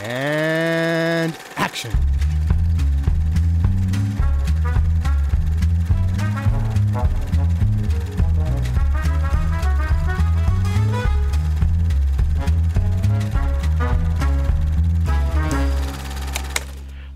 And 0.00 1.36
action. 1.56 1.90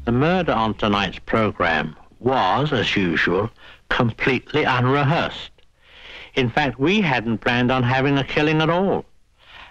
The 0.05 0.11
murder 0.11 0.53
on 0.53 0.75
tonight's 0.75 1.21
program 1.21 1.97
was, 2.19 2.73
as 2.73 2.97
usual, 2.97 3.51
completely 3.89 4.65
unrehearsed. 4.65 5.51
In 6.35 6.51
fact, 6.51 6.79
we 6.81 7.01
hadn't 7.01 7.39
planned 7.39 7.71
on 7.71 7.83
having 7.83 8.19
a 8.19 8.25
killing 8.25 8.61
at 8.61 8.71
all. 8.71 9.05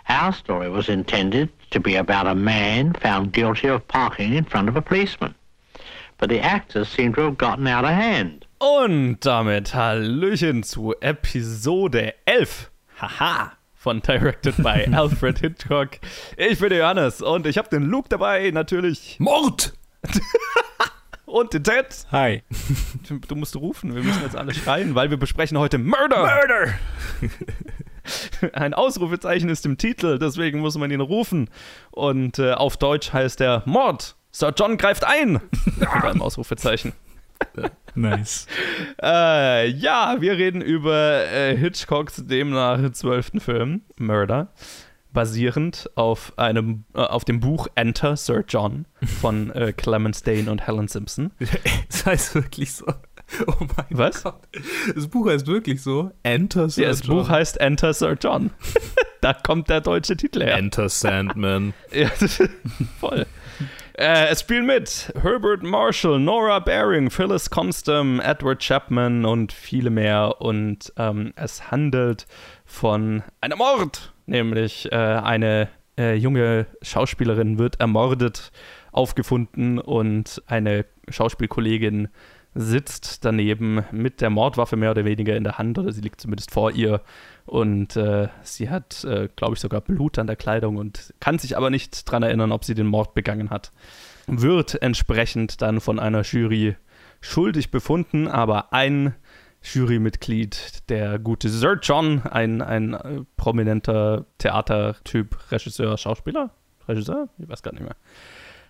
Our 0.08 0.32
story 0.32 0.70
was 0.70 0.88
intended 0.88 1.50
to 1.72 1.80
be 1.80 1.96
about 1.96 2.28
a 2.28 2.36
man 2.36 2.94
found 2.94 3.32
guilty 3.34 3.68
of 3.68 3.88
parking 3.88 4.34
in 4.34 4.46
front 4.46 4.70
of 4.70 4.76
a 4.76 4.82
policeman. 4.82 5.36
But 6.18 6.30
the 6.30 6.40
actors 6.40 6.88
seem 6.90 7.14
to 7.16 7.22
have 7.22 7.38
gotten 7.38 7.68
out 7.68 7.84
of 7.84 7.92
hand. 7.92 8.46
Und 8.60 9.26
damit 9.26 9.74
Hallöchen 9.74 10.64
zu 10.64 10.94
Episode 11.02 12.14
11. 12.26 12.70
Haha. 13.00 13.54
Von 13.74 14.02
Directed 14.02 14.58
by 14.58 14.86
Alfred 14.94 15.40
Hitchcock. 15.40 15.98
Ich 16.38 16.60
bin 16.60 16.70
der 16.70 16.80
Johannes 16.80 17.24
und 17.24 17.48
ich 17.48 17.58
habe 17.58 17.70
den 17.70 17.84
Luke 17.84 18.10
dabei, 18.10 18.52
natürlich. 18.52 19.18
Mord! 19.20 19.74
Und 21.32 21.54
den 21.54 21.64
Ted. 21.64 22.06
Hi. 22.12 22.44
Du 23.30 23.36
musst 23.36 23.56
rufen, 23.56 23.96
wir 23.96 24.04
müssen 24.04 24.22
jetzt 24.22 24.36
alle 24.36 24.54
schreien, 24.54 24.96
weil 24.96 25.12
wir 25.12 25.18
besprechen 25.18 25.58
heute 25.58 25.78
Murder. 25.78 26.18
Murder! 26.18 26.74
Ein 28.54 28.74
Ausrufezeichen 28.74 29.50
ist 29.50 29.66
im 29.66 29.78
Titel, 29.78 30.20
deswegen 30.20 30.60
muss 30.60 30.78
man 30.78 30.92
ihn 30.92 31.02
rufen. 31.02 31.50
Und 31.92 32.40
äh, 32.40 32.54
auf 32.54 32.78
Deutsch 32.78 33.14
heißt 33.14 33.42
er 33.42 33.64
Mord. 33.66 34.16
Sir 34.32 34.54
John 34.56 34.78
greift 34.78 35.04
ein. 35.04 35.34
Mit 35.78 35.88
einem 35.90 36.22
Ausrufezeichen. 36.22 36.94
Nice. 37.96 38.48
Äh, 39.02 39.68
ja, 39.70 40.18
wir 40.20 40.34
reden 40.34 40.62
über 40.62 41.26
äh, 41.26 41.58
Hitchcocks 41.58 42.24
demnach 42.28 42.92
zwölften 42.92 43.40
Film, 43.40 43.82
Murder, 43.98 44.54
basierend 45.12 45.90
auf 45.96 46.34
einem 46.38 46.84
äh, 46.94 47.00
auf 47.00 47.26
dem 47.26 47.40
Buch 47.40 47.68
Enter 47.74 48.16
Sir 48.16 48.44
John 48.48 48.86
von 49.20 49.50
äh, 49.52 49.74
Clemens 49.74 50.22
Dane 50.22 50.52
und 50.52 50.68
Helen 50.68 50.88
Simpson. 50.88 51.32
Es 51.90 52.06
heißt 52.06 52.36
wirklich 52.36 52.74
so. 52.74 52.86
Oh 53.48 53.54
mein 53.60 53.86
Was? 53.90 54.24
Gott. 54.24 54.42
Das 54.96 55.08
Buch 55.08 55.28
heißt 55.28 55.48
wirklich 55.48 55.82
so. 55.82 56.12
Enter 56.24 56.70
Sir 56.70 56.84
Ja, 56.84 56.90
das 56.90 57.06
John. 57.06 57.18
Buch 57.18 57.30
heißt 57.30 57.60
Enter 57.60 57.94
Sir 57.94 58.18
John. 58.22 58.52
da 59.22 59.34
kommt 59.34 59.70
der 59.70 59.82
deutsche 59.82 60.18
Titel 60.18 60.44
her. 60.44 60.58
Enter 60.58 60.90
Sandman. 60.90 61.74
Ja, 61.92 62.10
voll. 63.00 63.26
Äh, 63.98 64.28
es 64.30 64.40
spielen 64.42 64.66
mit 64.66 65.14
Herbert 65.22 65.64
Marshall, 65.64 66.20
Nora 66.20 66.60
Baring, 66.60 67.10
Phyllis 67.10 67.50
Constam, 67.50 68.20
Edward 68.20 68.60
Chapman 68.60 69.26
und 69.26 69.52
viele 69.52 69.90
mehr. 69.90 70.42
Und 70.42 70.92
ähm, 70.98 71.34
es 71.36 71.70
handelt 71.72 72.26
von 72.66 73.24
einem 73.42 73.58
Mord, 73.58 74.14
nämlich 74.26 74.92
äh, 74.92 74.96
eine 74.96 75.68
äh, 75.98 76.16
junge 76.16 76.68
Schauspielerin 76.82 77.60
wird 77.60 77.80
ermordet, 77.80 78.52
aufgefunden 78.92 79.78
und 79.78 80.42
eine 80.48 80.86
Schauspielkollegin 81.10 82.08
sitzt 82.54 83.24
daneben 83.24 83.86
mit 83.92 84.20
der 84.20 84.30
Mordwaffe 84.30 84.76
mehr 84.76 84.92
oder 84.92 85.06
weniger 85.06 85.36
in 85.36 85.44
der 85.44 85.58
Hand 85.58 85.80
oder 85.80 85.92
sie 85.92 86.02
liegt 86.02 86.20
zumindest 86.20 86.52
vor 86.52 86.72
ihr 86.72 87.02
und 87.46 87.96
äh, 87.96 88.28
sie 88.44 88.70
hat, 88.70 89.04
äh, 89.06 89.30
glaube 89.36 89.54
ich, 89.54 89.60
sogar 89.60 89.82
Blut 89.82 90.20
an 90.20 90.28
der 90.28 90.36
Kleidung 90.36 90.78
und 90.78 91.14
kann 91.20 91.40
sich 91.40 91.56
aber 91.56 91.70
nicht 91.70 92.08
daran 92.08 92.24
erinnern, 92.24 92.52
ob 92.52 92.66
sie 92.66 92.76
den 92.76 92.88
Mord 92.88 93.14
begangen 93.14 93.50
hat. 93.50 93.72
Wird 94.28 94.82
entsprechend 94.82 95.62
dann 95.62 95.80
von 95.80 96.00
einer 96.00 96.22
Jury 96.22 96.76
schuldig 97.22 97.72
befunden, 97.72 98.28
aber 98.28 98.74
ein 98.74 99.16
Jurymitglied, 99.64 100.90
der 100.90 101.20
gute 101.20 101.50
Sir 101.50 101.80
John, 101.82 102.22
ein, 102.24 102.62
ein 102.62 102.94
äh, 102.94 103.22
prominenter 103.38 104.26
Theatertyp, 104.40 105.38
Regisseur, 105.52 105.98
Schauspieler, 105.98 106.52
Regisseur, 106.88 107.30
ich 107.38 107.48
weiß 107.48 107.62
gar 107.64 107.72
nicht 107.74 107.84
mehr. 107.84 107.96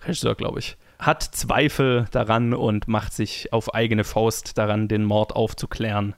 Regisseur, 0.03 0.35
glaube 0.35 0.59
ich, 0.59 0.77
hat 1.01 1.23
Zweifel 1.23 2.05
daran 2.11 2.53
und 2.53 2.87
macht 2.87 3.13
sich 3.13 3.51
auf 3.51 3.73
eigene 3.73 4.03
Faust 4.03 4.57
daran, 4.57 4.87
den 4.87 5.03
Mord 5.03 5.35
aufzuklären, 5.35 6.15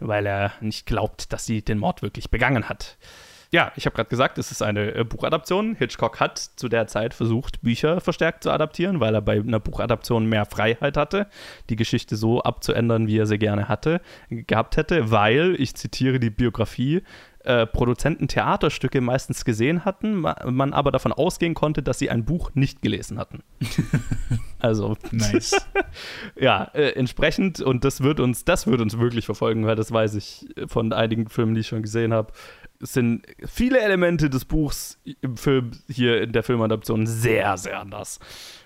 weil 0.00 0.26
er 0.26 0.52
nicht 0.60 0.86
glaubt, 0.86 1.32
dass 1.32 1.44
sie 1.44 1.62
den 1.62 1.78
Mord 1.78 2.02
wirklich 2.02 2.30
begangen 2.30 2.68
hat. 2.68 2.96
Ja, 3.52 3.70
ich 3.76 3.84
habe 3.84 3.94
gerade 3.94 4.08
gesagt, 4.08 4.38
es 4.38 4.50
ist 4.50 4.62
eine 4.62 4.94
äh, 4.94 5.04
Buchadaption. 5.04 5.74
Hitchcock 5.74 6.20
hat 6.20 6.38
zu 6.38 6.70
der 6.70 6.86
Zeit 6.86 7.12
versucht, 7.12 7.60
Bücher 7.60 8.00
verstärkt 8.00 8.44
zu 8.44 8.50
adaptieren, 8.50 8.98
weil 8.98 9.14
er 9.14 9.20
bei 9.20 9.38
einer 9.38 9.60
Buchadaption 9.60 10.24
mehr 10.24 10.46
Freiheit 10.46 10.96
hatte, 10.96 11.26
die 11.68 11.76
Geschichte 11.76 12.16
so 12.16 12.42
abzuändern, 12.42 13.08
wie 13.08 13.18
er 13.18 13.26
sie 13.26 13.38
gerne 13.38 13.68
hatte, 13.68 14.00
gehabt 14.30 14.78
hätte, 14.78 15.10
weil, 15.10 15.54
ich 15.58 15.74
zitiere 15.74 16.18
die 16.18 16.30
Biografie, 16.30 17.02
äh, 17.44 17.66
Produzenten 17.66 18.28
Theaterstücke 18.28 19.00
meistens 19.00 19.44
gesehen 19.44 19.84
hatten, 19.84 20.16
ma 20.20 20.36
man 20.50 20.72
aber 20.72 20.92
davon 20.92 21.12
ausgehen 21.12 21.54
konnte, 21.54 21.82
dass 21.82 21.98
sie 21.98 22.10
ein 22.10 22.24
Buch 22.24 22.50
nicht 22.54 22.82
gelesen 22.82 23.18
hatten. 23.18 23.42
also, 24.58 24.96
Nice. 25.10 25.56
ja, 26.40 26.64
äh, 26.74 26.90
entsprechend, 26.90 27.60
und 27.60 27.84
das 27.84 28.02
wird 28.02 28.20
uns, 28.20 28.44
das 28.44 28.66
wird 28.66 28.80
uns 28.80 28.98
wirklich 28.98 29.26
verfolgen, 29.26 29.66
weil 29.66 29.76
das 29.76 29.92
weiß 29.92 30.14
ich 30.14 30.46
von 30.66 30.92
einigen 30.92 31.28
Filmen, 31.28 31.54
die 31.54 31.60
ich 31.60 31.68
schon 31.68 31.82
gesehen 31.82 32.12
habe. 32.12 32.32
Es 32.82 32.94
sind 32.94 33.24
viele 33.46 33.80
Elemente 33.80 34.28
des 34.28 34.44
Buchs 34.44 34.98
im 35.20 35.36
Film, 35.36 35.70
hier 35.88 36.20
in 36.20 36.32
der 36.32 36.42
Filmadaption, 36.42 37.06
sehr, 37.06 37.56
sehr 37.56 37.80
anders. 37.80 38.18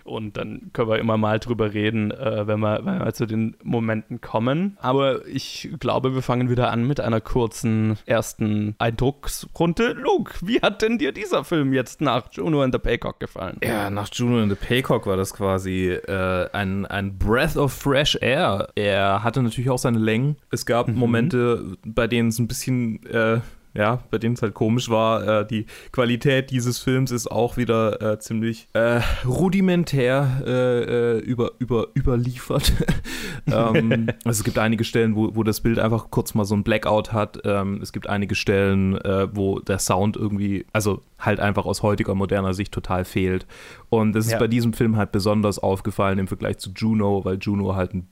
Und 0.06 0.36
dann 0.36 0.70
können 0.72 0.88
wir 0.88 0.98
immer 0.98 1.16
mal 1.16 1.40
drüber 1.40 1.74
reden, 1.74 2.12
äh, 2.12 2.46
wenn, 2.46 2.60
wir, 2.60 2.84
wenn 2.84 3.04
wir 3.04 3.12
zu 3.12 3.26
den 3.26 3.56
Momenten 3.62 4.20
kommen. 4.20 4.78
Aber 4.80 5.26
ich 5.26 5.68
glaube, 5.80 6.14
wir 6.14 6.22
fangen 6.22 6.48
wieder 6.48 6.70
an 6.70 6.86
mit 6.86 7.00
einer 7.00 7.20
kurzen 7.20 7.98
ersten 8.06 8.76
Eindrucksrunde. 8.78 9.92
Luke, 9.92 10.34
wie 10.42 10.60
hat 10.60 10.82
denn 10.82 10.98
dir 10.98 11.12
dieser 11.12 11.44
Film 11.44 11.72
jetzt 11.72 12.00
nach 12.00 12.32
Juno 12.32 12.62
and 12.62 12.72
the 12.72 12.78
Paycock 12.78 13.18
gefallen? 13.18 13.58
Ja, 13.62 13.90
nach 13.90 14.08
Juno 14.12 14.42
and 14.42 14.50
the 14.50 14.56
Paycock 14.56 15.06
war 15.06 15.16
das 15.16 15.34
quasi 15.34 15.88
äh, 15.88 16.48
ein, 16.52 16.86
ein 16.86 17.18
Breath 17.18 17.56
of 17.56 17.72
Fresh 17.72 18.16
Air. 18.20 18.68
Er 18.76 19.24
hatte 19.24 19.42
natürlich 19.42 19.70
auch 19.70 19.78
seine 19.78 19.98
Längen. 19.98 20.36
Es 20.50 20.64
gab 20.66 20.88
Momente, 20.88 21.76
bei 21.84 22.06
denen 22.06 22.28
es 22.28 22.38
ein 22.38 22.46
bisschen, 22.46 23.04
äh, 23.06 23.40
ja, 23.76 24.00
bei 24.10 24.18
denen 24.18 24.34
es 24.34 24.42
halt 24.42 24.54
komisch 24.54 24.88
war. 24.90 25.40
Äh, 25.42 25.46
die 25.46 25.66
Qualität 25.92 26.50
dieses 26.50 26.78
Films 26.78 27.10
ist 27.10 27.30
auch 27.30 27.56
wieder 27.56 28.00
äh, 28.00 28.18
ziemlich 28.18 28.68
äh, 28.72 29.00
rudimentär 29.26 30.42
äh, 30.46 31.16
äh, 31.16 31.18
über, 31.18 31.52
über, 31.58 31.88
überliefert. 31.94 32.72
ähm, 33.46 34.08
also 34.24 34.38
es 34.40 34.44
gibt 34.44 34.58
einige 34.58 34.84
Stellen, 34.84 35.14
wo, 35.16 35.34
wo 35.34 35.42
das 35.42 35.60
Bild 35.60 35.78
einfach 35.78 36.10
kurz 36.10 36.34
mal 36.34 36.44
so 36.44 36.54
ein 36.54 36.62
Blackout 36.62 37.12
hat. 37.12 37.40
Ähm, 37.44 37.80
es 37.82 37.92
gibt 37.92 38.08
einige 38.08 38.34
Stellen, 38.34 38.96
äh, 39.02 39.28
wo 39.34 39.60
der 39.60 39.78
Sound 39.78 40.16
irgendwie, 40.16 40.66
also 40.72 41.02
halt 41.18 41.40
einfach 41.40 41.64
aus 41.66 41.82
heutiger 41.82 42.14
moderner 42.14 42.54
Sicht 42.54 42.72
total 42.72 43.04
fehlt. 43.04 43.46
Und 43.88 44.12
das 44.14 44.26
ist 44.26 44.32
Ja. 44.32 44.38
bei 44.38 44.48
diesem 44.48 44.72
Film 44.72 44.96
halt 44.96 45.12
besonders 45.12 45.58
aufgefallen 45.58 46.18
im 46.18 46.28
Vergleich 46.28 46.58
zu 46.58 46.70
Juno, 46.74 47.24
weil 47.24 47.38
Juno 47.40 47.74
halt 47.74 47.94
ein 47.94 48.08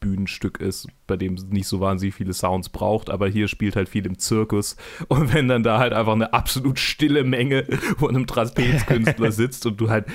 Bühnenstück 0.00 0.60
ist, 0.60 0.88
bei 1.06 1.16
dem 1.16 1.34
es 1.34 1.44
nicht 1.44 1.66
so 1.66 1.80
wahnsinnig 1.80 2.14
viele 2.14 2.32
Sounds 2.32 2.68
braucht, 2.68 3.10
aber 3.10 3.28
hier 3.28 3.48
spielt 3.48 3.76
halt 3.76 3.88
viel 3.88 4.06
im 4.06 4.18
Zirkus. 4.18 4.76
Und 5.08 5.32
wenn 5.32 5.48
dann 5.48 5.62
da 5.62 5.78
halt 5.78 5.92
einfach 5.92 6.12
eine 6.12 6.32
absolut 6.32 6.78
stille 6.78 7.24
Menge 7.24 7.64
von 7.98 8.10
einem 8.10 8.26
Trapezkünstler 8.26 9.32
sitzt 9.32 9.66
und 9.66 9.80
du 9.80 9.90
halt 9.90 10.06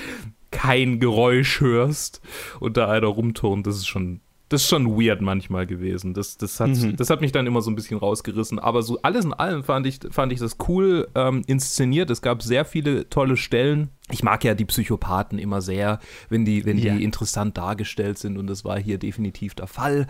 kein 0.51 0.99
Geräusch 0.99 1.61
hörst 1.61 2.21
und 2.59 2.77
da 2.77 2.89
einer 2.89 3.07
rumturnt, 3.07 3.65
das 3.67 3.77
ist 3.77 3.87
schon, 3.87 4.21
das 4.53 4.61
ist 4.63 4.69
schon 4.69 4.87
weird 4.97 5.21
manchmal 5.21 5.65
gewesen. 5.65 6.13
Das, 6.13 6.37
das, 6.37 6.59
hat, 6.59 6.69
Mhm. 6.69 6.95
das 6.95 7.09
hat 7.09 7.21
mich 7.21 7.31
dann 7.31 7.47
immer 7.47 7.61
so 7.61 7.71
ein 7.71 7.75
bisschen 7.75 7.97
rausgerissen. 7.97 8.59
Aber 8.59 8.83
so 8.83 8.99
alles 9.01 9.25
in 9.25 9.33
allem 9.33 9.63
fand 9.63 9.85
ich, 9.87 9.99
fand 10.11 10.31
ich 10.31 10.39
das 10.39 10.57
cool 10.67 11.07
ähm, 11.15 11.41
inszeniert. 11.47 12.09
Es 12.09 12.21
gab 12.21 12.41
sehr 12.43 12.63
viele 12.65 13.09
tolle 13.09 13.35
Stellen. 13.35 13.89
Ich 14.11 14.23
mag 14.23 14.43
ja 14.43 14.53
die 14.53 14.65
Psychopathen 14.65 15.39
immer 15.39 15.61
sehr, 15.61 15.99
wenn 16.29 16.45
die, 16.45 16.65
wenn 16.65 16.77
Ja. 16.77 16.93
die 16.95 17.03
interessant 17.03 17.57
dargestellt 17.57 18.17
sind 18.19 18.37
und 18.37 18.47
das 18.47 18.63
war 18.63 18.79
hier 18.79 18.97
definitiv 18.97 19.55
der 19.55 19.67
Fall. 19.67 20.07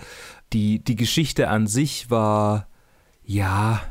Die, 0.52 0.84
die 0.84 0.96
Geschichte 0.96 1.48
an 1.48 1.66
sich 1.68 2.10
war, 2.12 2.68
ja, 3.26 3.82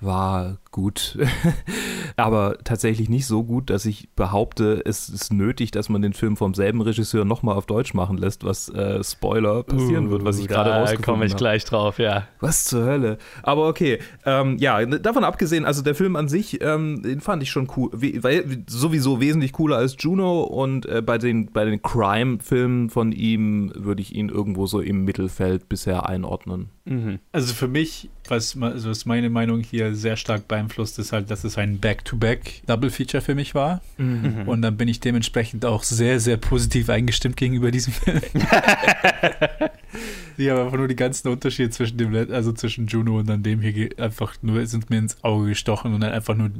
war 0.00 0.58
gut, 0.72 1.16
aber 2.16 2.58
tatsächlich 2.64 3.08
nicht 3.08 3.26
so 3.26 3.44
gut, 3.44 3.70
dass 3.70 3.84
ich 3.84 4.08
behaupte, 4.14 4.82
es 4.84 5.08
ist 5.08 5.32
nötig, 5.32 5.70
dass 5.70 5.88
man 5.88 6.02
den 6.02 6.12
Film 6.12 6.36
vom 6.36 6.54
selben 6.54 6.80
Regisseur 6.80 7.24
nochmal 7.24 7.56
auf 7.56 7.66
Deutsch 7.66 7.94
machen 7.94 8.16
lässt, 8.18 8.44
was 8.44 8.68
äh, 8.68 9.02
Spoiler 9.02 9.62
passieren 9.62 10.10
wird, 10.10 10.24
was 10.24 10.38
ich 10.38 10.48
gerade 10.48 10.70
Uh, 10.70 10.72
da 10.72 10.80
rausgefunden 10.80 11.04
komme 11.04 11.24
ich 11.26 11.32
habe. 11.32 11.38
gleich 11.38 11.64
drauf, 11.64 11.98
ja. 11.98 12.28
Was 12.40 12.64
zur 12.64 12.84
Hölle? 12.84 13.18
Aber 13.42 13.68
okay, 13.68 13.98
ähm, 14.24 14.56
ja, 14.58 14.84
davon 14.86 15.24
abgesehen, 15.24 15.64
also 15.64 15.82
der 15.82 15.94
Film 15.94 16.16
an 16.16 16.28
sich, 16.28 16.60
ähm, 16.62 17.02
den 17.02 17.20
fand 17.20 17.42
ich 17.42 17.50
schon 17.50 17.68
cool, 17.76 17.90
we 17.92 18.22
weil 18.22 18.64
sowieso 18.68 19.20
wesentlich 19.20 19.52
cooler 19.52 19.76
als 19.76 19.96
Juno 19.98 20.42
und 20.42 20.86
äh, 20.86 21.02
bei 21.02 21.18
den, 21.18 21.46
bei 21.52 21.64
den 21.64 21.82
Crime-Filmen 21.82 22.90
von 22.90 23.12
ihm 23.12 23.72
würde 23.74 24.02
ich 24.02 24.14
ihn 24.14 24.28
irgendwo 24.28 24.66
so 24.66 24.80
im 24.80 25.04
Mittelfeld 25.04 25.68
bisher 25.68 26.08
einordnen. 26.08 26.70
Mhm. 26.84 27.18
Also 27.32 27.54
für 27.54 27.68
mich 27.68 28.10
was, 28.32 28.58
was 28.58 29.06
meine 29.06 29.30
Meinung 29.30 29.60
hier 29.60 29.94
sehr 29.94 30.16
stark 30.16 30.48
beeinflusst, 30.48 30.98
ist 30.98 31.12
halt, 31.12 31.30
dass 31.30 31.44
es 31.44 31.58
ein 31.58 31.78
Back-to-Back-Double-Feature 31.78 33.20
für 33.20 33.34
mich 33.36 33.54
war. 33.54 33.82
Mhm. 33.98 34.48
Und 34.48 34.62
dann 34.62 34.76
bin 34.76 34.88
ich 34.88 34.98
dementsprechend 34.98 35.64
auch 35.64 35.84
sehr, 35.84 36.18
sehr 36.18 36.38
positiv 36.38 36.88
eingestimmt 36.88 37.36
gegenüber 37.36 37.70
diesem 37.70 37.92
Film. 37.92 38.22
ich 40.36 40.48
habe 40.48 40.62
einfach 40.62 40.78
nur 40.78 40.88
die 40.88 40.96
ganzen 40.96 41.28
Unterschiede 41.28 41.70
zwischen 41.70 41.98
dem, 41.98 42.14
also 42.32 42.52
zwischen 42.52 42.86
Juno 42.86 43.18
und 43.18 43.28
dann 43.28 43.42
dem 43.42 43.60
hier 43.60 43.90
einfach 43.98 44.34
nur, 44.42 44.66
sind 44.66 44.90
mir 44.90 44.98
ins 44.98 45.22
Auge 45.22 45.50
gestochen 45.50 45.94
und 45.94 46.00
dann 46.00 46.12
einfach 46.12 46.34
nur 46.34 46.50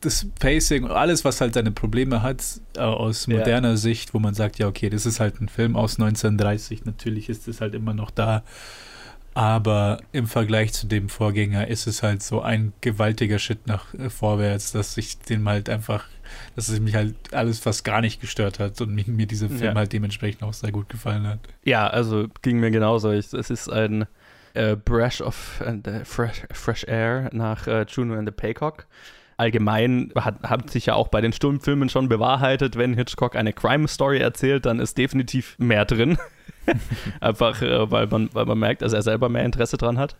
das 0.00 0.26
Pacing 0.38 0.84
und 0.84 0.92
alles, 0.92 1.24
was 1.24 1.40
halt 1.40 1.54
seine 1.54 1.72
Probleme 1.72 2.22
hat, 2.22 2.44
äh, 2.76 2.80
aus 2.80 3.26
moderner 3.26 3.70
ja. 3.70 3.76
Sicht, 3.76 4.14
wo 4.14 4.20
man 4.20 4.34
sagt, 4.34 4.58
ja, 4.58 4.68
okay, 4.68 4.90
das 4.90 5.06
ist 5.06 5.18
halt 5.18 5.40
ein 5.40 5.48
Film 5.48 5.76
aus 5.76 5.98
1930, 5.98 6.84
natürlich 6.84 7.28
ist 7.28 7.48
es 7.48 7.60
halt 7.60 7.74
immer 7.74 7.94
noch 7.94 8.10
da. 8.10 8.44
Aber 9.34 9.98
im 10.12 10.28
Vergleich 10.28 10.72
zu 10.72 10.86
dem 10.86 11.08
Vorgänger 11.08 11.66
ist 11.66 11.88
es 11.88 12.04
halt 12.04 12.22
so 12.22 12.40
ein 12.40 12.72
gewaltiger 12.80 13.40
Schritt 13.40 13.66
nach 13.66 13.92
äh, 13.94 14.08
vorwärts, 14.08 14.70
dass 14.70 14.96
ich 14.96 15.18
dem 15.18 15.48
halt 15.48 15.68
einfach, 15.68 16.04
dass 16.54 16.68
es 16.68 16.78
mich 16.78 16.94
halt 16.94 17.16
alles 17.32 17.58
fast 17.58 17.84
gar 17.84 18.00
nicht 18.00 18.20
gestört 18.20 18.60
hat 18.60 18.80
und 18.80 18.94
mir, 18.94 19.04
mir 19.08 19.26
dieser 19.26 19.48
Film 19.48 19.60
ja. 19.60 19.74
halt 19.74 19.92
dementsprechend 19.92 20.44
auch 20.44 20.52
sehr 20.52 20.70
gut 20.70 20.88
gefallen 20.88 21.26
hat. 21.26 21.40
Ja, 21.64 21.88
also 21.88 22.28
ging 22.42 22.60
mir 22.60 22.70
genauso. 22.70 23.10
Ich, 23.10 23.32
es 23.32 23.50
ist 23.50 23.68
ein 23.68 24.06
äh, 24.54 24.76
Breath 24.76 25.20
of 25.20 25.60
uh, 25.66 26.04
fresh, 26.04 26.42
fresh, 26.52 26.84
Air 26.84 27.28
nach 27.32 27.66
uh, 27.66 27.84
Juno 27.88 28.14
and 28.14 28.28
the 28.28 28.32
Paycock 28.32 28.86
allgemein 29.36 30.12
hat, 30.14 30.42
hat 30.42 30.70
sich 30.70 30.86
ja 30.86 30.94
auch 30.94 31.08
bei 31.08 31.20
den 31.20 31.32
Sturmfilmen 31.32 31.88
schon 31.88 32.08
bewahrheitet, 32.08 32.76
wenn 32.76 32.94
Hitchcock 32.94 33.36
eine 33.36 33.52
Crime-Story 33.52 34.18
erzählt, 34.18 34.66
dann 34.66 34.78
ist 34.80 34.96
definitiv 34.96 35.56
mehr 35.58 35.84
drin. 35.84 36.18
Einfach, 37.20 37.60
äh, 37.62 37.90
weil, 37.90 38.06
man, 38.06 38.30
weil 38.32 38.46
man 38.46 38.58
merkt, 38.58 38.82
dass 38.82 38.92
er 38.92 39.02
selber 39.02 39.28
mehr 39.28 39.44
Interesse 39.44 39.76
dran 39.76 39.98
hat. 39.98 40.16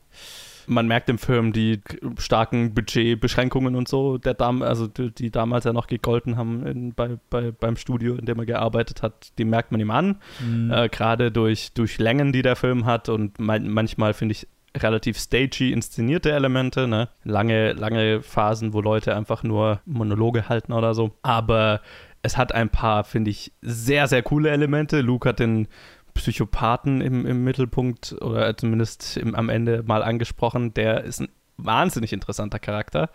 Man 0.67 0.87
merkt 0.87 1.11
im 1.11 1.19
Film 1.19 1.53
die 1.53 1.83
starken 2.19 2.73
Budgetbeschränkungen 2.73 3.77
und 3.77 3.87
so, 3.87 4.17
der 4.17 4.33
Dam 4.33 4.63
also 4.63 4.87
die, 4.87 5.11
die, 5.11 5.31
damals 5.31 5.65
ja 5.65 5.75
noch 5.75 5.87
gegolten 5.87 6.39
haben 6.39 6.67
in, 6.67 6.95
bei, 6.95 7.19
bei, 7.29 7.51
beim 7.51 7.77
Studio, 7.77 8.15
in 8.15 8.25
dem 8.25 8.39
er 8.39 8.47
gearbeitet 8.47 9.03
hat, 9.03 9.33
die 9.37 9.45
merkt 9.45 9.73
man 9.73 9.81
ihm 9.81 9.91
an. 9.91 10.17
Mhm. 10.41 10.71
Äh, 10.71 10.89
Gerade 10.89 11.31
durch, 11.31 11.73
durch 11.75 11.99
Längen, 11.99 12.33
die 12.33 12.41
der 12.41 12.57
Film 12.57 12.87
hat 12.87 13.11
und 13.11 13.39
man, 13.39 13.69
manchmal 13.69 14.15
finde 14.15 14.33
ich 14.33 14.49
relativ 14.77 15.19
stagey 15.19 15.73
inszenierte 15.73 16.33
Elemente, 16.33 16.89
ne? 16.89 17.09
Lange, 17.25 17.73
lange 17.73 18.23
Phasen, 18.23 18.73
wo 18.73 18.81
Leute 18.81 19.15
einfach 19.15 19.43
nur 19.43 19.81
Monologe 19.85 20.49
halten 20.49 20.73
oder 20.73 20.95
so. 20.95 21.13
Aber 21.23 21.81
es 22.23 22.37
hat 22.37 22.53
ein 22.53 22.71
paar, 22.71 23.05
finde 23.05 23.31
ich, 23.31 23.53
sehr, 23.61 24.09
sehr 24.09 24.23
coole 24.23 24.51
Elemente. 24.51 25.01
Luke 25.01 25.29
hat 25.29 25.39
den 25.39 25.69
Psychopathen 26.15 27.01
im, 27.01 27.27
im 27.27 27.45
Mittelpunkt 27.45 28.17
oder 28.21 28.57
zumindest 28.57 29.17
im, 29.17 29.35
am 29.35 29.49
Ende 29.49 29.83
mal 29.83 30.03
angesprochen. 30.03 30.73
Der 30.75 31.05
ist 31.05 31.21
ein 31.21 31.29
wahnsinnig 31.57 32.13
interessanter 32.13 32.59
Charakter 32.59 33.11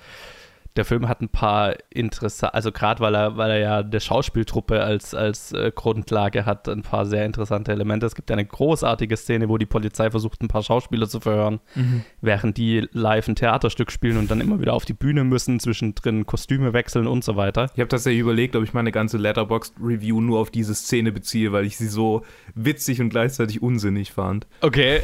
der 0.75 0.85
Film 0.85 1.09
hat 1.09 1.21
ein 1.21 1.29
paar 1.29 1.75
interessante, 1.89 2.53
also 2.53 2.71
gerade 2.71 2.99
weil 3.01 3.15
er, 3.15 3.37
weil 3.37 3.51
er 3.51 3.59
ja 3.59 3.83
der 3.83 3.99
Schauspieltruppe 3.99 4.81
als, 4.81 5.13
als 5.13 5.51
äh, 5.51 5.71
Grundlage 5.73 6.45
hat, 6.45 6.69
ein 6.69 6.83
paar 6.83 7.05
sehr 7.05 7.25
interessante 7.25 7.71
Elemente. 7.71 8.05
Es 8.05 8.15
gibt 8.15 8.31
eine 8.31 8.45
großartige 8.45 9.17
Szene, 9.17 9.49
wo 9.49 9.57
die 9.57 9.65
Polizei 9.65 10.11
versucht, 10.11 10.41
ein 10.41 10.47
paar 10.47 10.63
Schauspieler 10.63 11.09
zu 11.09 11.19
verhören, 11.19 11.59
mhm. 11.75 12.03
während 12.21 12.57
die 12.57 12.87
live 12.91 13.27
ein 13.27 13.35
Theaterstück 13.35 13.91
spielen 13.91 14.17
und 14.17 14.31
dann 14.31 14.41
immer 14.41 14.59
wieder 14.61 14.73
auf 14.73 14.85
die 14.85 14.93
Bühne 14.93 15.23
müssen, 15.23 15.59
zwischendrin 15.59 16.25
Kostüme 16.25 16.73
wechseln 16.73 17.07
und 17.07 17.23
so 17.23 17.35
weiter. 17.35 17.71
Ich 17.73 17.79
habe 17.79 17.89
das 17.89 18.05
ja 18.05 18.11
überlegt, 18.11 18.55
ob 18.55 18.63
ich 18.63 18.73
meine 18.73 18.91
ganze 18.91 19.17
Letterboxd-Review 19.17 20.21
nur 20.21 20.39
auf 20.39 20.51
diese 20.51 20.75
Szene 20.75 21.11
beziehe, 21.11 21.51
weil 21.51 21.65
ich 21.65 21.77
sie 21.77 21.87
so 21.87 22.23
witzig 22.55 23.01
und 23.01 23.09
gleichzeitig 23.09 23.61
unsinnig 23.61 24.11
fand. 24.11 24.47
Okay. 24.61 25.01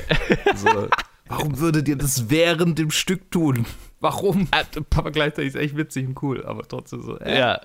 So, 0.55 0.87
warum 1.27 1.59
würdet 1.59 1.87
ihr 1.87 1.97
das 1.97 2.29
während 2.29 2.77
dem 2.79 2.91
Stück 2.91 3.31
tun? 3.31 3.65
Warum? 4.05 4.47
Aber 4.95 5.09
gleichzeitig 5.09 5.55
ist 5.55 5.59
echt 5.59 5.75
witzig 5.75 6.07
und 6.07 6.21
cool, 6.21 6.45
aber 6.45 6.61
trotzdem 6.67 7.01
so. 7.01 7.17
Äh. 7.19 7.39
Ja. 7.39 7.59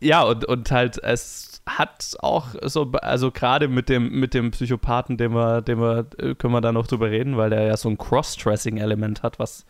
Ja, 0.00 0.22
und, 0.22 0.44
und 0.44 0.70
halt, 0.70 1.02
es 1.02 1.60
hat 1.66 2.16
auch 2.20 2.48
so, 2.62 2.90
also 3.02 3.30
gerade 3.30 3.68
mit 3.68 3.88
dem, 3.88 4.20
mit 4.20 4.32
dem 4.32 4.52
Psychopathen, 4.52 5.16
den 5.16 5.32
wir, 5.32 5.60
den 5.60 5.80
wir, 5.80 6.06
äh, 6.18 6.34
können 6.34 6.54
wir 6.54 6.60
da 6.60 6.72
noch 6.72 6.86
drüber 6.86 7.10
reden, 7.10 7.36
weil 7.36 7.50
der 7.50 7.62
ja 7.62 7.76
so 7.76 7.88
ein 7.88 7.98
Cross-Dressing-Element 7.98 9.22
hat, 9.22 9.38
was 9.38 9.66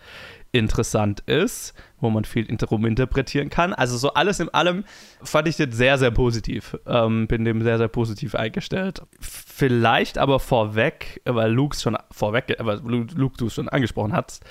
interessant 0.53 1.21
ist, 1.21 1.75
wo 2.01 2.11
man 2.11 2.25
viel 2.25 2.47
rum 2.65 2.87
interpretieren 2.87 3.51
kann. 3.51 3.73
Also 3.73 3.97
so 3.97 4.15
alles 4.15 4.41
in 4.41 4.49
allem 4.49 4.85
fand 5.23 5.49
ich 5.49 5.57
das 5.57 5.69
sehr, 5.73 5.99
sehr 5.99 6.11
positiv. 6.11 6.77
Ähm, 6.87 7.27
bin 7.27 7.45
dem 7.45 7.63
sehr, 7.63 7.79
sehr 7.79 7.89
positiv 7.89 8.35
eingestellt. 8.35 9.03
Vielleicht 9.21 10.19
aber 10.19 10.41
vorweg, 10.41 11.21
weil 11.25 11.53
Luke 11.53 11.77
schon 11.77 11.97
vorweg, 12.11 12.57
weil 12.59 12.79
Luke 12.79 13.37
du 13.37 13.47
es 13.47 13.55
schon 13.55 13.69
angesprochen 13.69 14.13
hast, 14.13 14.45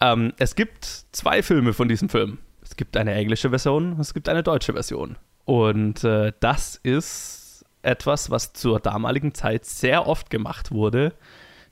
ähm, 0.00 0.32
es 0.38 0.54
gibt 0.54 0.84
zwei 1.12 1.42
Filme 1.42 1.72
von 1.72 1.88
diesem 1.88 2.08
Film. 2.08 2.38
Es 2.62 2.76
gibt 2.76 2.96
eine 2.96 3.14
englische 3.14 3.50
Version, 3.50 3.98
es 4.00 4.14
gibt 4.14 4.28
eine 4.28 4.42
deutsche 4.42 4.72
Version. 4.72 5.16
Und 5.44 6.02
äh, 6.02 6.32
das 6.40 6.76
ist 6.82 7.64
etwas, 7.82 8.30
was 8.30 8.54
zur 8.54 8.80
damaligen 8.80 9.34
Zeit 9.34 9.66
sehr 9.66 10.06
oft 10.06 10.30
gemacht 10.30 10.72
wurde 10.72 11.12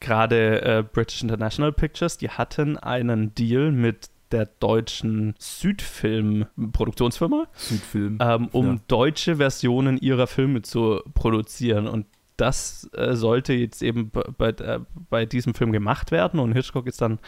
gerade 0.03 0.63
äh, 0.63 0.83
British 0.83 1.23
International 1.23 1.73
Pictures, 1.73 2.19
die 2.19 2.29
hatten 2.29 2.77
einen 2.77 3.35
Deal 3.35 3.73
mit 3.73 4.11
der 4.33 4.47
deutschen 4.61 5.35
Südfilm-Produktionsfirma, 5.39 7.47
Südfilm, 7.55 8.19
ähm, 8.21 8.49
um 8.53 8.67
ja. 8.67 8.77
deutsche 8.89 9.37
Versionen 9.37 9.97
ihrer 9.99 10.27
Filme 10.27 10.63
zu 10.63 11.01
produzieren. 11.15 11.87
Und 11.87 12.07
das 12.37 12.91
äh, 12.95 13.15
sollte 13.15 13.53
jetzt 13.53 13.83
eben 13.83 14.11
bei, 14.11 14.49
äh, 14.49 14.81
bei 15.11 15.27
diesem 15.27 15.55
Film 15.55 15.71
gemacht 15.71 16.11
werden. 16.11 16.41
Und 16.41 16.53
Hitchcock 16.53 16.87
ist 16.87 17.01
dann 17.01 17.19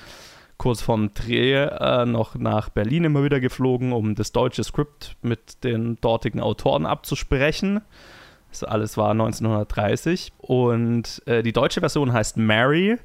kurz 0.56 0.82
vorm 0.82 1.12
Dreh 1.14 1.54
äh, 1.54 2.06
noch 2.06 2.36
nach 2.36 2.70
Berlin 2.70 3.04
immer 3.04 3.22
wieder 3.22 3.40
geflogen, 3.40 3.92
um 3.92 4.14
das 4.14 4.32
deutsche 4.32 4.64
Skript 4.64 5.16
mit 5.22 5.62
den 5.62 5.98
dortigen 6.00 6.40
Autoren 6.40 6.86
abzusprechen. 6.86 7.82
Das 8.60 8.64
alles 8.64 8.96
war 8.96 9.10
1930. 9.10 10.32
Und 10.38 11.22
äh, 11.26 11.42
die 11.42 11.52
deutsche 11.52 11.80
Version 11.80 12.12
heißt 12.12 12.36
Mary. 12.36 12.98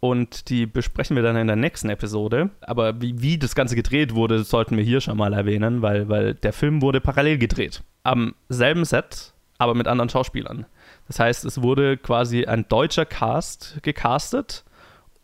Und 0.00 0.50
die 0.50 0.66
besprechen 0.66 1.16
wir 1.16 1.22
dann 1.22 1.36
in 1.36 1.46
der 1.46 1.56
nächsten 1.56 1.88
Episode. 1.88 2.50
Aber 2.60 3.00
wie, 3.00 3.20
wie 3.20 3.38
das 3.38 3.54
Ganze 3.54 3.74
gedreht 3.74 4.14
wurde, 4.14 4.44
sollten 4.44 4.76
wir 4.76 4.84
hier 4.84 5.00
schon 5.00 5.16
mal 5.16 5.32
erwähnen, 5.32 5.82
weil, 5.82 6.08
weil 6.08 6.34
der 6.34 6.52
Film 6.52 6.82
wurde 6.82 7.00
parallel 7.00 7.38
gedreht. 7.38 7.82
Am 8.02 8.34
selben 8.48 8.84
Set, 8.84 9.32
aber 9.58 9.74
mit 9.74 9.88
anderen 9.88 10.10
Schauspielern. 10.10 10.66
Das 11.08 11.18
heißt, 11.18 11.44
es 11.44 11.62
wurde 11.62 11.96
quasi 11.96 12.44
ein 12.44 12.66
deutscher 12.68 13.06
Cast 13.06 13.78
gecastet 13.82 14.64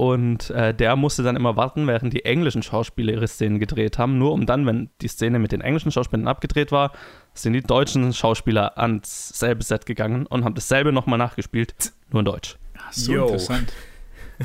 und 0.00 0.48
äh, 0.48 0.72
der 0.72 0.96
musste 0.96 1.22
dann 1.22 1.36
immer 1.36 1.56
warten, 1.56 1.86
während 1.86 2.14
die 2.14 2.24
englischen 2.24 2.62
Schauspieler 2.62 3.12
ihre 3.12 3.28
Szenen 3.28 3.58
gedreht 3.58 3.98
haben. 3.98 4.16
Nur 4.16 4.32
um 4.32 4.46
dann, 4.46 4.64
wenn 4.64 4.88
die 5.02 5.08
Szene 5.08 5.38
mit 5.38 5.52
den 5.52 5.60
englischen 5.60 5.92
Schauspielern 5.92 6.26
abgedreht 6.26 6.72
war, 6.72 6.92
sind 7.42 7.52
die 7.52 7.62
deutschen 7.62 8.12
Schauspieler 8.12 8.78
ans 8.78 9.30
selbe 9.30 9.62
Set 9.62 9.86
gegangen 9.86 10.26
und 10.26 10.44
haben 10.44 10.54
dasselbe 10.54 10.92
nochmal 10.92 11.18
nachgespielt, 11.18 11.92
nur 12.10 12.20
in 12.20 12.24
Deutsch. 12.24 12.56
Ach, 12.78 12.92
so 12.92 13.12
Yo. 13.12 13.22
interessant. 13.24 13.72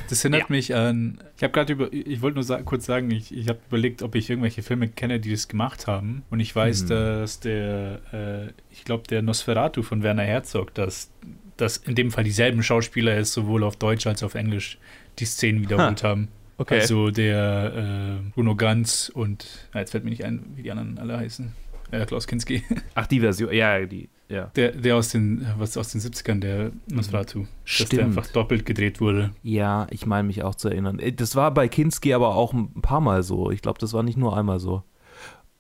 Das 0.10 0.25
erinnert 0.25 0.41
ja. 0.41 0.48
mich 0.50 0.75
an. 0.75 1.20
Ich 1.38 1.43
habe 1.43 1.53
gerade 1.53 1.74
über. 1.74 1.93
Ich 1.93 2.22
wollte 2.22 2.36
nur 2.36 2.43
sa 2.43 2.62
kurz 2.62 2.86
sagen, 2.86 3.12
ich, 3.12 3.34
ich 3.34 3.48
habe 3.48 3.60
überlegt, 3.67 4.01
ob 4.01 4.15
ich 4.15 4.29
irgendwelche 4.29 4.62
Filme 4.62 4.89
kenne, 4.89 5.20
die 5.20 5.31
das 5.31 5.48
gemacht 5.48 5.88
haben. 5.88 6.24
Und 6.29 6.41
ich 6.41 6.53
weiß, 6.53 6.81
hm. 6.81 6.88
dass 6.89 7.39
der. 7.39 8.01
Äh, 8.12 8.51
ich 8.72 8.84
glaube, 8.84 9.03
der 9.08 9.22
Nosferatu 9.22 9.84
von 9.84 10.03
Werner 10.03 10.24
Herzog, 10.24 10.74
dass 10.74 11.12
das 11.58 11.77
in 11.77 11.96
dem 11.96 12.12
Fall 12.12 12.25
dieselben 12.25 12.62
Schauspieler 12.62 13.17
ist, 13.17 13.31
sowohl 13.31 13.63
auf 13.63 13.77
Deutsch 13.77 14.05
als 14.05 14.22
auch 14.22 14.27
auf 14.27 14.36
Englisch 14.36 14.77
die 15.20 15.25
Szenen 15.25 15.62
wiederholt 15.62 16.03
ha. 16.03 16.10
haben. 16.10 16.27
Okay. 16.58 16.79
Also 16.79 17.12
der 17.12 18.20
äh, 18.22 18.29
Bruno 18.34 18.55
Ganz 18.55 19.12
und 19.13 19.67
jetzt 19.74 19.91
fällt 19.91 20.03
mir 20.03 20.10
nicht 20.10 20.24
ein, 20.24 20.46
wie 20.55 20.63
die 20.63 20.72
anderen 20.72 20.98
alle 20.98 21.17
heißen. 21.17 21.53
Äh, 21.92 22.06
Klaus 22.06 22.27
Kinski. 22.27 22.63
Ach, 22.96 23.08
die 23.08 23.20
Version, 23.20 23.54
ja, 23.54 23.86
die, 23.86 24.10
ja. 24.27 24.51
Der, 24.56 24.72
der 24.72 24.96
aus 24.96 25.10
den, 25.10 25.46
was 25.58 25.77
aus 25.77 25.89
den 25.92 26.01
70ern, 26.01 26.39
der 26.39 26.72
Nosferatu. 26.88 27.39
Mhm. 27.39 27.48
Dass 27.77 27.89
der 27.89 28.06
einfach 28.06 28.27
doppelt 28.27 28.65
gedreht 28.65 29.00
wurde. 29.00 29.32
Ja, 29.44 29.88
ich 29.92 30.06
meine 30.06 30.27
mich 30.27 30.44
auch 30.44 30.56
zu 30.56 30.70
erinnern. 30.70 31.00
Äh, 31.00 31.13
das 31.13 31.36
war 31.36 31.54
bei 31.54 31.68
Kinski 31.68 32.13
aber 32.13 32.36
auch 32.36 32.54
ein 32.54 32.82
paar 32.82 33.01
Mal 33.01 33.24
so. 33.24 33.51
Ich 33.51 33.62
glaube, 33.62 33.80
das 33.80 33.94
war 33.94 34.04
nicht 34.04 34.18
nur 34.18 34.38
einmal 34.38 34.60
so. 34.60 34.84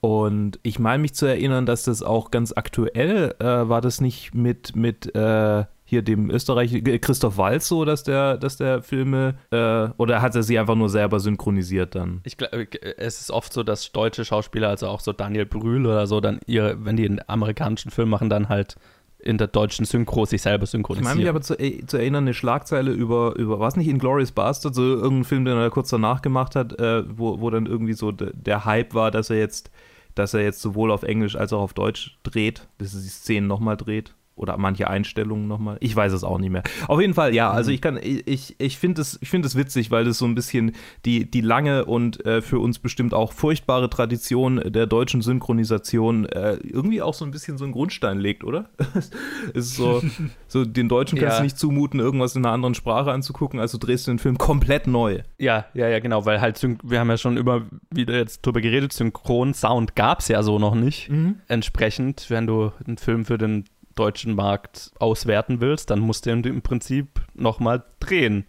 Und 0.01 0.59
ich 0.61 0.77
meine 0.77 1.01
mich 1.01 1.15
zu 1.15 1.25
erinnern, 1.25 1.65
dass 1.65 1.83
das 1.83 2.03
auch 2.03 2.29
ganz 2.29 2.53
aktuell 2.55 3.33
äh, 3.39 3.45
war 3.45 3.81
das 3.81 4.01
nicht 4.01 4.35
mit, 4.35 4.75
mit 4.75 5.15
äh, 5.15 5.65
hier 5.85 6.01
dem 6.01 6.31
Österreicher 6.31 6.79
Christoph 6.99 7.37
Walz 7.37 7.67
so, 7.67 7.85
dass 7.85 8.03
der, 8.03 8.37
dass 8.37 8.57
der 8.57 8.81
Filme 8.81 9.35
äh, 9.51 9.87
oder 9.97 10.21
hat 10.21 10.35
er 10.35 10.43
sie 10.43 10.57
einfach 10.57 10.75
nur 10.75 10.89
selber 10.89 11.19
synchronisiert 11.19 11.93
dann? 11.95 12.21
Ich 12.23 12.37
glaube, 12.37 12.67
es 12.97 13.21
ist 13.21 13.31
oft 13.31 13.53
so, 13.53 13.63
dass 13.63 13.91
deutsche 13.91 14.25
Schauspieler, 14.25 14.69
also 14.69 14.87
auch 14.87 14.99
so 14.99 15.13
Daniel 15.13 15.45
Brühl 15.45 15.85
oder 15.85 16.07
so, 16.07 16.19
dann 16.19 16.39
ihre, 16.47 16.83
wenn 16.83 16.97
die 16.97 17.05
einen 17.05 17.21
amerikanischen 17.27 17.91
Film 17.91 18.09
machen, 18.09 18.29
dann 18.29 18.49
halt 18.49 18.77
in 19.19 19.37
der 19.37 19.47
deutschen 19.47 19.85
Synchro 19.85 20.25
sich 20.25 20.41
selber 20.41 20.65
synchronisieren. 20.65 21.07
Ich 21.07 21.15
meine 21.15 21.21
mich 21.21 21.29
aber 21.29 21.41
zu, 21.41 21.59
äh, 21.59 21.85
zu, 21.85 21.97
erinnern, 21.97 22.25
eine 22.25 22.33
Schlagzeile 22.33 22.91
über, 22.91 23.35
über 23.35 23.59
was 23.59 23.75
nicht, 23.75 23.87
Inglourious 23.87 24.31
Bastard, 24.31 24.75
so 24.75 24.81
irgendein 24.81 25.23
Film, 25.23 25.45
den 25.45 25.57
er 25.57 25.69
kurz 25.69 25.89
danach 25.89 26.21
gemacht 26.21 26.55
hat, 26.55 26.79
äh, 26.79 27.03
wo, 27.07 27.39
wo 27.41 27.49
dann 27.49 27.65
irgendwie 27.65 27.93
so 27.93 28.11
de, 28.11 28.31
der 28.33 28.65
Hype 28.65 28.93
war, 28.93 29.11
dass 29.11 29.29
er 29.29 29.37
jetzt, 29.37 29.71
dass 30.15 30.33
er 30.33 30.41
jetzt 30.41 30.61
sowohl 30.61 30.91
auf 30.91 31.03
Englisch 31.03 31.35
als 31.35 31.53
auch 31.53 31.61
auf 31.61 31.73
Deutsch 31.73 32.17
dreht, 32.23 32.67
dass 32.77 32.93
er 32.93 33.01
die 33.01 33.07
Szenen 33.07 33.47
nochmal 33.47 33.77
dreht. 33.77 34.13
Oder 34.35 34.57
manche 34.57 34.89
Einstellungen 34.89 35.47
nochmal. 35.47 35.77
Ich 35.79 35.95
weiß 35.95 36.11
es 36.11 36.23
auch 36.23 36.37
nicht 36.39 36.49
mehr. 36.49 36.63
Auf 36.87 36.99
jeden 36.99 37.13
Fall, 37.13 37.33
ja, 37.33 37.51
also 37.51 37.69
mhm. 37.69 37.75
ich 37.75 37.81
kann, 37.81 37.99
ich, 38.01 38.55
ich 38.57 38.77
finde 38.77 39.01
es, 39.01 39.17
ich 39.21 39.29
finde 39.29 39.47
es 39.47 39.55
witzig, 39.55 39.91
weil 39.91 40.03
das 40.03 40.17
so 40.17 40.25
ein 40.25 40.35
bisschen 40.35 40.73
die, 41.05 41.29
die 41.29 41.41
lange 41.41 41.85
und 41.85 42.25
äh, 42.25 42.41
für 42.41 42.59
uns 42.59 42.79
bestimmt 42.79 43.13
auch 43.13 43.31
furchtbare 43.31 43.89
Tradition 43.89 44.61
der 44.65 44.87
deutschen 44.87 45.21
Synchronisation 45.21 46.25
äh, 46.25 46.55
irgendwie 46.55 47.01
auch 47.01 47.13
so 47.13 47.23
ein 47.23 47.31
bisschen 47.31 47.57
so 47.57 47.63
einen 47.63 47.73
Grundstein 47.73 48.19
legt, 48.19 48.43
oder? 48.43 48.69
es 48.93 49.11
ist 49.53 49.75
so, 49.75 50.01
so 50.47 50.65
den 50.65 50.89
Deutschen 50.89 51.17
kannst 51.17 51.35
ja. 51.35 51.37
du 51.39 51.43
nicht 51.43 51.57
zumuten, 51.57 51.99
irgendwas 51.99 52.35
in 52.35 52.45
einer 52.45 52.53
anderen 52.53 52.75
Sprache 52.75 53.11
anzugucken, 53.11 53.59
also 53.59 53.77
drehst 53.77 54.07
du 54.07 54.11
den 54.11 54.19
Film 54.19 54.37
komplett 54.37 54.85
neu. 54.87 55.19
Ja, 55.37 55.65
ja, 55.73 55.87
ja, 55.87 55.99
genau, 55.99 56.25
weil 56.25 56.41
halt, 56.41 56.61
wir 56.83 56.99
haben 56.99 57.09
ja 57.09 57.17
schon 57.17 57.37
immer 57.37 57.61
wieder 57.89 58.15
jetzt 58.15 58.45
drüber 58.45 58.59
geredet, 58.59 58.91
Synchron-Sound 58.91 59.95
gab 59.95 60.19
es 60.19 60.27
ja 60.27 60.43
so 60.43 60.59
noch 60.59 60.75
nicht. 60.75 61.09
Mhm. 61.09 61.39
Entsprechend, 61.47 62.29
wenn 62.29 62.47
du 62.47 62.73
einen 62.85 62.97
Film 62.97 63.23
für 63.23 63.37
den 63.37 63.65
deutschen 63.95 64.35
Markt 64.35 64.91
auswerten 64.99 65.61
willst, 65.61 65.89
dann 65.89 65.99
musst 65.99 66.25
du 66.25 66.31
im 66.31 66.61
Prinzip 66.61 67.21
nochmal 67.33 67.83
drehen. 67.99 68.45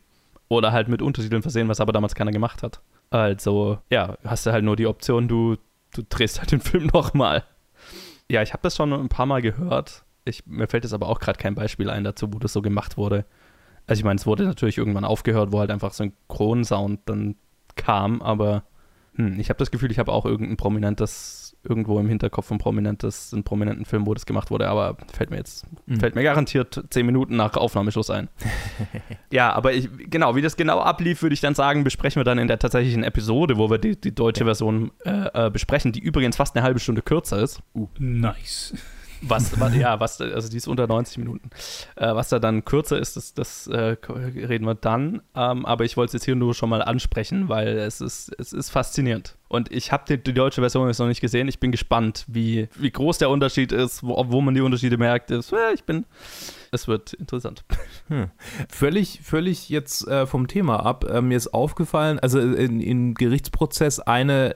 Oder 0.48 0.72
halt 0.72 0.88
mit 0.88 1.02
Untertiteln 1.02 1.42
versehen, 1.42 1.68
was 1.68 1.80
aber 1.80 1.92
damals 1.92 2.14
keiner 2.14 2.30
gemacht 2.30 2.62
hat. 2.62 2.80
Also, 3.10 3.78
ja, 3.90 4.16
hast 4.24 4.46
du 4.46 4.52
halt 4.52 4.64
nur 4.64 4.76
die 4.76 4.86
Option, 4.86 5.26
du, 5.26 5.56
du 5.92 6.02
drehst 6.08 6.38
halt 6.38 6.52
den 6.52 6.60
Film 6.62 6.86
nochmal. 6.92 7.44
Ja, 8.30 8.42
ich 8.42 8.52
habe 8.52 8.62
das 8.62 8.76
schon 8.76 8.92
ein 8.92 9.08
paar 9.08 9.26
Mal 9.26 9.42
gehört. 9.42 10.04
Ich, 10.24 10.46
mir 10.46 10.66
fällt 10.66 10.84
jetzt 10.84 10.92
aber 10.92 11.08
auch 11.08 11.20
gerade 11.20 11.38
kein 11.38 11.54
Beispiel 11.54 11.90
ein 11.90 12.04
dazu, 12.04 12.32
wo 12.32 12.38
das 12.38 12.52
so 12.52 12.62
gemacht 12.62 12.96
wurde. 12.96 13.24
Also 13.86 14.00
ich 14.00 14.04
meine, 14.04 14.18
es 14.18 14.26
wurde 14.26 14.44
natürlich 14.44 14.78
irgendwann 14.78 15.04
aufgehört, 15.04 15.52
wo 15.52 15.60
halt 15.60 15.70
einfach 15.70 15.92
Synchronsound 15.92 17.00
dann 17.06 17.36
kam, 17.76 18.20
aber 18.20 18.64
hm, 19.14 19.38
ich 19.38 19.48
habe 19.48 19.58
das 19.58 19.70
Gefühl, 19.70 19.92
ich 19.92 19.98
habe 19.98 20.12
auch 20.12 20.24
irgendein 20.24 20.56
prominentes 20.56 21.45
irgendwo 21.68 21.98
im 21.98 22.08
Hinterkopf 22.08 22.50
ein 22.50 22.58
prominentes, 22.58 23.32
einen 23.32 23.44
prominenten 23.44 23.84
Film, 23.84 24.06
wo 24.06 24.14
das 24.14 24.26
gemacht 24.26 24.50
wurde, 24.50 24.68
aber 24.68 24.96
fällt 25.12 25.30
mir 25.30 25.36
jetzt, 25.36 25.66
mhm. 25.86 26.00
fällt 26.00 26.14
mir 26.14 26.22
garantiert 26.22 26.84
zehn 26.90 27.06
Minuten 27.06 27.36
nach 27.36 27.56
Aufnahmeschluss 27.56 28.10
ein. 28.10 28.28
ja, 29.32 29.52
aber 29.52 29.72
ich, 29.72 29.88
genau, 30.10 30.36
wie 30.36 30.42
das 30.42 30.56
genau 30.56 30.80
ablief, 30.80 31.22
würde 31.22 31.34
ich 31.34 31.40
dann 31.40 31.54
sagen, 31.54 31.84
besprechen 31.84 32.20
wir 32.20 32.24
dann 32.24 32.38
in 32.38 32.48
der 32.48 32.58
tatsächlichen 32.58 33.04
Episode, 33.04 33.58
wo 33.58 33.70
wir 33.70 33.78
die, 33.78 34.00
die 34.00 34.14
deutsche 34.14 34.40
ja. 34.40 34.46
Version 34.46 34.90
äh, 35.04 35.46
äh, 35.46 35.50
besprechen, 35.50 35.92
die 35.92 36.00
übrigens 36.00 36.36
fast 36.36 36.56
eine 36.56 36.64
halbe 36.64 36.80
Stunde 36.80 37.02
kürzer 37.02 37.42
ist. 37.42 37.60
Uh, 37.74 37.88
nice. 37.98 38.74
Was, 39.28 39.58
was, 39.60 39.74
ja, 39.74 40.00
was, 40.00 40.20
also 40.20 40.48
die 40.48 40.56
ist 40.56 40.68
unter 40.68 40.86
90 40.86 41.18
Minuten. 41.18 41.50
Äh, 41.96 42.14
was 42.14 42.28
da 42.28 42.38
dann 42.38 42.64
kürzer 42.64 42.98
ist, 42.98 43.16
das, 43.16 43.34
das 43.34 43.66
äh, 43.66 43.96
reden 44.08 44.66
wir 44.66 44.74
dann. 44.74 45.22
Ähm, 45.34 45.66
aber 45.66 45.84
ich 45.84 45.96
wollte 45.96 46.10
es 46.10 46.12
jetzt 46.14 46.24
hier 46.24 46.36
nur 46.36 46.54
schon 46.54 46.68
mal 46.68 46.82
ansprechen, 46.82 47.48
weil 47.48 47.78
es 47.78 48.00
ist, 48.00 48.34
es 48.38 48.52
ist 48.52 48.70
faszinierend. 48.70 49.36
Und 49.48 49.70
ich 49.70 49.92
habe 49.92 50.04
die, 50.08 50.22
die, 50.22 50.32
deutsche 50.32 50.60
Version 50.60 50.88
jetzt 50.88 50.98
noch 50.98 51.06
nicht 51.06 51.20
gesehen. 51.20 51.46
Ich 51.46 51.60
bin 51.60 51.70
gespannt, 51.70 52.24
wie, 52.26 52.68
wie 52.74 52.90
groß 52.90 53.18
der 53.18 53.30
Unterschied 53.30 53.70
ist, 53.70 54.02
wo, 54.02 54.24
wo 54.28 54.40
man 54.40 54.54
die 54.54 54.60
Unterschiede 54.60 54.98
merkt. 54.98 55.30
Ist, 55.30 55.52
äh, 55.52 55.72
ich 55.72 55.84
bin, 55.84 56.04
es 56.72 56.88
wird 56.88 57.12
interessant. 57.14 57.64
Hm. 58.08 58.30
Völlig, 58.68 59.20
völlig 59.24 59.68
jetzt 59.68 60.06
äh, 60.06 60.26
vom 60.26 60.46
Thema 60.46 60.86
ab. 60.86 61.04
Äh, 61.04 61.20
mir 61.20 61.36
ist 61.36 61.52
aufgefallen, 61.52 62.20
also 62.20 62.38
in, 62.38 62.80
in 62.80 63.14
Gerichtsprozess 63.14 63.98
eine 63.98 64.54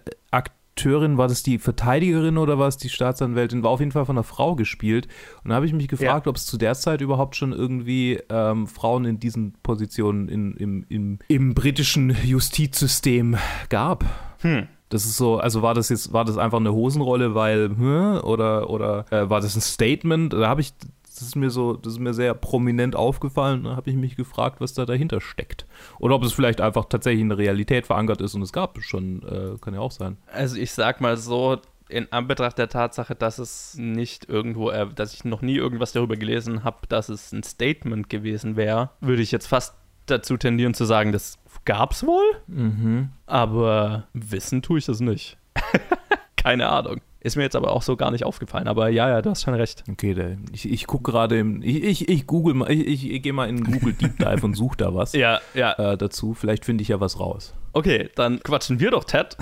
Akteurin, 0.80 1.18
war 1.18 1.28
das 1.28 1.42
die 1.42 1.58
Verteidigerin 1.58 2.38
oder 2.38 2.58
war 2.58 2.66
es 2.66 2.78
die 2.78 2.88
Staatsanwältin? 2.88 3.62
War 3.62 3.70
auf 3.70 3.80
jeden 3.80 3.92
Fall 3.92 4.06
von 4.06 4.16
einer 4.16 4.24
Frau 4.24 4.54
gespielt. 4.54 5.08
Und 5.44 5.50
da 5.50 5.56
habe 5.56 5.66
ich 5.66 5.74
mich 5.74 5.88
gefragt, 5.88 6.24
ja. 6.24 6.30
ob 6.30 6.36
es 6.36 6.46
zu 6.46 6.56
der 6.56 6.74
Zeit 6.74 7.02
überhaupt 7.02 7.36
schon 7.36 7.52
irgendwie 7.52 8.18
ähm, 8.30 8.66
Frauen 8.66 9.04
in 9.04 9.20
diesen 9.20 9.52
Positionen 9.62 10.28
in, 10.30 10.54
im, 10.54 10.86
im, 10.88 11.18
im 11.28 11.54
britischen 11.54 12.16
Justizsystem 12.24 13.36
gab. 13.68 14.06
Hm. 14.40 14.68
Das 14.88 15.04
ist 15.04 15.18
so, 15.18 15.36
also 15.36 15.60
war 15.60 15.74
das 15.74 15.90
jetzt, 15.90 16.14
war 16.14 16.24
das 16.24 16.38
einfach 16.38 16.58
eine 16.58 16.72
Hosenrolle, 16.72 17.34
weil, 17.34 17.68
hm, 17.68 18.20
oder, 18.24 18.70
oder 18.70 19.04
äh, 19.12 19.28
war 19.28 19.42
das 19.42 19.54
ein 19.56 19.60
Statement? 19.60 20.32
Da 20.32 20.48
habe 20.48 20.62
ich 20.62 20.72
das 21.20 21.28
ist 21.28 21.36
mir 21.36 21.50
so, 21.50 21.74
das 21.74 21.94
ist 21.94 21.98
mir 21.98 22.14
sehr 22.14 22.32
prominent 22.32 22.96
aufgefallen. 22.96 23.64
Da 23.64 23.76
habe 23.76 23.90
ich 23.90 23.96
mich 23.96 24.16
gefragt, 24.16 24.60
was 24.60 24.72
da 24.72 24.86
dahinter 24.86 25.20
steckt. 25.20 25.66
Oder 25.98 26.14
ob 26.14 26.24
es 26.24 26.32
vielleicht 26.32 26.60
einfach 26.60 26.86
tatsächlich 26.86 27.20
in 27.20 27.28
der 27.28 27.38
Realität 27.38 27.86
verankert 27.86 28.22
ist 28.22 28.34
und 28.34 28.42
es 28.42 28.52
gab 28.52 28.78
es 28.78 28.84
schon, 28.84 29.22
äh, 29.22 29.58
kann 29.60 29.74
ja 29.74 29.80
auch 29.80 29.90
sein. 29.90 30.16
Also 30.32 30.56
ich 30.56 30.72
sag 30.72 31.00
mal 31.02 31.18
so, 31.18 31.58
in 31.90 32.10
Anbetracht 32.10 32.56
der 32.56 32.68
Tatsache, 32.68 33.14
dass 33.14 33.38
es 33.38 33.74
nicht 33.76 34.28
irgendwo, 34.28 34.70
äh, 34.70 34.86
dass 34.94 35.12
ich 35.12 35.24
noch 35.24 35.42
nie 35.42 35.56
irgendwas 35.56 35.92
darüber 35.92 36.16
gelesen 36.16 36.64
habe, 36.64 36.86
dass 36.88 37.10
es 37.10 37.32
ein 37.32 37.42
Statement 37.42 38.08
gewesen 38.08 38.56
wäre, 38.56 38.90
würde 39.00 39.22
ich 39.22 39.30
jetzt 39.30 39.46
fast 39.46 39.74
dazu 40.06 40.36
tendieren 40.38 40.72
zu 40.72 40.86
sagen, 40.86 41.12
das 41.12 41.38
gab's 41.66 42.06
wohl. 42.06 42.24
Mhm. 42.46 43.10
Aber 43.26 44.04
wissen 44.14 44.62
tue 44.62 44.78
ich 44.78 44.86
das 44.86 45.00
nicht. 45.00 45.36
Keine 46.36 46.70
Ahnung. 46.70 47.00
Ist 47.22 47.36
mir 47.36 47.42
jetzt 47.42 47.56
aber 47.56 47.72
auch 47.72 47.82
so 47.82 47.96
gar 47.96 48.10
nicht 48.10 48.24
aufgefallen. 48.24 48.66
Aber 48.66 48.88
ja, 48.88 49.08
ja, 49.08 49.20
du 49.20 49.30
hast 49.30 49.42
schon 49.42 49.52
recht. 49.54 49.84
Okay, 49.90 50.14
da, 50.14 50.30
ich, 50.52 50.70
ich 50.70 50.86
gucke 50.86 51.10
gerade 51.10 51.38
im. 51.38 51.62
Ich, 51.62 51.82
ich, 51.82 52.08
ich 52.08 52.26
google 52.26 52.54
mal, 52.54 52.70
ich, 52.70 52.86
ich, 52.86 53.10
ich 53.10 53.22
gehe 53.22 53.34
mal 53.34 53.48
in 53.48 53.62
Google 53.62 53.92
Deep 53.92 54.18
Dive 54.18 54.42
und 54.42 54.54
suche 54.54 54.78
da 54.78 54.94
was 54.94 55.12
ja, 55.14 55.40
ja. 55.52 55.72
Äh, 55.72 55.98
dazu. 55.98 56.32
Vielleicht 56.32 56.64
finde 56.64 56.82
ich 56.82 56.88
ja 56.88 56.98
was 56.98 57.20
raus. 57.20 57.52
Okay, 57.72 58.08
dann 58.14 58.42
quatschen 58.42 58.80
wir 58.80 58.90
doch, 58.90 59.04
Ted. 59.04 59.36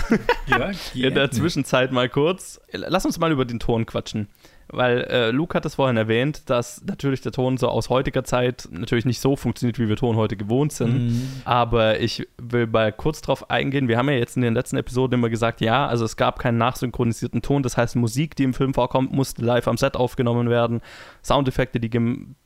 Ja, 0.49 0.71
in 0.95 1.15
der 1.15 1.31
Zwischenzeit 1.31 1.93
mal 1.93 2.09
kurz. 2.09 2.61
Lass 2.73 3.07
uns 3.07 3.19
mal 3.19 3.31
über 3.31 3.45
den 3.45 3.61
Ton 3.61 3.87
quatschen 3.87 4.29
weil 4.71 5.01
äh, 5.05 5.31
Luke 5.31 5.57
hat 5.57 5.65
es 5.65 5.77
vorhin 5.77 5.97
erwähnt, 5.97 6.51
dass 6.51 6.85
natürlich 6.85 7.23
der 7.23 7.33
Ton 7.33 7.57
so 7.57 7.69
aus 7.69 7.89
heutiger 7.89 8.23
Zeit 8.25 8.69
natürlich 8.71 9.07
nicht 9.07 9.21
so 9.21 9.35
funktioniert, 9.35 9.79
wie 9.79 9.89
wir 9.89 9.97
Ton 9.97 10.17
heute 10.17 10.37
gewohnt 10.37 10.73
sind. 10.73 11.09
Mhm. 11.09 11.29
Aber 11.45 12.01
ich 12.01 12.29
will 12.37 12.67
mal 12.67 12.93
kurz 12.93 13.23
drauf 13.23 13.51
eingehen. 13.51 13.89
Wir 13.89 13.97
haben 13.97 14.11
ja 14.11 14.17
jetzt 14.17 14.37
in 14.37 14.43
den 14.43 14.55
letzten 14.55 14.77
Episoden 14.77 15.15
immer 15.15 15.31
gesagt, 15.31 15.63
ja, 15.63 15.87
also 15.87 16.05
es 16.05 16.17
gab 16.17 16.39
keinen 16.39 16.59
nachsynchronisierten 16.59 17.41
Ton. 17.41 17.63
Das 17.63 17.77
heißt, 17.79 17.97
Musik, 17.97 18.37
die 18.37 18.45
im 18.45 18.53
Film 18.53 18.75
vorkommt, 18.75 19.13
musste 19.13 19.43
live 19.43 19.69
am 19.69 19.79
Set 19.79 19.97
aufgenommen 19.97 20.51
werden. 20.51 20.83
Soundeffekte, 21.23 21.81
die 21.81 21.89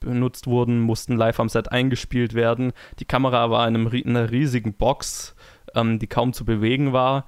benutzt 0.00 0.46
wurden, 0.46 0.80
mussten 0.80 1.16
live 1.16 1.40
am 1.40 1.48
Set 1.48 1.72
eingespielt 1.72 2.34
werden. 2.34 2.72
Die 3.00 3.04
Kamera 3.04 3.50
war 3.50 3.66
in, 3.66 3.74
einem, 3.74 3.88
in 3.88 4.16
einer 4.16 4.30
riesigen 4.30 4.74
Box, 4.74 5.34
ähm, 5.74 5.98
die 5.98 6.06
kaum 6.06 6.32
zu 6.32 6.44
bewegen 6.44 6.92
war. 6.92 7.26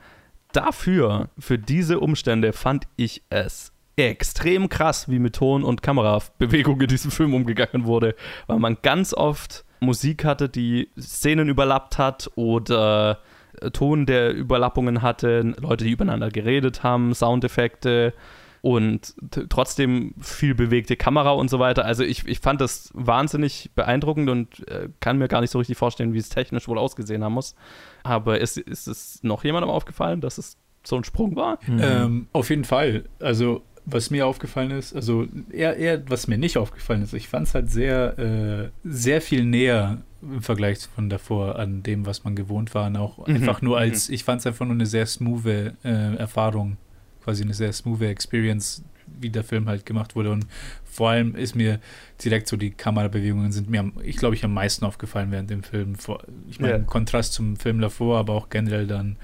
Dafür, 0.53 1.31
für 1.37 1.59
diese 1.59 1.99
Umstände, 1.99 2.53
fand 2.53 2.87
ich 2.97 3.25
es 3.29 3.74
extrem 3.97 4.69
krass, 4.69 5.09
wie 5.09 5.19
mit 5.19 5.37
Ton 5.37 5.63
und 5.63 5.83
Kamerabewegung 5.83 6.81
in 6.81 6.89
diesem 6.89 7.11
Film 7.11 7.35
umgegangen 7.35 7.87
wurde, 7.87 8.15
weil 8.47 8.59
man 8.59 8.79
ganz 8.83 9.15
oft 9.15 9.65
Musik 9.81 10.25
hatte, 10.25 10.49
die 10.49 10.91
Szenen 10.99 11.49
überlappt 11.49 11.99
hat 11.99 12.31
oder 12.35 13.21
äh, 13.61 13.71
Ton, 13.71 14.07
der 14.07 14.33
Überlappungen 14.35 15.03
hatte, 15.03 15.55
Leute, 15.61 15.85
die 15.85 15.91
übereinander 15.91 16.31
geredet 16.31 16.83
haben, 16.83 17.15
Soundeffekte 17.15 18.15
und 18.63 19.15
trotzdem 19.51 20.15
viel 20.23 20.55
bewegte 20.55 20.97
Kamera 20.97 21.33
und 21.33 21.51
so 21.51 21.59
weiter. 21.59 21.85
Also 21.85 22.03
ich, 22.03 22.27
ich 22.27 22.41
fand 22.41 22.63
das 22.63 22.91
wahnsinnig 22.95 23.71
beeindruckend 23.75 24.31
und 24.31 24.67
äh, 24.69 24.89
kann 25.01 25.19
mir 25.19 25.29
gar 25.29 25.43
nicht 25.43 25.51
so 25.51 25.59
richtig 25.59 25.77
vorstellen, 25.77 26.15
wie 26.15 26.19
es 26.19 26.31
technisch 26.31 26.67
wohl 26.67 26.79
ausgesehen 26.79 27.23
haben 27.23 27.35
muss. 27.35 27.55
Aber 28.05 28.41
ist, 28.41 28.57
ist 28.57 28.87
es 28.87 29.23
noch 29.23 29.45
jemandem 29.45 29.69
aufgefallen, 29.69 30.23
dass 30.23 30.39
es 30.39 30.57
so 30.83 30.97
ein 30.97 31.05
Sprung 31.05 31.37
war? 31.37 31.59
Mhm. 31.67 31.81
Ähm, 31.83 32.29
auf 32.33 32.49
jeden 32.49 32.65
Fall. 32.65 33.05
Also 33.21 33.63
was 33.87 34.11
mir 34.11 34.27
aufgefallen 34.27 34.71
ist, 34.71 34.95
also 34.95 35.27
eher, 35.51 35.77
eher 35.77 36.09
was 36.09 36.27
mir 36.27 36.39
nicht 36.39 36.57
aufgefallen 36.57 37.03
ist, 37.03 37.13
ich 37.13 37.29
fand 37.29 37.49
es 37.49 37.55
halt 37.55 37.71
sehr, 37.71 38.19
äh, 38.19 38.71
sehr 38.83 39.21
viel 39.21 39.45
näher 39.45 40.03
im 40.23 40.43
Vergleich 40.43 40.79
von 40.95 41.11
davor 41.11 41.59
an 41.59 41.83
dem, 41.83 42.07
was 42.07 42.25
man 42.25 42.35
gewohnt 42.35 42.75
war. 42.75 42.87
Und 42.87 42.97
auch 42.97 43.27
mhm. 43.27 43.37
einfach 43.37 43.61
nur 43.61 43.79
als, 43.79 44.09
mhm. 44.09 44.15
ich 44.15 44.25
fand 44.25 44.41
es 44.41 44.47
einfach 44.47 44.65
nur 44.65 44.75
eine 44.75 44.87
sehr 44.87 45.07
smooth 45.07 45.47
äh, 45.47 45.73
Erfahrung, 46.17 46.79
quasi 47.23 47.43
eine 47.43 47.53
sehr 47.53 47.73
smooth 47.73 48.01
Experience, 48.03 48.83
wie 49.21 49.29
der 49.29 49.45
Film 49.45 49.69
halt 49.69 49.85
gemacht 49.85 50.17
wurde. 50.17 50.31
Und 50.31 50.47
vor 50.85 51.11
allem 51.11 51.35
ist 51.35 51.55
mir 51.55 51.79
direkt 52.25 52.49
so 52.49 52.57
die 52.57 52.71
Kamerabewegungen 52.71 53.53
sind 53.53 53.69
mir, 53.69 53.93
ich 54.03 54.17
glaube, 54.17 54.35
ich 54.35 54.45
am 54.45 54.55
meisten 54.55 54.87
aufgefallen 54.87 55.31
während 55.31 55.51
dem 55.51 55.63
Film. 55.63 55.95
Ich 56.49 56.59
meine, 56.59 56.73
ja. 56.73 56.79
im 56.79 56.87
Kontrast 56.87 57.35
zum 57.35 57.57
Film 57.57 57.81
davor, 57.81 58.19
aber 58.19 58.33
auch 58.33 58.49
generell 58.49 58.87
dann, 58.87 59.17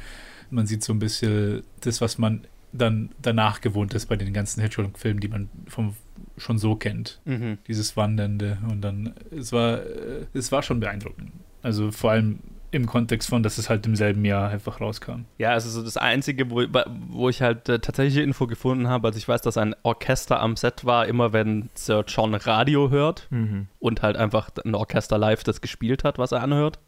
man 0.51 0.67
sieht 0.67 0.85
so 0.85 0.93
ein 0.93 0.99
bisschen 0.99 1.63
das, 1.81 2.03
was 2.03 2.19
man 2.19 2.43
dann 2.73 3.11
danach 3.21 3.61
gewohnt 3.61 3.95
ist 3.95 4.07
bei 4.07 4.17
den 4.17 4.33
ganzen 4.33 4.61
Hedgehog-Filmen, 4.61 5.21
die 5.21 5.29
man 5.29 5.49
vom, 5.67 5.95
schon 6.37 6.59
so 6.59 6.77
kennt. 6.77 7.21
Mhm. 7.25 7.59
Dieses 7.67 7.97
Wandernde. 7.97 8.59
Und 8.71 8.81
dann, 8.83 9.15
es 9.31 9.53
war, 9.53 9.79
äh, 9.79 10.27
es 10.33 10.53
war 10.53 10.63
schon 10.63 10.81
beeindruckend. 10.81 11.33
Also 11.63 11.91
vor 11.91 12.13
allem 12.13 12.39
im 12.73 12.87
Kontext 12.87 13.29
von, 13.29 13.43
dass 13.43 13.59
es 13.59 13.69
halt 13.69 13.85
im 13.87 13.97
selben 13.97 14.25
Jahr 14.25 14.51
einfach 14.51 14.81
rauskam. 14.81 15.25
Ja, 15.39 15.51
also 15.51 15.69
so 15.69 15.83
das 15.83 15.97
Einzige, 15.97 16.51
wo, 16.51 16.63
wo 17.09 17.29
ich 17.29 17.43
halt 17.43 17.69
äh, 17.69 17.81
tatsächliche 17.81 18.23
Info 18.23 18.47
gefunden 18.47 18.89
habe, 18.89 19.09
also 19.09 19.19
ich 19.19 19.27
weiß, 19.27 19.43
dass 19.43 19.57
ein 19.57 19.75
Orchester 19.83 20.41
am 20.41 20.57
Set 20.57 20.85
war, 20.85 21.07
immer 21.07 21.33
wenn 21.33 21.69
Sir 21.75 22.05
John 22.07 22.35
Radio 22.35 22.91
hört 22.91 23.27
mhm. 23.31 23.67
und 23.81 24.03
halt 24.03 24.17
einfach 24.17 24.51
ein 24.65 24.75
Orchester 24.75 25.19
live 25.19 25.43
das 25.43 25.61
gespielt 25.61 26.05
hat, 26.05 26.19
was 26.19 26.33
er 26.33 26.43
anhört. 26.43 26.79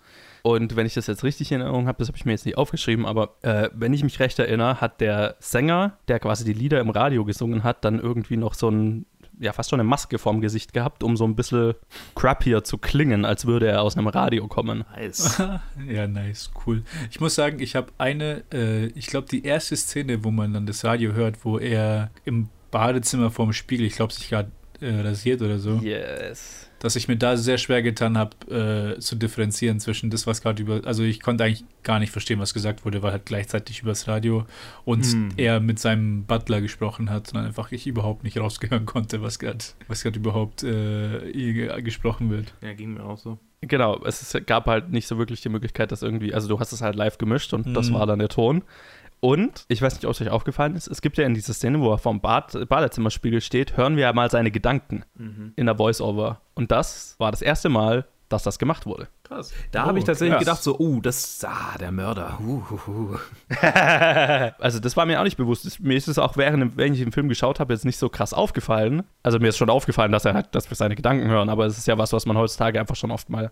Und 0.43 0.75
wenn 0.77 0.87
ich 0.87 0.95
das 0.95 1.07
jetzt 1.07 1.23
richtig 1.23 1.53
in 1.53 1.61
Erinnerung 1.61 1.87
habe, 1.87 1.99
das 1.99 2.09
habe 2.09 2.19
ich 2.19 2.25
mir 2.25 2.33
jetzt 2.33 2.47
nicht 2.47 2.59
aufgeschrieben, 2.59 3.07
aber 3.07 3.37
äh, 3.43 3.71
wenn 3.73 3.95
ich 3.95 4.03
mich 4.03 4.19
recht 4.19 4.39
erinnere, 4.39 4.81
hat 4.81 5.01
der 5.01 5.37
Sänger, 5.39 5.99
der 6.09 6.19
quasi 6.19 6.45
die 6.45 6.53
Lieder 6.53 6.81
im 6.81 6.91
Radio 6.91 7.25
gesungen 7.25 7.63
hat, 7.63 7.85
dann 7.85 8.01
irgendwie 8.01 8.37
noch 8.37 8.55
so 8.55 8.69
ein 8.69 9.07
ja, 9.39 9.53
fast 9.53 9.71
schon 9.71 9.81
eine 9.81 9.89
Maske 9.89 10.19
vorm 10.19 10.41
Gesicht 10.41 10.73
gehabt, 10.73 11.03
um 11.03 11.17
so 11.17 11.25
ein 11.25 11.35
bisschen 11.35 11.75
crappier 12.15 12.63
zu 12.63 12.79
klingen, 12.79 13.25
als 13.25 13.47
würde 13.47 13.67
er 13.67 13.83
aus 13.83 13.97
einem 13.97 14.07
Radio 14.07 14.47
kommen. 14.47 14.85
Nice. 14.95 15.43
ja, 15.89 16.07
nice, 16.07 16.51
cool. 16.65 16.85
Ich 17.11 17.19
muss 17.19 17.35
sagen, 17.35 17.59
ich 17.61 17.75
habe 17.75 17.93
eine, 17.99 18.45
äh, 18.53 18.87
ich 18.89 19.07
glaube, 19.07 19.27
die 19.29 19.45
erste 19.45 19.77
Szene, 19.77 20.23
wo 20.23 20.31
man 20.31 20.53
dann 20.53 20.67
das 20.67 20.85
Radio 20.85 21.13
hört, 21.13 21.45
wo 21.45 21.59
er 21.59 22.11
im 22.25 22.51
Badezimmer 22.71 23.31
vorm 23.31 23.53
Spiegel, 23.53 23.87
ich 23.87 23.97
glaube, 23.97 24.13
sich 24.13 24.29
gerade 24.29 24.53
äh, 24.81 25.01
rasiert 25.01 25.43
oder 25.43 25.59
so. 25.59 25.77
Yes. 25.77 26.62
Dass 26.83 26.97
ich 26.97 27.07
mir 27.07 27.17
da 27.17 27.37
sehr 27.37 27.59
schwer 27.59 27.81
getan 27.81 28.19
habe, 28.19 28.95
äh, 28.97 28.99
zu 28.99 29.15
differenzieren 29.15 29.79
zwischen 29.79 30.11
das, 30.11 30.27
was 30.27 30.43
gerade 30.43 30.61
über. 30.61 30.81
Also 30.85 31.05
ich 31.05 31.21
konnte 31.21 31.45
eigentlich 31.45 31.65
gar 31.85 32.01
nicht 32.01 32.11
verstehen, 32.11 32.41
was 32.41 32.53
gesagt 32.55 32.85
wurde, 32.85 33.03
weil 33.03 33.13
halt 33.13 33.25
gleichzeitig 33.25 33.83
übers 33.83 34.09
Radio 34.09 34.47
und 34.85 35.05
Hm. 35.07 35.29
er 35.37 35.61
mit 35.61 35.79
seinem 35.79 36.25
Butler 36.25 36.61
gesprochen 36.61 37.09
hat 37.09 37.33
und 37.33 37.39
einfach 37.39 37.71
ich 37.71 37.87
überhaupt 37.87 38.25
nicht 38.25 38.37
rausgehören 38.39 38.85
konnte, 38.85 39.23
was 39.23 39.39
gerade 39.39 39.65
was 39.87 40.03
gerade 40.03 40.19
überhaupt 40.19 40.65
äh, 40.65 41.83
gesprochen 41.83 42.31
wird. 42.31 42.53
Ja, 42.61 42.73
ging 42.73 42.95
mir 42.95 43.05
auch 43.05 43.19
so. 43.19 43.39
Genau, 43.61 44.03
es 44.05 44.37
gab 44.47 44.67
halt 44.67 44.91
nicht 44.91 45.07
so 45.07 45.19
wirklich 45.19 45.41
die 45.41 45.49
Möglichkeit, 45.49 45.93
dass 45.93 46.03
irgendwie, 46.03 46.35
also 46.35 46.49
du 46.49 46.59
hast 46.59 46.73
es 46.73 46.83
halt 46.83 46.97
live 46.97 47.17
gemischt 47.17 47.55
und 47.55 47.75
das 47.75 47.91
Mhm. 47.91 47.95
war 47.95 48.07
dann 48.07 48.19
der 48.19 48.29
Ton. 48.29 48.63
Und 49.25 49.67
ich 49.69 49.81
weiß 49.81 49.95
nicht, 49.95 50.05
ob 50.05 50.11
es 50.11 50.21
euch 50.21 50.31
aufgefallen 50.31 50.75
ist, 50.75 50.89
es 50.89 51.01
gibt 51.01 51.17
ja 51.17 51.25
in 51.25 51.35
dieser 51.35 51.55
Szene, 51.55 51.81
wo 51.81 51.93
er 51.93 51.99
vorm 51.99 52.21
Bad, 52.21 52.69
Badezimmerspiegel 52.69 53.41
steht, 53.41 53.77
hören 53.77 53.95
wir 53.95 54.03
ja 54.03 54.13
mal 54.13 54.29
seine 54.33 54.51
Gedanken 54.51 55.05
Mhm. 55.15 55.53
in 55.55 55.67
der 55.67 55.77
Voice-Over. 55.77 56.41
Und 56.55 56.73
das 56.73 57.15
war 57.19 57.31
das 57.31 57.41
erste 57.41 57.69
Mal, 57.69 58.05
dass 58.29 58.43
das 58.43 58.59
gemacht 58.59 58.85
wurde. 58.85 59.07
Krass. 59.35 59.53
Da 59.71 59.85
Oh, 59.85 59.87
habe 59.89 59.99
ich 59.99 60.05
tatsächlich 60.05 60.35
krass. 60.37 60.45
gedacht, 60.45 60.63
so, 60.63 60.79
oh, 60.79 61.01
das, 61.01 61.45
ah, 61.45 61.77
der 61.79 61.93
Mörder. 61.93 62.39
Uh, 62.45 62.63
uh, 62.71 62.91
uh. 62.91 63.17
also 64.59 64.79
das 64.81 64.97
war 64.97 65.07
mir 65.07 65.21
auch 65.21 65.25
nicht 65.25 65.37
bewusst. 65.37 65.65
Das- 65.67 65.79
Mir 65.81 65.97
ist 65.97 66.09
es 66.09 66.19
auch 66.19 66.37
während, 66.37 66.77
wenn 66.77 66.93
ich 66.95 67.01
den 67.01 67.13
Film 67.13 67.29
geschaut 67.29 67.61
habe, 67.61 67.73
jetzt 67.73 67.85
nicht 67.85 67.97
so 67.99 68.09
krass 68.09 68.33
aufgefallen. 68.35 69.03
Also 69.23 69.39
mir 69.39 69.49
ist 69.49 69.57
schon 69.59 69.71
aufgefallen, 69.71 70.13
dass 70.13 70.25
er 70.25 70.35
halt, 70.35 70.55
dass 70.55 70.71
wir 70.71 70.77
seine 70.77 70.97
Gedanken 70.97 71.29
hören, 71.29 71.49
aber 71.49 71.67
es 71.67 71.79
ist 71.79 71.87
ja 71.87 71.99
was, 71.99 72.13
was 72.13 72.27
man 72.27 72.37
heutzutage 72.37 72.79
einfach 72.81 72.97
schon 72.97 73.11
oft 73.11 73.31
mal 73.31 73.51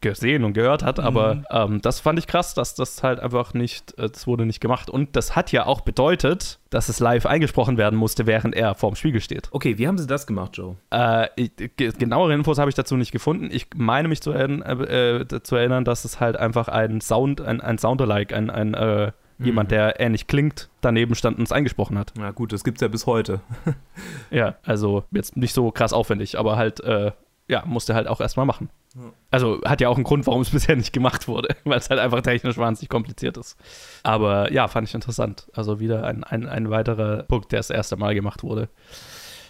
gesehen 0.00 0.44
und 0.44 0.52
gehört 0.52 0.82
hat. 0.82 1.00
Aber 1.00 1.42
ähm, 1.50 1.80
das 1.82 2.00
fand 2.00 2.18
ich 2.18 2.26
krass, 2.26 2.54
dass 2.54 2.74
das 2.74 3.02
halt 3.02 3.20
einfach 3.20 3.54
nicht, 3.54 3.96
äh, 3.98 4.08
das 4.10 4.26
wurde 4.26 4.46
nicht 4.46 4.60
gemacht. 4.60 4.90
Und 4.90 5.16
das 5.16 5.36
hat 5.36 5.52
ja 5.52 5.66
auch 5.66 5.80
bedeutet, 5.82 6.58
dass 6.70 6.88
es 6.88 6.98
live 6.98 7.26
eingesprochen 7.26 7.76
werden 7.78 7.96
musste, 7.96 8.26
während 8.26 8.54
er 8.54 8.74
vorm 8.74 8.96
Spiegel 8.96 9.20
steht. 9.20 9.48
Okay, 9.52 9.78
wie 9.78 9.86
haben 9.86 9.96
sie 9.98 10.06
das 10.08 10.26
gemacht, 10.26 10.56
Joe? 10.56 10.76
Äh, 10.90 11.28
ich, 11.36 11.52
ge 11.76 11.92
genauere 11.96 12.34
Infos 12.34 12.58
habe 12.58 12.68
ich 12.68 12.74
dazu 12.74 12.96
nicht 12.96 13.12
gefunden. 13.12 13.48
Ich 13.52 13.68
meine 13.76 14.08
mich 14.08 14.20
zu, 14.20 14.32
erinn- 14.32 14.62
äh, 14.62 15.13
äh, 15.20 15.42
zu 15.42 15.56
erinnern, 15.56 15.84
dass 15.84 16.04
es 16.04 16.20
halt 16.20 16.36
einfach 16.36 16.68
ein 16.68 17.00
Sound, 17.00 17.40
ein, 17.40 17.60
ein 17.60 17.78
Soundalike, 17.78 18.34
ein, 18.34 18.50
ein 18.50 18.74
äh, 18.74 19.12
jemand, 19.38 19.70
der 19.70 20.00
ähnlich 20.00 20.26
klingt, 20.26 20.70
daneben 20.80 21.14
stand 21.14 21.38
und 21.38 21.44
es 21.44 21.52
eingesprochen 21.52 21.98
hat. 21.98 22.12
Na 22.16 22.30
gut, 22.30 22.52
das 22.52 22.64
gibt's 22.64 22.80
ja 22.80 22.88
bis 22.88 23.06
heute. 23.06 23.40
Ja, 24.30 24.56
also 24.64 25.04
jetzt 25.12 25.36
nicht 25.36 25.54
so 25.54 25.70
krass 25.70 25.92
aufwendig, 25.92 26.38
aber 26.38 26.56
halt, 26.56 26.80
äh, 26.80 27.12
ja, 27.46 27.62
musste 27.66 27.94
halt 27.94 28.08
auch 28.08 28.20
erstmal 28.20 28.46
machen. 28.46 28.68
Also 29.30 29.60
hat 29.64 29.80
ja 29.80 29.88
auch 29.88 29.96
einen 29.96 30.04
Grund, 30.04 30.26
warum 30.26 30.42
es 30.42 30.50
bisher 30.52 30.76
nicht 30.76 30.92
gemacht 30.92 31.28
wurde, 31.28 31.54
weil 31.64 31.78
es 31.78 31.90
halt 31.90 32.00
einfach 32.00 32.22
technisch 32.22 32.58
wahnsinnig 32.58 32.88
kompliziert 32.88 33.36
ist. 33.36 33.56
Aber 34.02 34.52
ja, 34.52 34.66
fand 34.66 34.88
ich 34.88 34.94
interessant. 34.94 35.46
Also 35.54 35.78
wieder 35.78 36.04
ein, 36.04 36.24
ein, 36.24 36.48
ein 36.48 36.70
weiterer 36.70 37.22
Punkt, 37.24 37.52
der 37.52 37.60
das 37.60 37.70
erste 37.70 37.96
Mal 37.96 38.14
gemacht 38.14 38.42
wurde. 38.42 38.68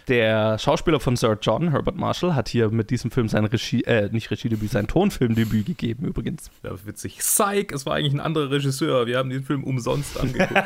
Der 0.08 0.58
Schauspieler 0.58 1.00
von 1.00 1.16
Sir 1.16 1.38
John, 1.40 1.70
Herbert 1.70 1.96
Marshall, 1.96 2.34
hat 2.34 2.49
hier 2.49 2.70
mit 2.70 2.90
diesem 2.90 3.11
Film 3.11 3.28
sein 3.28 3.46
Regie, 3.46 3.82
äh, 3.84 4.11
nicht 4.12 4.30
Regiedebüt, 4.30 4.70
sein 4.70 4.87
Tonfilmdebüt 4.87 5.64
gegeben 5.64 6.04
übrigens. 6.06 6.50
Ja, 6.62 6.73
witzig. 6.84 7.18
Psych, 7.18 7.73
es 7.73 7.87
war 7.87 7.94
eigentlich 7.94 8.12
ein 8.12 8.20
anderer 8.20 8.50
Regisseur. 8.50 9.06
Wir 9.06 9.16
haben 9.16 9.30
den 9.30 9.44
Film 9.44 9.64
umsonst 9.64 10.20
angeguckt. 10.20 10.54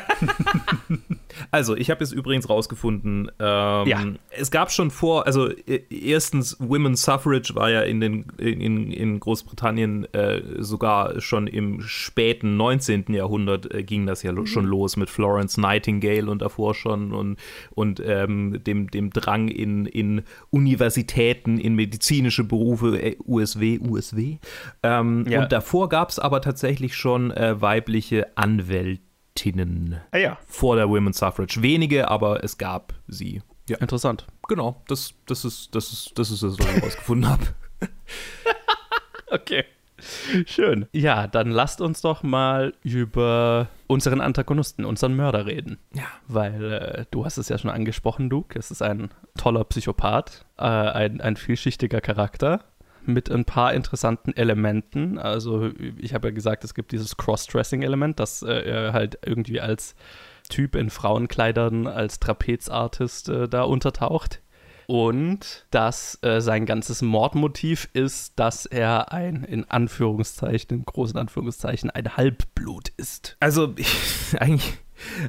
also, 1.51 1.75
ich 1.75 1.89
habe 1.89 2.03
jetzt 2.03 2.11
übrigens 2.11 2.49
rausgefunden, 2.49 3.31
ähm, 3.39 3.87
Ja. 3.87 4.03
es 4.31 4.51
gab 4.51 4.71
schon 4.71 4.91
vor, 4.91 5.25
also 5.25 5.47
äh, 5.47 5.83
erstens, 5.89 6.57
Women's 6.59 7.03
Suffrage 7.03 7.55
war 7.55 7.69
ja 7.69 7.81
in, 7.81 8.01
den, 8.01 8.25
in, 8.37 8.91
in 8.91 9.19
Großbritannien 9.21 10.13
äh, 10.13 10.41
sogar 10.57 11.21
schon 11.21 11.47
im 11.47 11.81
späten 11.81 12.57
19. 12.57 13.05
Jahrhundert 13.13 13.73
äh, 13.73 13.83
ging 13.83 14.05
das 14.05 14.21
ja 14.23 14.31
lo 14.31 14.45
schon 14.45 14.65
los 14.65 14.97
mit 14.97 15.09
Florence 15.09 15.57
Nightingale 15.57 16.29
und 16.29 16.41
davor 16.41 16.73
schon 16.75 17.13
und, 17.13 17.37
und 17.71 18.01
ähm, 18.05 18.61
dem, 18.63 18.89
dem 18.91 19.11
Drang 19.29 19.47
in, 19.47 19.85
in 19.85 20.23
Universitäten, 20.49 21.59
in 21.59 21.75
medizinische 21.75 22.43
Berufe, 22.43 22.99
äh, 22.99 23.15
USW, 23.25 23.79
USW. 23.79 24.37
Ähm, 24.81 25.25
Ja. 25.29 25.43
Und 25.43 25.51
davor 25.51 25.87
gab 25.89 26.09
es 26.09 26.17
aber 26.17 26.41
tatsächlich 26.41 26.95
schon 26.95 27.29
äh, 27.31 27.61
weibliche 27.61 28.35
Anwältinnen 28.35 29.97
Ah 30.11 30.17
ja. 30.17 30.37
vor 30.47 30.75
der 30.75 30.89
Women's 30.89 31.19
Suffrage. 31.19 31.61
Wenige, 31.61 32.09
aber 32.09 32.43
es 32.43 32.57
gab 32.57 32.93
sie. 33.07 33.41
Ja, 33.69 33.77
Interessant. 33.77 34.25
genau. 34.47 34.81
Das, 34.87 35.13
das, 35.27 35.45
ist, 35.45 35.75
das, 35.75 35.91
ist, 35.93 36.17
das 36.17 36.31
ist 36.31 36.41
das, 36.41 36.57
was 36.57 36.75
ich 36.75 36.83
rausgefunden 36.83 37.29
habe. 37.29 37.43
Okay. 39.27 39.63
Schön. 40.45 40.87
Ja, 40.91 41.27
dann 41.27 41.51
lasst 41.51 41.81
uns 41.81 42.01
doch 42.01 42.23
mal 42.23 42.73
über 42.83 43.67
unseren 43.87 44.21
Antagonisten, 44.21 44.85
unseren 44.85 45.15
Mörder 45.15 45.45
reden. 45.45 45.77
Ja. 45.93 46.03
Weil 46.27 46.73
äh, 46.73 47.05
du 47.11 47.25
hast 47.25 47.37
es 47.37 47.49
ja 47.49 47.57
schon 47.57 47.71
angesprochen, 47.71 48.29
Luke. 48.29 48.57
Es 48.57 48.71
ist 48.71 48.81
ein 48.81 49.09
toller 49.37 49.63
Psychopath, 49.63 50.45
äh, 50.57 50.63
ein, 50.63 51.21
ein 51.21 51.35
vielschichtiger 51.35 52.01
Charakter 52.01 52.63
mit 53.05 53.31
ein 53.31 53.45
paar 53.45 53.73
interessanten 53.73 54.35
Elementen. 54.35 55.17
Also 55.17 55.71
ich 55.97 56.13
habe 56.13 56.29
ja 56.29 56.33
gesagt, 56.33 56.63
es 56.63 56.73
gibt 56.73 56.91
dieses 56.91 57.17
Cross-Dressing-Element, 57.17 58.19
dass 58.19 58.43
äh, 58.43 58.51
er 58.51 58.93
halt 58.93 59.19
irgendwie 59.25 59.59
als 59.59 59.95
Typ 60.49 60.75
in 60.75 60.89
Frauenkleidern, 60.89 61.87
als 61.87 62.19
Trapezartist 62.19 63.29
äh, 63.29 63.47
da 63.47 63.63
untertaucht. 63.63 64.41
Und 64.89 65.67
dass 65.69 66.17
äh, 66.23 66.41
sein 66.41 66.65
ganzes 66.65 67.03
Mordmotiv 67.03 67.89
ist, 67.93 68.39
dass 68.39 68.65
er 68.65 69.11
ein, 69.11 69.43
in 69.43 69.69
Anführungszeichen, 69.69 70.79
in 70.79 70.83
großen 70.83 71.15
Anführungszeichen, 71.15 71.91
ein 71.91 72.17
Halbblut 72.17 72.89
ist. 72.97 73.37
Also, 73.39 73.71
ich, 73.75 73.95
eigentlich, 74.39 74.79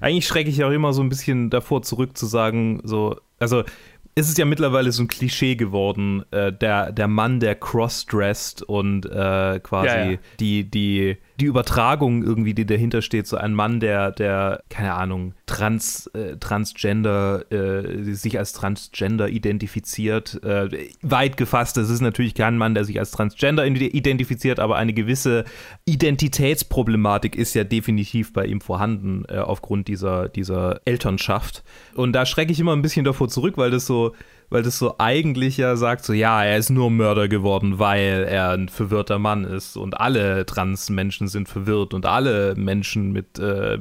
eigentlich 0.01 0.27
schrecke 0.27 0.49
ich 0.49 0.65
auch 0.65 0.71
immer 0.71 0.95
so 0.95 1.03
ein 1.03 1.11
bisschen 1.11 1.51
davor 1.51 1.83
zurück 1.83 2.17
zu 2.17 2.25
sagen, 2.25 2.81
so, 2.85 3.21
also 3.39 3.65
es 4.15 4.31
ist 4.31 4.39
ja 4.39 4.47
mittlerweile 4.47 4.93
so 4.93 5.03
ein 5.03 5.09
Klischee 5.09 5.57
geworden, 5.57 6.25
äh, 6.31 6.55
der, 6.55 6.91
der 6.91 7.09
Mann, 7.09 7.39
der 7.39 7.55
crossdressed 7.55 8.63
und 8.63 9.05
äh, 9.05 9.61
quasi 9.61 9.87
Ja, 9.89 10.11
ja. 10.13 10.19
Die, 10.41 10.65
die, 10.65 11.19
die 11.41 11.47
Übertragung 11.47 12.23
irgendwie, 12.23 12.55
die 12.55 12.67
dahinter 12.67 13.03
steht, 13.03 13.27
so 13.27 13.37
ein 13.37 13.55
Mann, 13.55 13.81
der, 13.81 14.13
der 14.13 14.63
keine 14.69 14.95
Ahnung, 14.95 15.35
trans, 15.47 16.07
äh, 16.09 16.37
transgender, 16.37 17.51
äh, 17.51 18.13
sich 18.13 18.39
als 18.39 18.53
transgender 18.53 19.29
identifiziert. 19.29 20.43
Äh, 20.45 20.89
weit 21.03 21.37
gefasst, 21.37 21.77
das 21.77 21.91
ist 21.91 22.01
natürlich 22.01 22.35
kein 22.35 22.59
Mann, 22.59 22.75
der 22.75 22.85
sich 22.85 22.99
als 22.99 23.11
transgender 23.11 23.67
identifiziert, 23.67 24.61
aber 24.61 24.77
eine 24.77 24.93
gewisse 24.93 25.45
Identitätsproblematik 25.85 27.35
ist 27.35 27.55
ja 27.55 27.65
definitiv 27.65 28.33
bei 28.33 28.47
ihm 28.47 28.61
vorhanden, 28.61 29.25
äh, 29.29 29.39
aufgrund 29.39 29.89
dieser, 29.89 30.29
dieser 30.29 30.81
Elternschaft. 30.85 31.65
Und 31.95 32.13
da 32.13 32.27
schrecke 32.27 32.53
ich 32.53 32.61
immer 32.61 32.77
ein 32.77 32.83
bisschen 32.83 33.05
davor 33.05 33.29
zurück, 33.29 33.57
weil 33.57 33.71
das 33.71 33.87
so, 33.87 34.15
weil 34.51 34.63
das 34.63 34.79
so 34.79 34.97
eigentlich 34.99 35.57
ja 35.57 35.77
sagt, 35.77 36.05
so 36.05 36.13
ja, 36.13 36.45
er 36.45 36.59
ist 36.59 36.71
nur 36.71 36.91
Mörder 36.91 37.29
geworden, 37.29 37.79
weil 37.79 38.25
er 38.29 38.51
ein 38.51 38.69
verwirrter 38.69 39.19
Mann 39.19 39.45
ist 39.45 39.77
und 39.77 39.99
alle 40.01 40.45
Transmenschen 40.45 41.29
sind 41.29 41.49
verwirrt 41.49 41.95
und 41.95 42.05
alle 42.07 42.55
Menschen 42.57 43.13
mit 43.13 43.39
äh, 43.39 43.79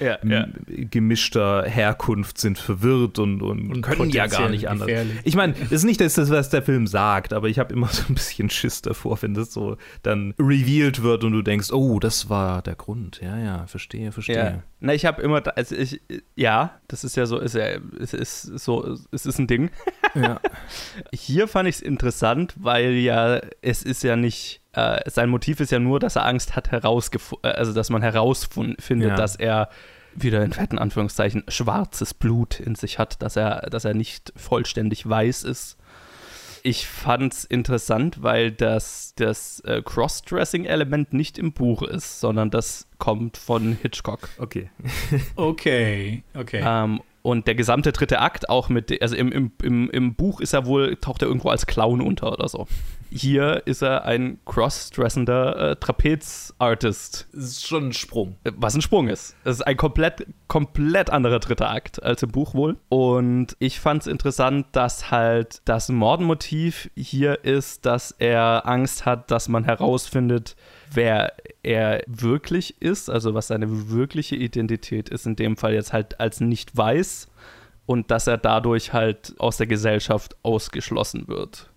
Ja, 0.00 0.14
m- 0.22 0.52
gemischter 0.90 1.64
Herkunft 1.64 2.38
sind 2.38 2.58
verwirrt 2.58 3.18
und, 3.18 3.42
und, 3.42 3.70
Und 3.70 3.82
können 3.82 4.10
ja 4.10 4.26
gar 4.26 4.48
nicht 4.48 4.68
anders. 4.68 4.86
gefährlich. 4.86 5.16
Ich 5.24 5.34
meine, 5.36 5.54
das 5.54 5.72
ist 5.72 5.84
nicht 5.84 6.00
das, 6.00 6.14
das, 6.14 6.30
was 6.30 6.48
der 6.50 6.62
Film 6.62 6.86
sagt, 6.86 7.32
aber 7.32 7.48
ich 7.48 7.58
habe 7.58 7.72
immer 7.74 7.88
so 7.92 8.02
ein 8.08 8.14
bisschen 8.14 8.50
Schiss 8.50 8.82
davor, 8.82 9.20
wenn 9.22 9.34
das 9.34 9.52
so 9.52 9.76
dann 10.02 10.34
revealed 10.38 11.02
wird 11.02 11.24
und 11.24 11.32
du 11.32 11.42
denkst, 11.42 11.72
oh, 11.72 11.98
das 11.98 12.30
war 12.30 12.62
der 12.62 12.76
Grund. 12.76 13.20
Ja, 13.22 13.36
ja, 13.38 13.66
verstehe, 13.66 14.12
verstehe. 14.12 14.36
Ja. 14.36 14.62
Na, 14.80 14.92
ich 14.94 15.06
habe 15.06 15.22
immer, 15.22 15.42
also 15.56 15.74
ich, 15.74 16.00
ja, 16.36 16.78
das 16.88 17.04
ist 17.04 17.16
ja 17.16 17.26
so, 17.26 17.38
ist 17.38 17.54
ja, 17.54 17.64
es 17.98 18.12
ist 18.12 18.42
so, 18.42 18.96
es 19.10 19.26
ist 19.26 19.38
ein 19.38 19.46
Ding. 19.46 19.70
Ja. 20.14 20.40
Hier 21.12 21.48
fand 21.48 21.68
ich 21.68 21.76
es 21.76 21.80
interessant, 21.82 22.54
weil 22.56 22.92
ja, 22.94 23.40
es 23.62 23.82
ist 23.82 24.02
ja 24.02 24.16
nicht, 24.16 24.60
äh, 24.72 25.08
sein 25.10 25.28
Motiv 25.28 25.60
ist 25.60 25.72
ja 25.72 25.78
nur, 25.78 26.00
dass 26.00 26.16
er 26.16 26.26
Angst 26.26 26.56
hat, 26.56 26.70
herausgefunden, 26.70 27.50
also 27.52 27.72
dass 27.72 27.90
man 27.90 28.02
herausfindet, 28.02 29.10
Ja. 29.10 29.14
dass 29.16 29.36
er 29.36 29.68
wieder 30.14 30.42
in 30.44 30.52
fetten 30.52 30.78
Anführungszeichen 30.78 31.42
schwarzes 31.48 32.14
Blut 32.14 32.60
in 32.60 32.76
sich 32.76 32.98
hat, 33.00 33.20
dass 33.22 33.34
er, 33.36 33.62
dass 33.70 33.84
er 33.84 33.94
nicht 33.94 34.32
vollständig 34.36 35.08
weiß 35.08 35.42
ist. 35.42 35.76
Ich 36.62 36.86
fand's 36.86 37.44
interessant, 37.44 38.22
weil 38.22 38.50
das, 38.50 39.12
das 39.16 39.60
äh, 39.66 39.82
Crossdressing-Element 39.84 41.12
nicht 41.12 41.36
im 41.36 41.52
Buch 41.52 41.82
ist, 41.82 42.20
sondern 42.20 42.50
das 42.50 42.86
kommt 42.98 43.36
von 43.36 43.76
Hitchcock. 43.82 44.28
Okay. 44.38 44.70
Okay, 45.36 46.22
okay. 46.34 46.62
Ähm, 46.64 47.02
und 47.24 47.46
der 47.46 47.54
gesamte 47.54 47.90
dritte 47.90 48.20
Akt 48.20 48.50
auch 48.50 48.68
mit, 48.68 49.00
also 49.00 49.16
im, 49.16 49.32
im, 49.32 49.52
im, 49.62 49.88
im 49.88 50.14
Buch 50.14 50.42
ist 50.42 50.52
er 50.52 50.66
wohl, 50.66 50.96
taucht 50.96 51.22
er 51.22 51.28
irgendwo 51.28 51.48
als 51.48 51.64
Clown 51.64 52.02
unter 52.02 52.30
oder 52.30 52.48
so. 52.48 52.66
Hier 53.16 53.62
ist 53.64 53.82
er 53.82 54.04
ein 54.04 54.38
crossdressender 54.44 55.70
äh, 55.70 55.76
Trapez-Artist, 55.76 57.28
Das 57.32 57.44
ist 57.44 57.66
schon 57.66 57.86
ein 57.88 57.92
Sprung. 57.92 58.36
äh, 58.42 58.50
was 58.56 58.74
ein 58.74 58.82
Sprung 58.82 59.06
ist. 59.08 59.36
Es 59.44 59.56
ist 59.56 59.62
ein 59.62 59.76
komplett, 59.76 60.26
komplett 60.48 61.10
anderer 61.10 61.38
dritter 61.38 61.70
Akt 61.70 62.02
als 62.02 62.24
im 62.24 62.30
Buch 62.32 62.54
wohl. 62.54 62.76
Und 62.88 63.56
ich 63.60 63.78
fand 63.78 64.02
es 64.02 64.08
interessant, 64.08 64.66
dass 64.72 65.12
halt 65.12 65.62
das 65.64 65.88
Mordmotiv 65.90 66.90
hier 66.96 67.44
ist, 67.44 67.86
dass 67.86 68.10
er 68.10 68.66
Angst 68.66 69.06
hat, 69.06 69.30
dass 69.30 69.48
man 69.48 69.62
herausfindet, 69.62 70.56
wer 70.92 71.34
er 71.62 72.02
wirklich 72.06 72.82
ist, 72.82 73.08
also 73.08 73.32
was 73.32 73.46
seine 73.46 73.90
wirkliche 73.90 74.34
Identität 74.34 75.08
ist, 75.08 75.24
in 75.26 75.36
dem 75.36 75.56
Fall 75.56 75.74
jetzt 75.74 75.92
halt 75.92 76.18
als 76.18 76.40
nicht 76.40 76.76
weiß 76.76 77.28
und 77.86 78.10
dass 78.10 78.26
er 78.26 78.38
dadurch 78.38 78.92
halt 78.92 79.34
aus 79.38 79.58
der 79.58 79.66
Gesellschaft 79.66 80.36
ausgeschlossen 80.42 81.28
wird. 81.28 81.70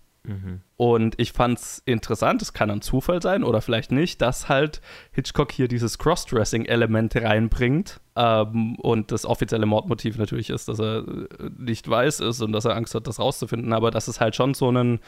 Und 0.76 1.14
ich 1.18 1.32
fand 1.32 1.58
es 1.58 1.82
interessant, 1.84 2.42
es 2.42 2.52
kann 2.52 2.70
ein 2.70 2.82
Zufall 2.82 3.22
sein 3.22 3.44
oder 3.44 3.62
vielleicht 3.62 3.92
nicht, 3.92 4.20
dass 4.20 4.48
halt 4.48 4.80
Hitchcock 5.12 5.52
hier 5.52 5.68
dieses 5.68 5.98
Crossdressing-Element 5.98 7.16
reinbringt. 7.16 8.00
Ähm, 8.16 8.76
und 8.76 9.10
das 9.10 9.24
offizielle 9.24 9.66
Mordmotiv 9.66 10.18
natürlich 10.18 10.50
ist, 10.50 10.68
dass 10.68 10.80
er 10.80 10.98
äh, 10.98 11.50
nicht 11.56 11.88
weiß 11.88 12.20
ist 12.20 12.42
und 12.42 12.52
dass 12.52 12.64
er 12.64 12.76
Angst 12.76 12.94
hat, 12.94 13.06
das 13.06 13.18
rauszufinden, 13.18 13.72
aber 13.72 13.90
dass 13.90 14.08
es 14.08 14.20
halt 14.20 14.36
schon 14.36 14.54
so 14.54 14.68
einen, 14.68 15.00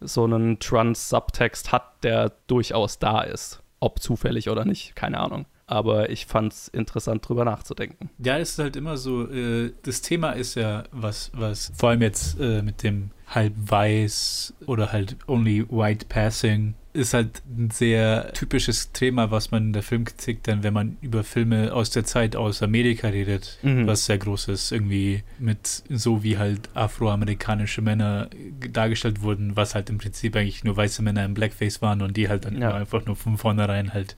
so 0.00 0.24
einen 0.24 0.58
Trans-Subtext 0.58 1.72
hat, 1.72 2.04
der 2.04 2.32
durchaus 2.46 2.98
da 2.98 3.22
ist. 3.22 3.62
Ob 3.78 4.00
zufällig 4.00 4.50
oder 4.50 4.64
nicht, 4.64 4.94
keine 4.94 5.20
Ahnung 5.20 5.46
aber 5.70 6.10
ich 6.10 6.26
fand 6.26 6.52
es 6.52 6.66
interessant, 6.66 7.26
drüber 7.26 7.44
nachzudenken. 7.44 8.10
Ja, 8.18 8.38
es 8.38 8.50
ist 8.50 8.58
halt 8.58 8.74
immer 8.74 8.96
so, 8.96 9.30
äh, 9.30 9.72
das 9.84 10.02
Thema 10.02 10.32
ist 10.32 10.56
ja 10.56 10.82
was, 10.90 11.30
was 11.32 11.70
vor 11.76 11.90
allem 11.90 12.02
jetzt 12.02 12.40
äh, 12.40 12.60
mit 12.60 12.82
dem 12.82 13.12
halb 13.30 13.54
weiß 13.56 14.54
oder 14.66 14.92
halt 14.92 15.16
only 15.26 15.64
white 15.68 16.06
passing 16.08 16.74
ist 16.92 17.14
halt 17.14 17.42
ein 17.46 17.70
sehr 17.70 18.32
typisches 18.32 18.90
Thema, 18.90 19.30
was 19.30 19.52
man 19.52 19.66
in 19.66 19.72
der 19.72 19.84
Filmkritik 19.84 20.42
dann, 20.42 20.64
wenn 20.64 20.74
man 20.74 20.96
über 21.00 21.22
Filme 21.22 21.72
aus 21.72 21.90
der 21.90 22.04
Zeit 22.04 22.34
aus 22.34 22.62
Amerika 22.62 23.08
redet, 23.08 23.58
mhm. 23.62 23.86
was 23.86 24.06
sehr 24.06 24.18
groß 24.18 24.48
ist, 24.48 24.72
irgendwie 24.72 25.22
mit 25.38 25.84
so 25.88 26.24
wie 26.24 26.36
halt 26.36 26.68
afroamerikanische 26.74 27.80
Männer 27.80 28.28
dargestellt 28.72 29.22
wurden, 29.22 29.54
was 29.54 29.76
halt 29.76 29.88
im 29.88 29.98
Prinzip 29.98 30.34
eigentlich 30.34 30.64
nur 30.64 30.76
weiße 30.76 31.02
Männer 31.02 31.24
im 31.24 31.34
Blackface 31.34 31.80
waren 31.80 32.02
und 32.02 32.16
die 32.16 32.28
halt 32.28 32.44
dann 32.44 32.60
ja. 32.60 32.74
einfach 32.74 33.06
nur 33.06 33.14
von 33.14 33.38
vornherein 33.38 33.94
halt 33.94 34.16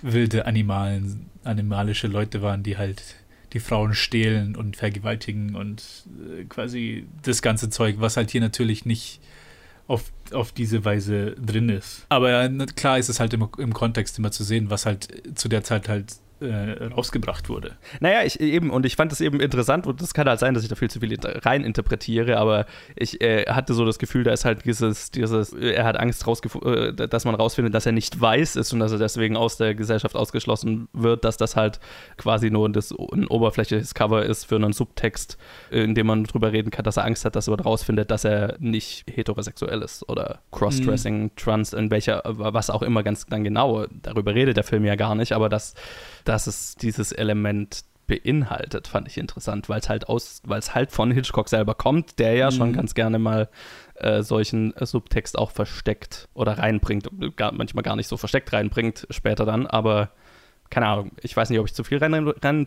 wilde 0.00 0.46
Animalen, 0.46 1.30
animalische 1.44 2.06
Leute 2.06 2.40
waren, 2.40 2.62
die 2.62 2.78
halt 2.78 3.02
die 3.54 3.60
Frauen 3.60 3.94
stehlen 3.94 4.56
und 4.56 4.76
vergewaltigen 4.76 5.54
und 5.54 5.82
äh, 6.38 6.44
quasi 6.44 7.06
das 7.22 7.40
ganze 7.40 7.70
Zeug, 7.70 7.96
was 7.98 8.16
halt 8.16 8.30
hier 8.30 8.40
natürlich 8.40 8.84
nicht 8.84 9.20
auf, 9.86 10.12
auf 10.32 10.52
diese 10.52 10.84
Weise 10.84 11.32
drin 11.32 11.68
ist. 11.68 12.06
Aber 12.08 12.48
klar 12.76 12.98
ist 12.98 13.08
es 13.08 13.20
halt 13.20 13.32
im, 13.32 13.48
im 13.58 13.72
Kontext 13.72 14.18
immer 14.18 14.30
zu 14.30 14.44
sehen, 14.44 14.70
was 14.70 14.86
halt 14.86 15.22
zu 15.38 15.48
der 15.48 15.62
Zeit 15.62 15.88
halt 15.88 16.16
äh, 16.40 16.84
rausgebracht 16.84 17.48
wurde. 17.48 17.72
Naja, 18.00 18.22
ich 18.24 18.40
eben, 18.40 18.70
und 18.70 18.86
ich 18.86 18.96
fand 18.96 19.12
es 19.12 19.20
eben 19.20 19.40
interessant, 19.40 19.86
und 19.86 20.00
das 20.00 20.14
kann 20.14 20.28
halt 20.28 20.40
sein, 20.40 20.54
dass 20.54 20.62
ich 20.62 20.68
da 20.68 20.74
viel 20.74 20.90
zu 20.90 21.00
viel 21.00 21.16
rein 21.22 21.64
interpretiere, 21.64 22.38
aber 22.38 22.66
ich 22.96 23.20
äh, 23.20 23.44
hatte 23.44 23.74
so 23.74 23.84
das 23.84 23.98
Gefühl, 23.98 24.24
da 24.24 24.32
ist 24.32 24.44
halt 24.44 24.64
dieses, 24.64 25.10
dieses 25.10 25.52
er 25.52 25.84
hat 25.84 25.98
Angst, 25.98 26.26
äh, 26.26 26.92
dass 26.92 27.24
man 27.24 27.34
rausfindet, 27.34 27.74
dass 27.74 27.86
er 27.86 27.92
nicht 27.92 28.20
weiß 28.20 28.56
ist 28.56 28.72
und 28.72 28.80
dass 28.80 28.92
er 28.92 28.98
deswegen 28.98 29.36
aus 29.36 29.56
der 29.56 29.74
Gesellschaft 29.74 30.16
ausgeschlossen 30.16 30.88
wird, 30.92 31.24
dass 31.24 31.36
das 31.36 31.56
halt 31.56 31.80
quasi 32.16 32.50
nur 32.50 32.68
das, 32.70 32.92
ein 33.12 33.26
oberflächliches 33.26 33.94
Cover 33.94 34.24
ist 34.24 34.44
für 34.44 34.56
einen 34.56 34.72
Subtext, 34.72 35.38
in 35.70 35.94
dem 35.94 36.06
man 36.06 36.24
drüber 36.24 36.52
reden 36.52 36.70
kann, 36.70 36.84
dass 36.84 36.96
er 36.96 37.04
Angst 37.04 37.24
hat, 37.24 37.36
dass 37.36 37.48
man 37.48 37.60
rausfindet, 37.60 38.10
dass 38.10 38.24
er 38.24 38.56
nicht 38.58 39.04
heterosexuell 39.10 39.82
ist 39.82 40.08
oder 40.08 40.40
Crossdressing, 40.52 41.22
mhm. 41.24 41.36
Trans, 41.36 41.72
in 41.72 41.90
welcher, 41.90 42.22
was 42.24 42.70
auch 42.70 42.82
immer 42.82 43.02
ganz 43.02 43.26
dann 43.26 43.44
genau, 43.44 43.86
darüber 44.02 44.34
redet 44.34 44.56
der 44.56 44.64
Film 44.64 44.84
ja 44.84 44.96
gar 44.96 45.14
nicht, 45.14 45.32
aber 45.32 45.48
das 45.48 45.74
dass 46.24 46.46
es 46.46 46.74
dieses 46.74 47.12
Element 47.12 47.84
beinhaltet, 48.06 48.88
fand 48.88 49.08
ich 49.08 49.18
interessant, 49.18 49.68
weil 49.68 49.80
es 49.80 49.88
halt 49.88 50.08
aus, 50.08 50.42
weil 50.44 50.58
es 50.58 50.74
halt 50.74 50.92
von 50.92 51.10
Hitchcock 51.10 51.48
selber 51.48 51.74
kommt, 51.74 52.18
der 52.18 52.34
ja 52.34 52.50
mhm. 52.50 52.54
schon 52.54 52.72
ganz 52.72 52.94
gerne 52.94 53.18
mal 53.18 53.48
äh, 53.94 54.22
solchen 54.22 54.76
äh, 54.76 54.84
Subtext 54.86 55.38
auch 55.38 55.50
versteckt 55.50 56.28
oder 56.34 56.58
reinbringt, 56.58 57.08
gar, 57.36 57.52
manchmal 57.52 57.82
gar 57.82 57.96
nicht 57.96 58.08
so 58.08 58.16
versteckt 58.16 58.52
reinbringt, 58.52 59.06
später 59.10 59.46
dann, 59.46 59.66
aber 59.66 60.10
keine 60.70 60.86
Ahnung, 60.86 61.12
ich 61.22 61.36
weiß 61.36 61.50
nicht, 61.50 61.60
ob 61.60 61.66
ich 61.66 61.74
zu 61.74 61.84
viel 61.84 61.98
rein, 61.98 62.14
rein 62.14 62.64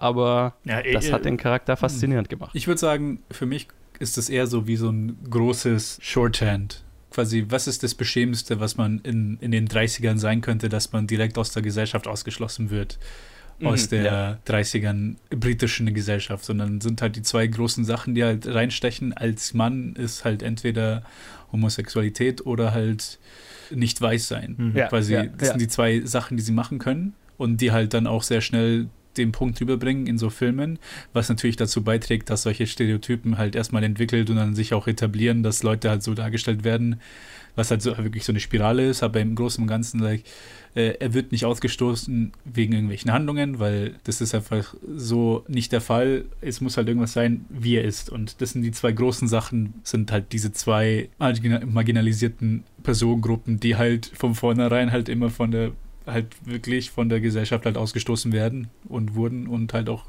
aber 0.00 0.54
ja, 0.64 0.80
eh, 0.80 0.92
das 0.92 1.12
hat 1.12 1.20
äh, 1.20 1.24
den 1.24 1.36
Charakter 1.36 1.76
faszinierend 1.76 2.28
gemacht. 2.28 2.50
Ich 2.54 2.66
würde 2.66 2.78
sagen, 2.78 3.22
für 3.30 3.46
mich 3.46 3.68
ist 3.98 4.16
das 4.16 4.28
eher 4.28 4.46
so 4.46 4.66
wie 4.66 4.76
so 4.76 4.88
ein 4.88 5.18
großes 5.30 5.98
Shorthand 6.02 6.83
quasi, 7.14 7.46
was 7.48 7.66
ist 7.66 7.82
das 7.82 7.94
Beschämendste, 7.94 8.60
was 8.60 8.76
man 8.76 8.98
in, 9.00 9.38
in 9.40 9.52
den 9.52 9.68
30ern 9.68 10.18
sein 10.18 10.40
könnte, 10.40 10.68
dass 10.68 10.92
man 10.92 11.06
direkt 11.06 11.38
aus 11.38 11.52
der 11.52 11.62
Gesellschaft 11.62 12.06
ausgeschlossen 12.06 12.70
wird? 12.70 12.98
aus 13.62 13.86
mhm, 13.86 13.90
der 13.90 14.04
ja. 14.04 14.38
30ern 14.52 15.14
britischen 15.30 15.92
Gesellschaft, 15.94 16.44
sondern 16.44 16.80
sind 16.80 17.00
halt 17.00 17.14
die 17.14 17.22
zwei 17.22 17.46
großen 17.46 17.84
Sachen, 17.84 18.14
die 18.14 18.24
halt 18.24 18.46
reinstechen. 18.46 19.12
Als 19.12 19.54
Mann 19.54 19.94
ist 19.94 20.24
halt 20.24 20.42
entweder 20.42 21.04
Homosexualität 21.52 22.44
oder 22.46 22.72
halt 22.72 23.18
nicht 23.70 24.00
weiß 24.00 24.26
sein. 24.26 24.56
Mhm. 24.58 24.76
Ja, 24.76 24.88
Quasi, 24.88 25.14
ja, 25.14 25.24
das 25.24 25.50
sind 25.50 25.60
die 25.60 25.68
zwei 25.68 26.00
Sachen, 26.00 26.36
die 26.36 26.42
sie 26.42 26.52
machen 26.52 26.78
können 26.78 27.14
und 27.36 27.60
die 27.60 27.70
halt 27.70 27.94
dann 27.94 28.06
auch 28.06 28.24
sehr 28.24 28.40
schnell 28.40 28.88
den 29.16 29.32
Punkt 29.32 29.60
rüberbringen 29.60 30.06
in 30.06 30.18
so 30.18 30.30
Filmen, 30.30 30.78
was 31.12 31.28
natürlich 31.28 31.56
dazu 31.56 31.82
beiträgt, 31.82 32.30
dass 32.30 32.42
solche 32.42 32.66
Stereotypen 32.66 33.38
halt 33.38 33.56
erstmal 33.56 33.84
entwickelt 33.84 34.30
und 34.30 34.36
dann 34.36 34.54
sich 34.54 34.74
auch 34.74 34.86
etablieren, 34.86 35.42
dass 35.42 35.62
Leute 35.62 35.90
halt 35.90 36.02
so 36.02 36.14
dargestellt 36.14 36.64
werden, 36.64 37.00
was 37.56 37.70
halt 37.70 37.82
so 37.82 37.96
wirklich 37.96 38.24
so 38.24 38.32
eine 38.32 38.40
Spirale 38.40 38.88
ist, 38.88 39.02
aber 39.02 39.20
im 39.20 39.34
Großen 39.34 39.62
und 39.62 39.68
Ganzen, 39.68 40.00
like, 40.00 40.24
äh, 40.74 40.94
er 40.98 41.14
wird 41.14 41.30
nicht 41.32 41.44
ausgestoßen 41.44 42.32
wegen 42.44 42.72
irgendwelchen 42.72 43.12
Handlungen, 43.12 43.60
weil 43.60 43.94
das 44.04 44.20
ist 44.20 44.34
einfach 44.34 44.74
so 44.96 45.44
nicht 45.46 45.72
der 45.72 45.80
Fall. 45.80 46.24
Es 46.40 46.60
muss 46.60 46.76
halt 46.76 46.88
irgendwas 46.88 47.12
sein, 47.12 47.44
wie 47.48 47.76
er 47.76 47.84
ist. 47.84 48.10
Und 48.10 48.40
das 48.40 48.50
sind 48.50 48.62
die 48.62 48.72
zwei 48.72 48.92
großen 48.92 49.28
Sachen, 49.28 49.74
sind 49.84 50.10
halt 50.10 50.32
diese 50.32 50.52
zwei 50.52 51.08
marginalisierten 51.18 52.64
Personengruppen, 52.82 53.60
die 53.60 53.76
halt 53.76 54.10
von 54.14 54.34
vornherein 54.34 54.90
halt 54.90 55.08
immer 55.08 55.30
von 55.30 55.52
der 55.52 55.72
halt 56.06 56.34
wirklich 56.46 56.90
von 56.90 57.08
der 57.08 57.20
Gesellschaft 57.20 57.64
halt 57.66 57.76
ausgestoßen 57.76 58.32
werden 58.32 58.68
und 58.88 59.14
wurden 59.14 59.46
und 59.46 59.72
halt 59.72 59.88
auch 59.88 60.04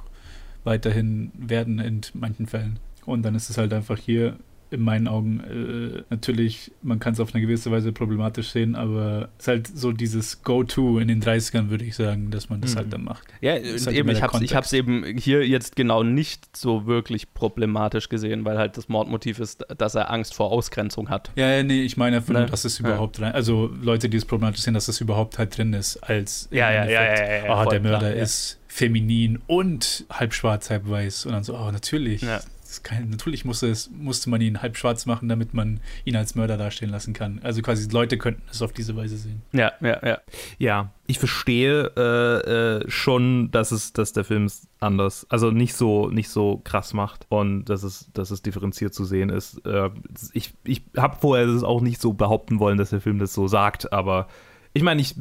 weiterhin 0.64 1.32
werden 1.36 1.80
in 1.80 2.02
manchen 2.14 2.48
Fällen. 2.48 2.80
Und 3.06 3.24
dann 3.24 3.36
ist 3.36 3.50
es 3.50 3.58
halt 3.58 3.74
einfach 3.74 3.98
hier 3.98 4.38
in 4.76 4.82
meinen 4.82 5.08
Augen 5.08 5.40
äh, 5.40 6.04
natürlich, 6.10 6.72
man 6.84 7.00
kann 7.00 7.14
es 7.14 7.20
auf 7.20 7.34
eine 7.34 7.42
gewisse 7.42 7.72
Weise 7.72 7.92
problematisch 7.92 8.50
sehen, 8.50 8.76
aber 8.76 9.30
es 9.38 9.46
ist 9.46 9.48
halt 9.48 9.68
so 9.68 9.92
dieses 9.92 10.44
Go-To 10.44 11.00
in 11.00 11.08
den 11.08 11.24
30ern, 11.24 11.70
würde 11.70 11.86
ich 11.86 11.96
sagen, 11.96 12.30
dass 12.30 12.50
man 12.50 12.62
das 12.62 12.74
mhm. 12.74 12.78
halt 12.78 12.94
dann 12.94 13.04
macht. 13.06 13.28
Ja, 13.42 13.54
halt 13.54 13.88
eben, 13.88 14.10
ich 14.10 14.22
habe 14.22 14.66
es 14.66 14.74
eben 14.74 15.04
hier 15.18 15.48
jetzt 15.48 15.76
genau 15.76 16.04
nicht 16.04 16.56
so 16.56 16.86
wirklich 16.86 17.34
problematisch 17.34 18.10
gesehen, 18.10 18.46
weil 18.46 18.58
halt 18.58 18.78
das 18.78 18.90
Mordmotiv 18.90 19.40
ist, 19.40 19.66
dass 19.78 19.96
er 19.96 20.12
Angst 20.12 20.36
vor 20.36 20.52
Ausgrenzung 20.52 21.10
hat. 21.10 21.32
Ja, 21.36 21.50
ja 21.50 21.64
nee, 21.64 21.84
ich 21.84 21.98
meine, 21.98 22.22
ne? 22.28 22.46
dass 22.46 22.66
es 22.66 22.80
überhaupt 22.80 23.18
ja. 23.18 23.26
rein, 23.26 23.34
also 23.34 23.72
Leute, 23.82 24.10
die 24.10 24.18
es 24.18 24.26
problematisch 24.26 24.62
sehen, 24.62 24.74
dass 24.74 24.88
es 24.90 25.00
überhaupt 25.00 25.40
halt 25.40 25.58
drin 25.58 25.74
ist, 25.74 25.98
als 25.98 26.50
ja, 26.52 26.72
ja, 26.72 26.86
ja, 26.86 27.04
ja, 27.04 27.46
ja, 27.46 27.64
oh, 27.66 27.70
der 27.70 27.80
Mörder 27.80 28.12
klar, 28.12 28.14
ist 28.14 28.60
feminin 28.68 29.40
und 29.48 30.06
halb 30.10 30.34
schwarz, 30.34 30.70
halb 30.70 30.90
weiß 30.90 31.28
und 31.28 31.32
dann 31.32 31.46
so, 31.46 31.56
oh, 31.56 31.72
natürlich. 31.72 32.22
Ja 32.22 32.42
kein, 32.84 33.10
natürlich 33.10 33.46
musste, 33.46 33.68
es, 33.68 33.90
musste 33.90 34.30
man 34.30 34.42
ihn 34.42 34.62
halb 34.62 34.78
schwarz 34.78 35.06
machen, 35.06 35.30
damit 35.30 35.54
man 35.54 35.80
ihn 36.04 36.16
als 36.16 36.36
Mörder 36.36 36.58
dastehen 36.58 36.90
lassen 36.90 37.14
kann. 37.14 37.40
Also 37.44 37.62
quasi 37.62 37.90
Leute 37.90 38.18
könnten 38.18 38.42
es 38.52 38.62
auf 38.62 38.74
diese 38.74 38.96
Weise 38.96 39.18
sehen. 39.18 39.42
Ja, 39.52 39.74
ja, 39.82 40.06
ja. 40.06 40.20
Ja, 40.58 40.92
ich 41.08 41.20
verstehe 41.20 41.92
äh, 41.96 42.82
äh, 42.82 42.90
schon, 42.90 43.52
dass 43.52 43.72
es, 43.72 43.94
dass 43.94 44.14
der 44.14 44.24
Film 44.24 44.46
es 44.46 44.68
anders, 44.80 45.26
also 45.30 45.52
nicht 45.52 45.76
so, 45.76 46.10
nicht 46.10 46.30
so 46.30 46.62
krass 46.64 46.94
macht 46.94 47.26
und 47.30 47.66
dass 47.66 47.84
es, 47.84 48.10
dass 48.14 48.32
es 48.32 48.42
differenziert 48.42 48.94
zu 48.94 49.06
sehen 49.06 49.30
ist. 49.30 49.66
Äh, 49.66 49.90
ich 50.34 50.54
ich 50.64 50.82
habe 50.98 51.18
vorher 51.20 51.48
das 51.48 51.64
auch 51.64 51.82
nicht 51.82 52.02
so 52.02 52.14
behaupten 52.14 52.60
wollen, 52.60 52.78
dass 52.78 52.90
der 52.90 53.02
Film 53.02 53.20
das 53.20 53.34
so 53.34 53.48
sagt, 53.48 53.94
aber 53.94 54.28
ich 54.76 54.84
meine, 54.84 55.02
ich, 55.02 55.16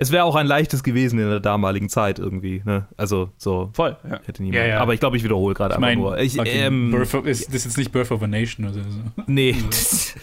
es 0.00 0.10
wäre 0.10 0.24
auch 0.24 0.34
ein 0.34 0.48
leichtes 0.48 0.82
gewesen 0.82 1.20
in 1.20 1.28
der 1.28 1.38
damaligen 1.38 1.88
Zeit 1.88 2.18
irgendwie. 2.18 2.62
Ne? 2.64 2.88
Also 2.96 3.30
so 3.36 3.70
voll. 3.72 3.96
Ja. 4.02 4.20
Hätte 4.24 4.42
niemand. 4.42 4.56
Ja, 4.56 4.66
ja. 4.66 4.80
Aber 4.80 4.92
ich 4.92 4.98
glaube, 4.98 5.16
ich 5.16 5.22
wiederhole 5.22 5.54
gerade 5.54 5.76
einfach 5.76 5.80
mein, 5.80 5.98
nur. 5.98 6.18
Ich, 6.18 6.36
ähm, 6.36 6.92
of, 6.92 7.24
ist 7.24 7.46
das 7.46 7.54
ist 7.54 7.64
jetzt 7.64 7.78
nicht 7.78 7.92
Birth 7.92 8.10
of 8.10 8.24
a 8.24 8.26
Nation 8.26 8.66
oder 8.66 8.82
so? 8.82 8.98
Nee, 9.28 9.54
das, 9.70 10.16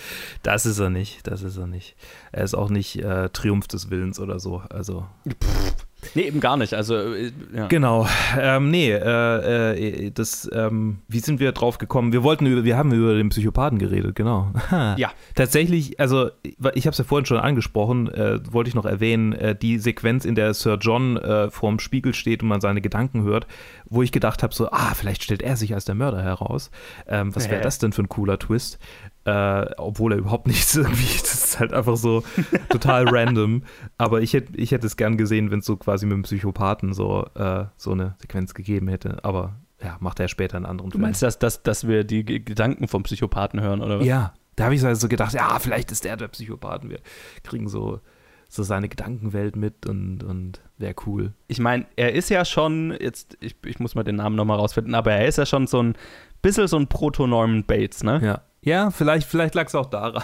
das 0.44 0.66
ist 0.66 0.80
er 0.80 0.90
nicht. 0.90 1.26
Das 1.26 1.42
ist 1.42 1.56
er 1.56 1.68
nicht. 1.68 1.96
Er 2.34 2.44
ist 2.44 2.54
auch 2.54 2.70
nicht 2.70 2.98
äh, 3.02 3.30
Triumph 3.30 3.68
des 3.68 3.90
Willens 3.90 4.20
oder 4.20 4.40
so. 4.40 4.62
Also. 4.70 5.06
Pff. 5.26 5.75
Nee, 6.14 6.24
eben 6.24 6.40
gar 6.40 6.58
nicht. 6.58 6.74
Also, 6.74 6.96
äh, 6.96 7.32
ja. 7.54 7.68
Genau. 7.68 8.08
Ähm, 8.40 8.70
nee, 8.70 8.92
äh, 8.92 10.06
äh, 10.06 10.12
das, 10.12 10.50
ähm, 10.54 11.00
wie 11.08 11.20
sind 11.20 11.40
wir 11.40 11.52
drauf 11.52 11.78
gekommen? 11.78 12.14
Wir 12.14 12.24
wollten 12.24 12.46
über, 12.46 12.64
wir 12.64 12.78
haben 12.78 12.92
über 12.92 13.16
den 13.16 13.30
Psychopathen 13.30 13.80
geredet, 13.80 14.16
genau. 14.16 14.52
ja. 14.72 15.12
Tatsächlich, 15.34 16.00
also, 16.00 16.30
ich 16.44 16.86
habe 16.86 16.92
es 16.92 16.98
ja 16.98 17.04
vorhin 17.04 17.26
schon 17.26 17.38
angesprochen, 17.38 18.08
äh, 18.10 18.40
wollte 18.52 18.68
ich 18.68 18.76
noch 18.76 18.86
erwähnen, 18.86 19.34
äh, 19.34 19.56
die 19.56 19.80
Sequenz, 19.80 20.26
in 20.26 20.36
der 20.36 20.54
Sir 20.54 20.78
John 20.80 21.18
äh, 21.18 21.50
vorm 21.50 21.80
Spiegel 21.80 22.14
steht 22.14 22.44
und 22.44 22.50
man 22.50 22.62
seine 22.62 22.82
Gedanken 22.82 23.24
hört, 23.24 23.48
wo 23.86 24.02
ich 24.02 24.12
gedacht 24.12 24.44
habe, 24.44 24.54
so, 24.54 24.70
ah, 24.72 24.94
vielleicht 24.94 25.24
stellt 25.24 25.42
er 25.42 25.58
sich 25.58 25.74
als 25.74 25.86
der 25.86 25.96
Mörder 25.96 26.22
heraus. 26.22 26.72
Ähm, 27.08 27.36
was 27.36 27.50
wäre 27.50 27.62
das 27.62 27.80
denn 27.80 27.92
für 27.92 28.04
ein 28.04 28.10
cooler 28.10 28.40
Twist? 28.40 28.80
Äh, 29.26 29.66
obwohl 29.78 30.14
er 30.14 30.20
überhaupt 30.20 30.48
nichts 30.48 30.76
irgendwie, 30.76 31.18
das 31.20 31.34
ist 31.34 31.60
halt 31.60 31.74
einfach 31.74 31.98
so 31.98 32.24
total 32.70 33.08
random. 33.10 33.64
Aber 33.98 34.22
ich 34.22 34.34
hätte 34.34 34.56
ich 34.56 34.72
hätt 34.72 34.84
es 34.84 34.98
gern 34.98 35.18
gesehen, 35.18 35.52
wenn 35.52 35.60
es 35.60 35.66
so 35.66 35.78
quasi 35.78 36.06
mit 36.06 36.14
dem 36.14 36.24
Psychopathen 36.24 36.94
so, 36.94 37.26
äh, 37.36 37.66
so 37.76 37.92
eine 37.92 38.16
Sequenz 38.22 38.54
gegeben 38.54 38.88
hätte. 38.88 39.24
Aber 39.24 39.56
ja, 39.82 39.98
macht 40.00 40.20
er 40.20 40.28
später 40.28 40.58
einen 40.58 40.66
anderen 40.66 40.92
Du 40.92 41.00
meinst, 41.00 41.22
dass, 41.22 41.40
dass, 41.40 41.64
dass 41.64 41.88
wir 41.88 42.04
die 42.04 42.24
Gedanken 42.24 42.88
vom 42.88 43.04
Psychopathen 43.04 43.62
hören, 43.62 43.82
oder 43.82 44.00
was? 44.00 44.06
Ja, 44.06 44.34
da 44.56 44.66
habe 44.66 44.76
ich 44.76 44.82
so 44.82 45.08
gedacht, 45.08 45.34
ja, 45.34 45.58
vielleicht 45.60 45.92
ist 45.92 46.06
der 46.06 46.18
der 46.18 46.28
Psychopathen. 46.28 46.90
Wir 46.90 47.00
kriegen 47.44 47.68
so 47.68 48.00
so 48.48 48.64
seine 48.64 48.90
Gedankenwelt 48.90 49.56
mit 49.56 49.86
und, 49.86 50.24
und 50.24 50.62
wäre 50.78 50.96
cool. 51.06 51.34
Ich 51.48 51.60
meine, 51.60 51.86
er 51.96 52.14
ist 52.14 52.30
ja 52.30 52.46
schon, 52.46 52.96
jetzt, 53.00 53.38
ich, 53.42 53.56
ich 53.66 53.80
muss 53.80 53.96
mal 53.96 54.04
den 54.04 54.16
Namen 54.16 54.36
nochmal 54.36 54.58
rausfinden, 54.58 54.96
aber 54.96 55.14
er 55.14 55.28
ist 55.28 55.38
ja 55.38 55.46
schon 55.46 55.68
so 55.68 55.82
ein 55.82 55.96
bisschen 56.42 56.68
so 56.68 56.78
ein 56.78 56.88
Proto-Norman 56.88 57.66
Bates, 57.66 58.04
ne? 58.04 58.22
Ja. 58.24 58.42
Ja, 58.66 58.92
vielleicht, 58.92 59.28
vielleicht 59.28 59.56
lag 59.56 59.68
es 59.68 59.76
auch 59.76 59.86
daran. 59.86 60.24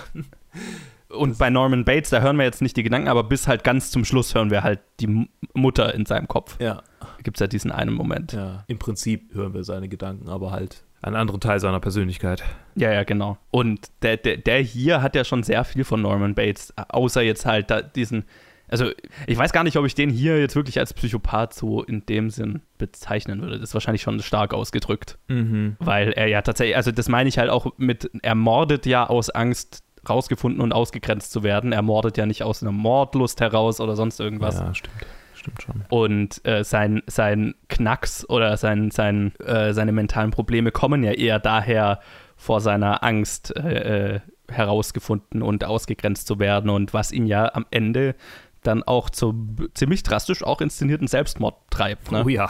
Und 1.09 1.37
bei 1.37 1.49
Norman 1.49 1.85
Bates, 1.85 2.09
da 2.09 2.21
hören 2.21 2.37
wir 2.37 2.45
jetzt 2.45 2.61
nicht 2.61 2.75
die 2.75 2.83
Gedanken, 2.83 3.07
aber 3.07 3.23
bis 3.23 3.47
halt 3.47 3.63
ganz 3.63 3.91
zum 3.91 4.03
Schluss 4.03 4.33
hören 4.33 4.49
wir 4.49 4.63
halt 4.63 4.79
die 4.99 5.29
Mutter 5.53 5.93
in 5.93 6.05
seinem 6.05 6.27
Kopf. 6.27 6.57
Ja. 6.59 6.81
Gibt 7.23 7.37
es 7.37 7.41
ja 7.41 7.47
diesen 7.47 7.71
einen 7.71 7.93
Moment. 7.93 8.33
Ja. 8.33 8.63
Im 8.67 8.79
Prinzip 8.79 9.33
hören 9.33 9.53
wir 9.53 9.63
seine 9.63 9.89
Gedanken, 9.89 10.27
aber 10.29 10.51
halt 10.51 10.83
einen 11.01 11.15
anderen 11.15 11.39
Teil 11.39 11.59
seiner 11.59 11.79
Persönlichkeit. 11.79 12.43
Ja, 12.75 12.91
ja, 12.91 13.03
genau. 13.03 13.37
Und 13.51 13.91
der, 14.01 14.17
der, 14.17 14.37
der 14.37 14.59
hier 14.59 15.01
hat 15.01 15.15
ja 15.15 15.23
schon 15.23 15.43
sehr 15.43 15.63
viel 15.63 15.83
von 15.83 16.01
Norman 16.01 16.35
Bates, 16.35 16.73
außer 16.75 17.21
jetzt 17.21 17.45
halt 17.45 17.69
da 17.69 17.81
diesen. 17.81 18.25
Also, 18.71 18.89
ich 19.27 19.37
weiß 19.37 19.51
gar 19.51 19.63
nicht, 19.63 19.77
ob 19.77 19.85
ich 19.85 19.95
den 19.95 20.09
hier 20.09 20.39
jetzt 20.39 20.55
wirklich 20.55 20.79
als 20.79 20.93
Psychopath 20.93 21.53
so 21.53 21.83
in 21.83 22.05
dem 22.05 22.29
Sinn 22.29 22.61
bezeichnen 22.77 23.41
würde. 23.41 23.59
Das 23.59 23.69
ist 23.69 23.73
wahrscheinlich 23.73 24.01
schon 24.01 24.19
stark 24.21 24.53
ausgedrückt. 24.53 25.17
Mhm. 25.27 25.75
Weil 25.79 26.13
er 26.13 26.27
ja 26.27 26.41
tatsächlich, 26.41 26.77
also 26.77 26.91
das 26.91 27.09
meine 27.09 27.27
ich 27.29 27.37
halt 27.37 27.49
auch 27.49 27.67
mit, 27.77 28.09
er 28.23 28.35
mordet 28.35 28.85
ja 28.85 29.07
aus 29.07 29.29
Angst, 29.29 29.83
rausgefunden 30.07 30.61
und 30.61 30.73
ausgegrenzt 30.73 31.31
zu 31.31 31.43
werden. 31.43 31.73
Er 31.73 31.81
mordet 31.81 32.17
ja 32.17 32.25
nicht 32.25 32.43
aus 32.43 32.63
einer 32.63 32.71
Mordlust 32.71 33.41
heraus 33.41 33.79
oder 33.79 33.95
sonst 33.95 34.19
irgendwas. 34.19 34.59
Ja, 34.59 34.73
stimmt. 34.73 34.95
Stimmt 35.33 35.61
schon. 35.61 35.85
Und 35.89 36.45
äh, 36.45 36.63
sein, 36.63 37.03
sein 37.07 37.55
Knacks 37.67 38.27
oder 38.29 38.57
sein, 38.57 38.91
sein, 38.91 39.33
äh, 39.39 39.73
seine 39.73 39.91
mentalen 39.91 40.31
Probleme 40.31 40.71
kommen 40.71 41.03
ja 41.03 41.11
eher 41.11 41.39
daher, 41.39 41.99
vor 42.37 42.59
seiner 42.59 43.03
Angst 43.03 43.55
äh, 43.55 44.15
äh 44.15 44.19
herausgefunden 44.51 45.41
und 45.41 45.63
ausgegrenzt 45.63 46.27
zu 46.27 46.37
werden 46.39 46.69
und 46.69 46.93
was 46.93 47.11
ihn 47.11 47.25
ja 47.25 47.53
am 47.53 47.65
Ende 47.71 48.15
dann 48.63 48.83
auch 48.83 49.09
zu 49.09 49.33
ziemlich 49.73 50.03
drastisch 50.03 50.43
auch 50.43 50.61
inszenierten 50.61 51.07
Selbstmord 51.07 51.55
treibt. 51.69 52.11
Ne? 52.11 52.23
Oh 52.25 52.29
ja. 52.29 52.49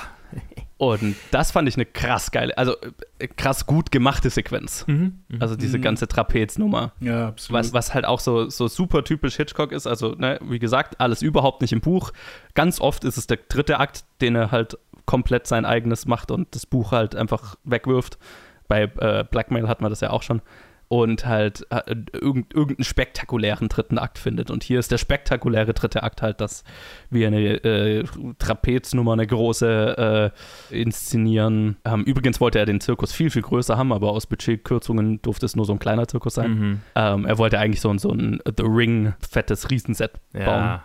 Und 0.77 1.15
das 1.29 1.51
fand 1.51 1.67
ich 1.67 1.75
eine 1.75 1.85
krass 1.85 2.31
geile, 2.31 2.57
also 2.57 2.75
äh, 3.19 3.27
krass 3.27 3.65
gut 3.67 3.91
gemachte 3.91 4.29
Sequenz. 4.29 4.85
Mhm. 4.87 5.19
Also 5.39 5.55
diese 5.55 5.77
Mhm. 5.77 5.81
ganze 5.83 6.07
Trapeznummer. 6.07 6.93
Ja, 7.01 7.27
absolut. 7.27 7.59
Was, 7.59 7.73
was 7.73 7.93
halt 7.93 8.05
auch 8.05 8.19
so, 8.19 8.49
so 8.49 8.67
super 8.67 9.03
typisch 9.03 9.35
Hitchcock 9.35 9.71
ist. 9.71 9.85
Also, 9.85 10.15
ne, 10.15 10.39
wie 10.41 10.57
gesagt, 10.59 10.99
alles 10.99 11.21
überhaupt 11.21 11.61
nicht 11.61 11.73
im 11.73 11.81
Buch. 11.81 12.11
Ganz 12.55 12.79
oft 12.81 13.03
ist 13.03 13.17
es 13.17 13.27
der 13.27 13.37
dritte 13.47 13.79
Akt, 13.79 14.05
den 14.21 14.35
er 14.35 14.51
halt 14.51 14.77
komplett 15.05 15.45
sein 15.47 15.65
eigenes 15.65 16.05
macht 16.07 16.31
und 16.31 16.55
das 16.55 16.65
Buch 16.65 16.91
halt 16.93 17.15
einfach 17.15 17.55
wegwirft. 17.63 18.17
Bei 18.67 18.83
äh, 18.83 19.25
Blackmail 19.29 19.67
hat 19.67 19.81
man 19.81 19.89
das 19.91 19.99
ja 20.01 20.09
auch 20.11 20.23
schon. 20.23 20.41
Und 20.91 21.25
halt 21.25 21.65
äh, 21.69 21.95
irgend, 22.11 22.53
irgendeinen 22.53 22.83
spektakulären 22.83 23.69
dritten 23.69 23.97
Akt 23.97 24.17
findet. 24.19 24.51
Und 24.51 24.61
hier 24.61 24.77
ist 24.77 24.91
der 24.91 24.97
spektakuläre 24.97 25.73
dritte 25.73 26.03
Akt 26.03 26.21
halt, 26.21 26.41
dass 26.41 26.65
wir 27.09 27.27
eine 27.27 27.63
äh, 27.63 28.03
Trapeznummer, 28.39 29.13
eine 29.13 29.25
große 29.25 30.31
äh, 30.69 30.75
inszenieren. 30.81 31.77
Ähm, 31.85 32.03
übrigens 32.03 32.41
wollte 32.41 32.59
er 32.59 32.65
den 32.65 32.81
Zirkus 32.81 33.13
viel, 33.13 33.29
viel 33.29 33.41
größer 33.41 33.77
haben, 33.77 33.93
aber 33.93 34.11
aus 34.11 34.27
Budgetkürzungen 34.27 35.21
durfte 35.21 35.45
es 35.45 35.55
nur 35.55 35.63
so 35.65 35.71
ein 35.71 35.79
kleiner 35.79 36.09
Zirkus 36.09 36.33
sein. 36.33 36.51
Mhm. 36.51 36.81
Ähm, 36.95 37.25
er 37.25 37.37
wollte 37.37 37.57
eigentlich 37.57 37.79
so, 37.79 37.89
ein- 37.89 37.97
so 37.99 38.09
ein 38.11 38.39
The 38.45 38.63
Ring 38.63 39.13
fettes 39.19 39.69
Riesenset 39.69 40.11
bauen. 40.33 40.81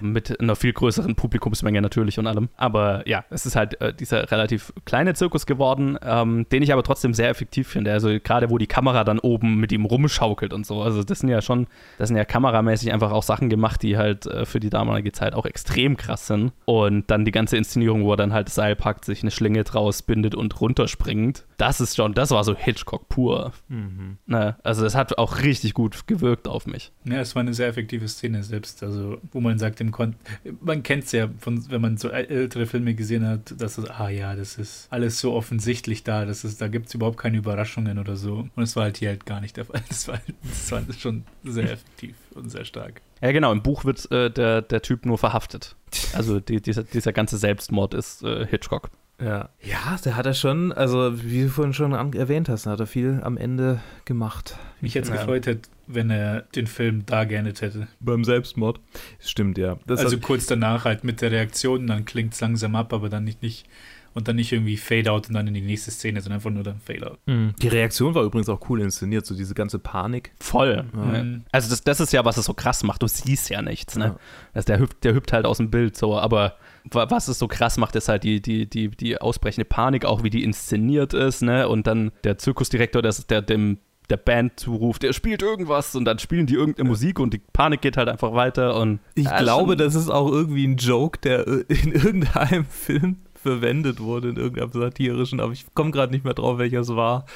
Mit 0.00 0.40
einer 0.40 0.56
viel 0.56 0.72
größeren 0.72 1.14
Publikumsmenge 1.14 1.82
natürlich 1.82 2.18
und 2.18 2.26
allem. 2.26 2.48
Aber 2.56 3.06
ja, 3.08 3.24
es 3.30 3.46
ist 3.46 3.56
halt 3.56 3.80
äh, 3.80 3.92
dieser 3.92 4.30
relativ 4.30 4.72
kleine 4.84 5.14
Zirkus 5.14 5.46
geworden, 5.46 5.98
ähm, 6.02 6.46
den 6.50 6.62
ich 6.62 6.72
aber 6.72 6.82
trotzdem 6.82 7.14
sehr 7.14 7.28
effektiv 7.28 7.68
finde. 7.68 7.92
Also 7.92 8.08
gerade 8.22 8.50
wo 8.50 8.58
die 8.58 8.66
Kamera 8.66 9.04
dann 9.04 9.18
oben 9.18 9.56
mit 9.56 9.72
ihm 9.72 9.84
rumschaukelt 9.84 10.52
und 10.52 10.66
so. 10.66 10.82
Also 10.82 11.02
das 11.02 11.20
sind 11.20 11.28
ja 11.28 11.42
schon, 11.42 11.66
das 11.98 12.08
sind 12.08 12.16
ja 12.16 12.24
kameramäßig 12.24 12.92
einfach 12.92 13.12
auch 13.12 13.22
Sachen 13.22 13.48
gemacht, 13.48 13.82
die 13.82 13.96
halt 13.96 14.26
äh, 14.26 14.46
für 14.46 14.60
die 14.60 14.70
damalige 14.70 15.12
Zeit 15.12 15.34
auch 15.34 15.46
extrem 15.46 15.96
krass 15.96 16.26
sind. 16.26 16.52
Und 16.64 17.10
dann 17.10 17.24
die 17.24 17.32
ganze 17.32 17.56
Inszenierung, 17.56 18.04
wo 18.04 18.12
er 18.12 18.16
dann 18.16 18.32
halt 18.32 18.48
das 18.48 18.54
Seil 18.54 18.76
packt, 18.76 19.04
sich 19.04 19.22
eine 19.22 19.30
Schlinge 19.30 19.64
draus 19.64 20.02
bindet 20.02 20.34
und 20.34 20.60
runterspringt. 20.60 21.44
Das 21.56 21.80
ist 21.80 21.96
schon, 21.96 22.14
das 22.14 22.30
war 22.30 22.44
so 22.44 22.54
Hitchcock 22.54 23.08
pur. 23.08 23.52
Mhm. 23.68 24.18
Ne? 24.26 24.56
Also 24.62 24.82
das 24.82 24.94
hat 24.94 25.18
auch 25.18 25.42
richtig 25.42 25.74
gut 25.74 26.06
gewirkt 26.06 26.48
auf 26.48 26.66
mich. 26.66 26.92
Ja, 27.04 27.20
es 27.20 27.34
war 27.34 27.40
eine 27.40 27.54
sehr 27.54 27.68
effektive 27.68 28.08
Szene 28.08 28.42
selbst, 28.42 28.82
also 28.82 29.18
wo 29.32 29.40
man 29.40 29.57
sagt, 29.58 29.80
im 29.80 29.90
Kon 29.92 30.14
man 30.60 30.82
kennt 30.82 31.04
es 31.04 31.12
ja, 31.12 31.28
von, 31.38 31.70
wenn 31.70 31.80
man 31.80 31.96
so 31.96 32.08
äl- 32.08 32.28
ältere 32.28 32.66
Filme 32.66 32.94
gesehen 32.94 33.26
hat, 33.26 33.54
dass 33.60 33.78
es, 33.78 33.88
ah 33.90 34.08
ja, 34.08 34.34
das 34.34 34.56
ist 34.58 34.86
alles 34.90 35.20
so 35.20 35.32
offensichtlich 35.34 36.04
da, 36.04 36.24
das 36.24 36.44
ist, 36.44 36.60
da 36.60 36.68
gibt 36.68 36.86
es 36.88 36.94
überhaupt 36.94 37.18
keine 37.18 37.38
Überraschungen 37.38 37.98
oder 37.98 38.16
so. 38.16 38.48
Und 38.54 38.62
es 38.62 38.76
war 38.76 38.84
halt 38.84 38.96
hier 38.98 39.08
halt 39.10 39.26
gar 39.26 39.40
nicht 39.40 39.56
der 39.56 39.64
Fall. 39.64 39.80
Es 39.90 40.06
war, 40.08 40.20
es 40.44 40.70
war 40.72 40.82
schon 40.98 41.24
sehr 41.44 41.72
effektiv 41.72 42.14
und 42.34 42.50
sehr 42.50 42.64
stark. 42.64 43.00
Ja, 43.20 43.32
genau, 43.32 43.52
im 43.52 43.62
Buch 43.62 43.84
wird 43.84 44.10
äh, 44.12 44.30
der, 44.30 44.62
der 44.62 44.82
Typ 44.82 45.04
nur 45.06 45.18
verhaftet. 45.18 45.74
Also 46.14 46.38
die, 46.40 46.60
dieser, 46.60 46.84
dieser 46.84 47.12
ganze 47.12 47.36
Selbstmord 47.38 47.94
ist 47.94 48.22
äh, 48.22 48.46
Hitchcock. 48.46 48.90
Ja. 49.20 49.48
ja, 49.60 49.96
der 50.04 50.14
hat 50.14 50.26
er 50.26 50.34
schon, 50.34 50.70
also 50.70 51.10
wie 51.24 51.42
du 51.42 51.48
vorhin 51.48 51.72
schon 51.74 51.92
erwähnt 52.14 52.48
hast, 52.48 52.66
hat 52.66 52.78
er 52.78 52.86
viel 52.86 53.20
am 53.24 53.36
Ende 53.36 53.80
gemacht. 54.04 54.56
Mich 54.80 54.94
jetzt 54.94 55.08
Ja. 55.08 55.16
gefreut 55.16 55.46
hätte, 55.48 55.68
wenn 55.88 56.10
er 56.10 56.42
den 56.42 56.66
Film 56.66 57.04
da 57.06 57.24
geendet 57.24 57.60
hätte. 57.62 57.88
Beim 58.00 58.24
Selbstmord. 58.24 58.80
Stimmt, 59.18 59.58
ja. 59.58 59.78
Das 59.86 60.00
also 60.00 60.16
hat, 60.16 60.22
kurz 60.22 60.46
danach 60.46 60.84
halt 60.84 61.02
mit 61.04 61.20
der 61.20 61.30
Reaktion, 61.32 61.86
dann 61.86 62.04
klingt 62.04 62.34
es 62.34 62.40
langsam 62.40 62.76
ab, 62.76 62.92
aber 62.92 63.08
dann 63.08 63.24
nicht, 63.24 63.42
nicht 63.42 63.66
und 64.14 64.26
dann 64.26 64.36
nicht 64.36 64.50
irgendwie 64.52 64.76
Fade-out 64.76 65.28
und 65.28 65.34
dann 65.34 65.46
in 65.46 65.54
die 65.54 65.60
nächste 65.60 65.90
Szene, 65.90 66.20
sondern 66.20 66.38
einfach 66.38 66.50
nur 66.50 66.64
dann 66.64 66.80
Fade-out. 66.80 67.18
Mhm. 67.26 67.54
die 67.62 67.68
Reaktion 67.68 68.14
war 68.14 68.24
übrigens 68.24 68.48
auch 68.48 68.68
cool 68.68 68.80
inszeniert, 68.80 69.24
so 69.26 69.34
diese 69.36 69.54
ganze 69.54 69.78
Panik. 69.78 70.32
Voll. 70.40 70.84
Ja. 70.92 71.22
Mhm. 71.22 71.44
Also 71.52 71.70
das, 71.70 71.84
das 71.84 72.00
ist 72.00 72.12
ja, 72.12 72.24
was 72.24 72.36
es 72.36 72.46
so 72.46 72.54
krass 72.54 72.82
macht. 72.82 73.02
Du 73.02 73.06
siehst 73.06 73.48
ja 73.50 73.62
nichts, 73.62 73.96
ne? 73.96 74.04
Ja. 74.06 74.16
Also 74.54 74.66
der 74.66 74.80
hüpft, 74.80 75.04
der 75.04 75.14
hüpft 75.14 75.32
halt 75.32 75.46
aus 75.46 75.58
dem 75.58 75.70
Bild 75.70 75.96
so, 75.96 76.18
aber 76.18 76.56
wa- 76.90 77.06
was 77.10 77.28
es 77.28 77.38
so 77.38 77.46
krass 77.46 77.76
macht, 77.76 77.94
ist 77.96 78.08
halt 78.08 78.24
die, 78.24 78.40
die, 78.40 78.68
die, 78.68 78.88
die 78.88 79.20
ausbrechende 79.20 79.66
Panik, 79.66 80.04
auch 80.04 80.24
wie 80.24 80.30
die 80.30 80.42
inszeniert 80.42 81.14
ist, 81.14 81.42
ne? 81.42 81.68
Und 81.68 81.86
dann 81.86 82.10
der 82.24 82.38
Zirkusdirektor, 82.38 83.02
der, 83.02 83.14
der 83.28 83.42
dem 83.42 83.78
der 84.10 84.16
Band 84.16 84.58
zuruft, 84.58 85.02
der 85.02 85.12
spielt 85.12 85.42
irgendwas 85.42 85.94
und 85.94 86.04
dann 86.04 86.18
spielen 86.18 86.46
die 86.46 86.54
irgendeine 86.54 86.88
Musik 86.88 87.20
und 87.20 87.34
die 87.34 87.40
Panik 87.52 87.80
geht 87.82 87.96
halt 87.96 88.08
einfach 88.08 88.32
weiter 88.34 88.76
und 88.80 89.00
Ich 89.14 89.24
Ja, 89.26 89.38
glaube, 89.38 89.72
schon- 89.72 89.78
das 89.78 89.94
ist 89.94 90.08
auch 90.10 90.30
irgendwie 90.30 90.66
ein 90.66 90.76
Joke, 90.76 91.18
der 91.20 91.46
in 91.46 91.92
irgendeinem 91.92 92.64
Film 92.64 93.16
verwendet 93.34 94.00
wurde, 94.00 94.30
in 94.30 94.36
irgendeinem 94.36 94.72
satirischen, 94.72 95.40
aber 95.40 95.52
ich 95.52 95.66
komme 95.74 95.90
gerade 95.90 96.12
nicht 96.12 96.24
mehr 96.24 96.34
drauf, 96.34 96.58
welcher 96.58 96.80
es 96.80 96.88
war. 96.88 97.26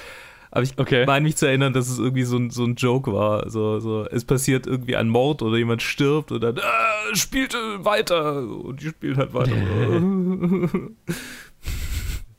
Aber 0.55 0.65
ich 0.65 0.79
Okay. 0.79 1.07
meine 1.07 1.23
mich 1.23 1.37
zu 1.37 1.47
erinnern, 1.47 1.73
dass 1.73 1.89
es 1.89 1.99
irgendwie 1.99 2.25
so 2.25 2.37
ein, 2.37 2.51
so 2.51 2.65
ein 2.65 2.75
Joke 2.75 3.11
war. 3.13 3.49
So, 3.49 3.79
so, 3.81 4.05
es 4.11 4.25
passiert 4.27 4.67
irgendwie 4.67 4.97
ein 4.97 5.09
Mord 5.09 5.41
oder 5.41 5.57
jemand 5.57 5.81
stirbt 5.81 6.31
und 6.31 6.43
dann 6.43 6.57
äh, 6.59 6.61
spielt 7.15 7.55
weiter 7.79 8.43
und 8.47 8.83
die 8.83 8.89
spielt 8.89 9.17
halt 9.17 9.33
weiter. 9.33 9.53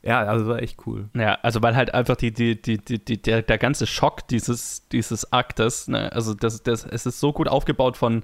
ja, 0.04 0.22
also 0.22 0.46
war 0.46 0.62
echt 0.62 0.86
cool. 0.86 1.08
Ja, 1.14 1.38
also 1.42 1.62
weil 1.62 1.74
halt 1.74 1.94
einfach 1.94 2.16
die, 2.16 2.30
die, 2.30 2.60
die, 2.60 2.76
die, 2.76 3.02
die, 3.02 3.20
der, 3.20 3.40
der 3.40 3.56
ganze 3.56 3.86
Schock 3.86 4.28
dieses, 4.28 4.86
dieses 4.90 5.32
Aktes, 5.32 5.88
ne, 5.88 6.12
also 6.12 6.34
das, 6.34 6.62
das, 6.62 6.84
es 6.84 7.06
ist 7.06 7.20
so 7.20 7.32
gut 7.32 7.48
aufgebaut 7.48 7.96
von, 7.96 8.22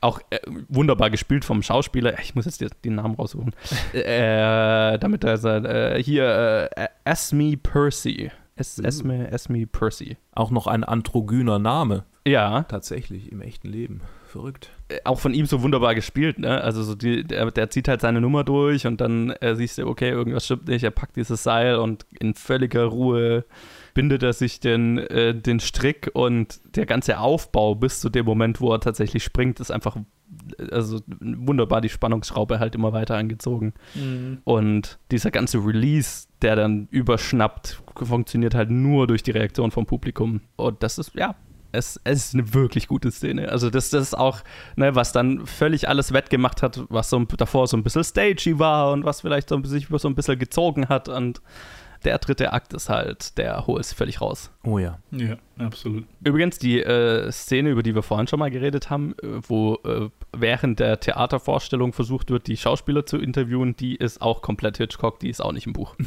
auch 0.00 0.20
äh, 0.30 0.38
wunderbar 0.68 1.10
gespielt 1.10 1.44
vom 1.44 1.62
Schauspieler, 1.62 2.18
ich 2.20 2.36
muss 2.36 2.44
jetzt 2.44 2.84
den 2.84 2.94
Namen 2.94 3.16
raussuchen, 3.16 3.54
äh, 3.92 4.98
damit 4.98 5.24
er 5.24 5.36
sagt, 5.36 5.66
äh, 5.66 6.00
hier, 6.00 6.70
äh, 6.76 6.88
Esme 7.04 7.56
Percy. 7.56 8.30
Es, 8.54 8.78
Esme, 8.78 9.28
Esme 9.30 9.66
Percy. 9.66 10.16
Auch 10.32 10.50
noch 10.50 10.66
ein 10.66 10.84
androgyner 10.84 11.58
Name, 11.58 12.04
Ja, 12.24 12.62
tatsächlich, 12.62 13.30
im 13.30 13.40
echten 13.40 13.68
Leben. 13.68 14.00
Verrückt. 14.28 14.70
Äh, 14.88 15.00
auch 15.04 15.18
von 15.18 15.34
ihm 15.34 15.46
so 15.46 15.62
wunderbar 15.62 15.94
gespielt, 15.94 16.38
ne? 16.38 16.60
Also 16.60 16.82
so 16.82 16.94
die, 16.94 17.24
der, 17.24 17.50
der 17.50 17.70
zieht 17.70 17.88
halt 17.88 18.00
seine 18.00 18.20
Nummer 18.20 18.44
durch 18.44 18.86
und 18.86 19.00
dann 19.00 19.30
äh, 19.30 19.54
siehst 19.54 19.78
du, 19.78 19.86
okay, 19.86 20.10
irgendwas 20.10 20.44
stimmt 20.44 20.68
nicht, 20.68 20.84
er 20.84 20.90
packt 20.90 21.16
dieses 21.16 21.42
Seil 21.42 21.76
und 21.76 22.06
in 22.18 22.34
völliger 22.34 22.84
Ruhe 22.84 23.44
bindet 23.94 24.22
er 24.22 24.32
sich 24.32 24.60
den, 24.60 24.98
äh, 24.98 25.34
den 25.34 25.60
Strick 25.60 26.10
und 26.12 26.60
der 26.76 26.86
ganze 26.86 27.18
Aufbau 27.18 27.74
bis 27.74 28.00
zu 28.00 28.10
dem 28.10 28.26
Moment, 28.26 28.60
wo 28.60 28.72
er 28.72 28.80
tatsächlich 28.80 29.24
springt, 29.24 29.58
ist 29.60 29.70
einfach 29.70 29.96
also 30.70 31.00
wunderbar 31.20 31.80
die 31.80 31.88
Spannungsschraube 31.88 32.58
halt 32.58 32.74
immer 32.74 32.92
weiter 32.92 33.16
angezogen. 33.16 33.74
Und 34.44 34.98
dieser 35.10 35.30
ganze 35.30 35.58
Release, 35.58 36.26
der 36.42 36.56
dann 36.56 36.88
überschnappt, 36.90 37.82
funktioniert 38.02 38.54
halt 38.54 38.70
nur 38.70 39.06
durch 39.06 39.22
die 39.22 39.30
Reaktion 39.30 39.70
vom 39.70 39.86
Publikum. 39.86 40.40
Und 40.56 40.82
das 40.82 40.98
ist, 40.98 41.14
ja, 41.14 41.36
es, 41.72 42.00
es 42.04 42.26
ist 42.26 42.34
eine 42.34 42.54
wirklich 42.54 42.88
gute 42.88 43.10
Szene. 43.10 43.50
Also 43.50 43.70
das, 43.70 43.90
das 43.90 44.02
ist 44.02 44.14
auch, 44.14 44.40
ne, 44.76 44.94
was 44.94 45.12
dann 45.12 45.46
völlig 45.46 45.88
alles 45.88 46.12
wettgemacht 46.12 46.62
hat, 46.62 46.80
was 46.88 47.10
so 47.10 47.18
davor 47.24 47.66
so 47.66 47.76
ein 47.76 47.82
bisschen 47.82 48.04
stagey 48.04 48.58
war 48.58 48.92
und 48.92 49.04
was 49.04 49.20
vielleicht 49.20 49.48
so 49.48 49.56
ein, 49.56 49.64
sich 49.64 49.88
so 49.90 50.08
ein 50.08 50.14
bisschen 50.14 50.38
gezogen 50.38 50.88
hat. 50.88 51.08
Und 51.08 51.40
der 52.04 52.18
dritte 52.18 52.52
Akt 52.52 52.72
ist 52.72 52.88
halt, 52.88 53.36
der 53.38 53.66
holt 53.66 53.80
es 53.80 53.92
völlig 53.92 54.20
raus. 54.20 54.50
Oh 54.64 54.78
ja. 54.78 54.98
Ja, 55.10 55.36
absolut. 55.58 56.04
Übrigens, 56.22 56.58
die 56.58 56.80
äh, 56.80 57.30
Szene, 57.32 57.70
über 57.70 57.82
die 57.82 57.94
wir 57.94 58.02
vorhin 58.02 58.26
schon 58.26 58.38
mal 58.38 58.50
geredet 58.50 58.90
haben, 58.90 59.14
äh, 59.22 59.40
wo 59.48 59.78
äh, 59.84 60.08
während 60.32 60.78
der 60.78 61.00
Theatervorstellung 61.00 61.92
versucht 61.92 62.30
wird, 62.30 62.46
die 62.46 62.56
Schauspieler 62.56 63.06
zu 63.06 63.18
interviewen, 63.18 63.76
die 63.76 63.96
ist 63.96 64.22
auch 64.22 64.42
komplett 64.42 64.76
Hitchcock, 64.76 65.18
die 65.20 65.30
ist 65.30 65.40
auch 65.40 65.52
nicht 65.52 65.66
im 65.66 65.72
Buch. 65.72 65.96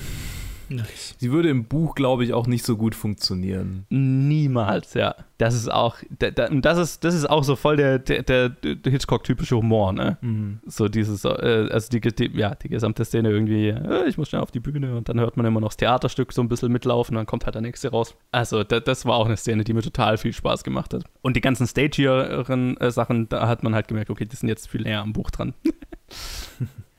Nice. 0.70 1.16
Sie 1.18 1.32
würde 1.32 1.50
im 1.50 1.66
Buch, 1.66 1.96
glaube 1.96 2.24
ich, 2.24 2.34
auch 2.34 2.48
nicht 2.48 2.66
so 2.66 2.78
gut 2.78 2.96
funktionieren. 2.96 3.86
Niemals, 3.90 4.94
ja. 4.94 5.16
Das 5.38 5.56
ist 5.56 5.72
auch, 5.72 5.98
das 6.20 6.78
ist, 6.78 7.04
das 7.04 7.16
ist 7.16 7.30
auch 7.30 7.44
so 7.44 7.56
voll 7.56 7.78
der, 7.78 8.00
der, 8.00 8.24
der 8.24 8.52
Hitchcock-typische 8.84 9.56
Humor, 9.56 9.94
ne? 9.94 10.18
Mhm. 10.22 10.60
So 10.66 10.90
dieses, 10.90 11.24
äh, 11.24 11.70
also 11.72 11.90
die, 11.90 12.02
die, 12.02 12.38
ja, 12.38 12.56
die 12.56 12.68
gesamte 12.70 13.06
Szene 13.06 13.30
irgendwie, 13.30 13.70
äh, 13.70 14.08
ich 14.08 14.18
muss 14.18 14.30
schnell 14.30 14.42
auf 14.42 14.52
die 14.52 14.60
Bühne 14.60 14.98
und 14.98 15.08
dann 15.08 15.20
hört 15.20 15.38
man 15.38 15.46
immer 15.46 15.62
noch 15.62 15.70
das 15.70 15.78
Theaterstück 15.78 16.34
so 16.34 16.42
ein 16.42 16.50
bisschen 16.50 16.72
mitlaufen, 16.72 17.16
dann 17.16 17.26
kommt 17.26 17.46
halt 17.46 17.56
der 17.56 17.62
nächste 17.62 17.90
raus. 17.90 18.16
Also 18.32 18.64
das, 18.64 19.06
war 19.06 19.16
auch 19.16 19.28
eine 19.28 19.38
Szene, 19.38 19.64
die 19.64 19.74
mir 19.74 19.82
total 19.82 20.18
viel 20.18 20.34
Spaß 20.34 20.64
gemacht 20.64 20.94
hat. 20.94 21.04
Und 21.22 21.36
die 21.36 21.42
ganzen 21.42 21.68
Stagieren-Sachen, 21.68 23.30
da 23.30 23.48
hat 23.48 23.64
man 23.64 23.74
halt 23.74 23.88
gemerkt, 23.88 24.10
okay, 24.10 24.26
die 24.26 24.36
sind 24.36 24.50
jetzt 24.50 24.68
viel 24.70 24.82
näher 24.82 25.02
am 25.02 25.14
Buch 25.14 25.32
dran. 25.32 25.54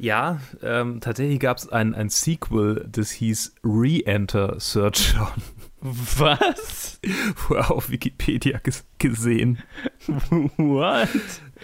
Ja, 0.01 0.41
ähm, 0.63 1.01
tatsächlich 1.01 1.41
gab 1.41 1.59
es 1.59 1.69
ein, 1.69 1.95
ein 1.95 2.09
Sequel, 2.09 2.89
das 2.91 3.11
hieß 3.11 3.57
Re-Enter 3.63 4.59
Search 4.59 5.13
John. 5.15 5.43
Was? 5.83 6.99
Vorher 7.37 7.71
auf 7.71 7.91
Wikipedia 7.91 8.61
gesehen. 8.99 9.59
What? 10.57 11.11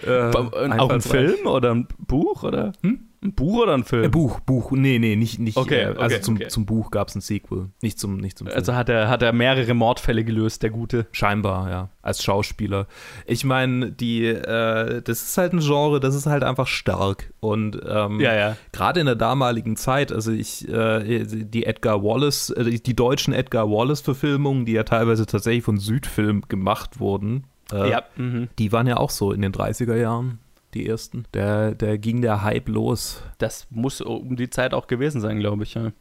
Äh, 0.05 0.31
auch 0.77 0.89
ein 0.89 1.01
Film 1.01 1.45
oder 1.45 1.71
ein 1.73 1.87
Buch 1.97 2.43
oder? 2.43 2.73
Hm? 2.81 3.07
Ein 3.23 3.33
Buch 3.33 3.63
oder 3.63 3.73
ein 3.73 3.83
Film? 3.83 4.03
Äh, 4.03 4.09
Buch, 4.09 4.39
Buch. 4.41 4.71
Nee, 4.71 4.99
nee, 4.99 5.15
nicht. 5.15 5.39
nicht 5.39 5.57
okay, 5.57 5.81
äh, 5.81 5.89
okay 5.89 5.99
also 5.99 6.19
zum, 6.19 6.35
okay. 6.35 6.47
zum 6.49 6.67
Buch 6.67 6.91
gab 6.91 7.07
es 7.07 7.15
ein 7.15 7.21
Sequel. 7.21 7.69
Nicht 7.81 7.97
zum, 7.99 8.17
nicht 8.17 8.37
zum 8.37 8.45
Film. 8.45 8.55
Also 8.55 8.75
hat 8.75 8.89
er, 8.89 9.09
hat 9.09 9.23
er 9.23 9.33
mehrere 9.33 9.73
Mordfälle 9.73 10.23
gelöst, 10.23 10.61
der 10.61 10.69
Gute. 10.69 11.07
Scheinbar, 11.11 11.69
ja. 11.69 11.89
Als 12.03 12.23
Schauspieler. 12.23 12.85
Ich 13.25 13.43
meine, 13.43 13.91
die, 13.91 14.25
äh, 14.25 15.01
das 15.01 15.23
ist 15.23 15.37
halt 15.37 15.53
ein 15.53 15.61
Genre, 15.61 15.99
das 15.99 16.13
ist 16.13 16.27
halt 16.27 16.43
einfach 16.43 16.67
stark. 16.67 17.33
Und 17.39 17.81
ähm, 17.87 18.19
ja, 18.19 18.35
ja. 18.35 18.57
gerade 18.71 18.99
in 18.99 19.07
der 19.07 19.15
damaligen 19.15 19.77
Zeit, 19.77 20.11
also 20.11 20.31
ich, 20.31 20.69
äh, 20.69 21.25
die 21.25 21.65
Edgar 21.65 22.03
Wallace, 22.03 22.51
äh, 22.51 22.79
die 22.79 22.95
deutschen 22.95 23.33
Edgar 23.33 23.69
Wallace-Verfilmungen, 23.69 24.65
die 24.65 24.73
ja 24.73 24.83
teilweise 24.83 25.25
tatsächlich 25.25 25.63
von 25.63 25.79
Südfilm 25.79 26.43
gemacht 26.47 26.99
wurden, 26.99 27.45
äh, 27.71 27.91
ja. 27.91 28.03
Mhm. 28.15 28.49
die 28.59 28.71
waren 28.71 28.87
ja 28.87 28.97
auch 28.97 29.09
so 29.09 29.31
in 29.31 29.41
den 29.41 29.51
30er 29.51 29.95
Jahren 29.95 30.39
die 30.73 30.87
ersten. 30.87 31.25
Der, 31.33 31.73
der 31.73 31.97
ging 31.97 32.21
der 32.21 32.43
Hype 32.43 32.69
los. 32.69 33.21
Das 33.37 33.67
muss 33.69 34.01
um 34.01 34.35
die 34.35 34.49
Zeit 34.49 34.73
auch 34.73 34.87
gewesen 34.87 35.21
sein, 35.21 35.39
glaube 35.39 35.63
ich. 35.63 35.73
Ja. 35.73 35.91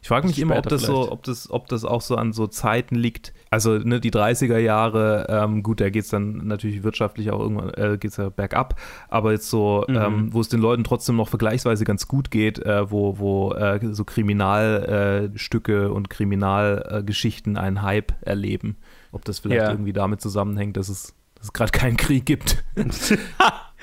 Ich 0.00 0.08
frage 0.08 0.26
mich 0.26 0.38
immer, 0.38 0.56
ob 0.56 0.68
das 0.68 0.82
so, 0.82 1.10
ob 1.10 1.24
das, 1.24 1.50
ob 1.50 1.68
das 1.68 1.84
auch 1.84 2.00
so 2.00 2.16
an 2.16 2.32
so 2.32 2.46
Zeiten 2.46 2.94
liegt. 2.94 3.32
Also 3.50 3.78
ne, 3.78 4.00
die 4.00 4.10
30er 4.10 4.58
Jahre, 4.58 5.26
ähm, 5.28 5.62
gut, 5.62 5.80
da 5.80 5.90
geht 5.90 6.04
es 6.04 6.10
dann 6.10 6.46
natürlich 6.46 6.82
wirtschaftlich 6.82 7.30
auch 7.30 7.40
irgendwann, 7.40 7.70
äh, 7.74 7.98
geht 7.98 8.12
es 8.12 8.16
ja 8.16 8.28
bergab, 8.28 8.80
aber 9.08 9.32
jetzt 9.32 9.50
so, 9.50 9.84
mhm. 9.88 9.96
ähm, 9.96 10.32
wo 10.32 10.40
es 10.40 10.48
den 10.48 10.60
Leuten 10.60 10.84
trotzdem 10.84 11.16
noch 11.16 11.28
vergleichsweise 11.28 11.84
ganz 11.84 12.06
gut 12.06 12.30
geht, 12.30 12.58
äh, 12.60 12.90
wo, 12.90 13.18
wo 13.18 13.52
äh, 13.52 13.80
so 13.92 14.04
Kriminalstücke 14.04 15.92
und 15.92 16.10
Kriminalgeschichten 16.10 17.56
einen 17.56 17.82
Hype 17.82 18.12
erleben. 18.20 18.76
Ob 19.12 19.24
das 19.24 19.38
vielleicht 19.38 19.62
ja. 19.62 19.70
irgendwie 19.70 19.92
damit 19.92 20.20
zusammenhängt, 20.20 20.76
dass 20.76 20.88
es, 20.88 21.14
dass 21.34 21.46
es 21.46 21.52
gerade 21.52 21.72
keinen 21.72 21.96
Krieg 21.96 22.26
gibt. 22.26 22.64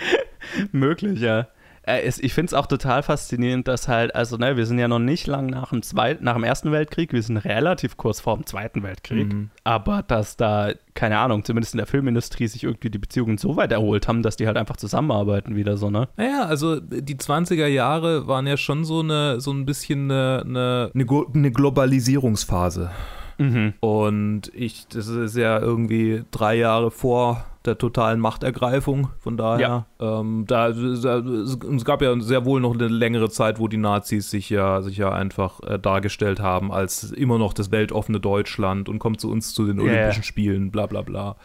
Möglich, 0.71 1.19
ja. 1.19 1.47
Äh, 1.87 2.07
ich 2.07 2.33
finde 2.33 2.47
es 2.47 2.53
auch 2.53 2.65
total 2.65 3.03
faszinierend, 3.03 3.67
dass 3.67 3.87
halt, 3.87 4.15
also 4.15 4.37
ne, 4.37 4.57
wir 4.57 4.65
sind 4.65 4.79
ja 4.79 4.87
noch 4.87 4.99
nicht 4.99 5.27
lang 5.27 5.47
nach 5.47 5.69
dem, 5.69 5.81
Zweit, 5.81 6.21
nach 6.21 6.33
dem 6.33 6.43
Ersten 6.43 6.71
Weltkrieg, 6.71 7.13
wir 7.13 7.21
sind 7.21 7.37
relativ 7.37 7.97
kurz 7.97 8.19
vor 8.19 8.35
dem 8.35 8.45
Zweiten 8.45 8.83
Weltkrieg, 8.83 9.31
mhm. 9.33 9.49
aber 9.63 10.03
dass 10.03 10.37
da, 10.37 10.71
keine 10.93 11.19
Ahnung, 11.19 11.43
zumindest 11.43 11.73
in 11.73 11.77
der 11.77 11.87
Filmindustrie 11.87 12.47
sich 12.47 12.63
irgendwie 12.63 12.89
die 12.89 12.97
Beziehungen 12.97 13.37
so 13.37 13.55
weit 13.55 13.71
erholt 13.71 14.07
haben, 14.07 14.23
dass 14.23 14.35
die 14.35 14.47
halt 14.47 14.57
einfach 14.57 14.77
zusammenarbeiten 14.77 15.55
wieder 15.55 15.77
so, 15.77 15.89
ne? 15.89 16.07
Naja, 16.17 16.45
also 16.45 16.79
die 16.79 17.15
20er 17.15 17.67
Jahre 17.67 18.27
waren 18.27 18.47
ja 18.47 18.57
schon 18.57 18.83
so 18.83 19.01
eine, 19.01 19.39
so 19.39 19.51
ein 19.51 19.65
bisschen 19.65 20.11
eine, 20.11 20.43
eine, 20.45 20.91
eine 20.93 21.51
Globalisierungsphase. 21.51 22.91
Mhm. 23.37 23.73
Und 23.79 24.51
ich, 24.53 24.87
das 24.87 25.07
ist 25.07 25.35
ja 25.35 25.59
irgendwie 25.59 26.23
drei 26.31 26.55
Jahre 26.55 26.91
vor 26.91 27.45
der 27.65 27.77
totalen 27.77 28.19
Machtergreifung. 28.19 29.09
Von 29.19 29.37
daher, 29.37 29.85
ja. 29.99 30.19
ähm, 30.19 30.45
da, 30.47 30.71
da, 30.71 31.17
es 31.19 31.85
gab 31.85 32.01
ja 32.01 32.19
sehr 32.19 32.45
wohl 32.45 32.61
noch 32.61 32.73
eine 32.73 32.87
längere 32.87 33.29
Zeit, 33.29 33.59
wo 33.59 33.67
die 33.67 33.77
Nazis 33.77 34.29
sich 34.29 34.49
ja, 34.49 34.81
sich 34.81 34.97
ja 34.97 35.11
einfach 35.11 35.61
äh, 35.61 35.79
dargestellt 35.79 36.39
haben 36.39 36.71
als 36.71 37.11
immer 37.11 37.37
noch 37.37 37.53
das 37.53 37.71
weltoffene 37.71 38.19
Deutschland 38.19 38.89
und 38.89 38.99
kommt 38.99 39.19
zu 39.19 39.31
uns 39.31 39.53
zu 39.53 39.65
den 39.65 39.79
Olympischen 39.79 40.21
yeah. 40.21 40.23
Spielen, 40.23 40.71
bla 40.71 40.85
bla 40.85 41.01
bla. 41.01 41.35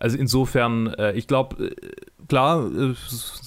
Also 0.00 0.16
insofern, 0.16 0.86
äh, 0.94 1.12
ich 1.12 1.26
glaube, 1.26 1.66
äh, 1.66 1.74
klar, 2.26 2.66
äh, 2.66 2.94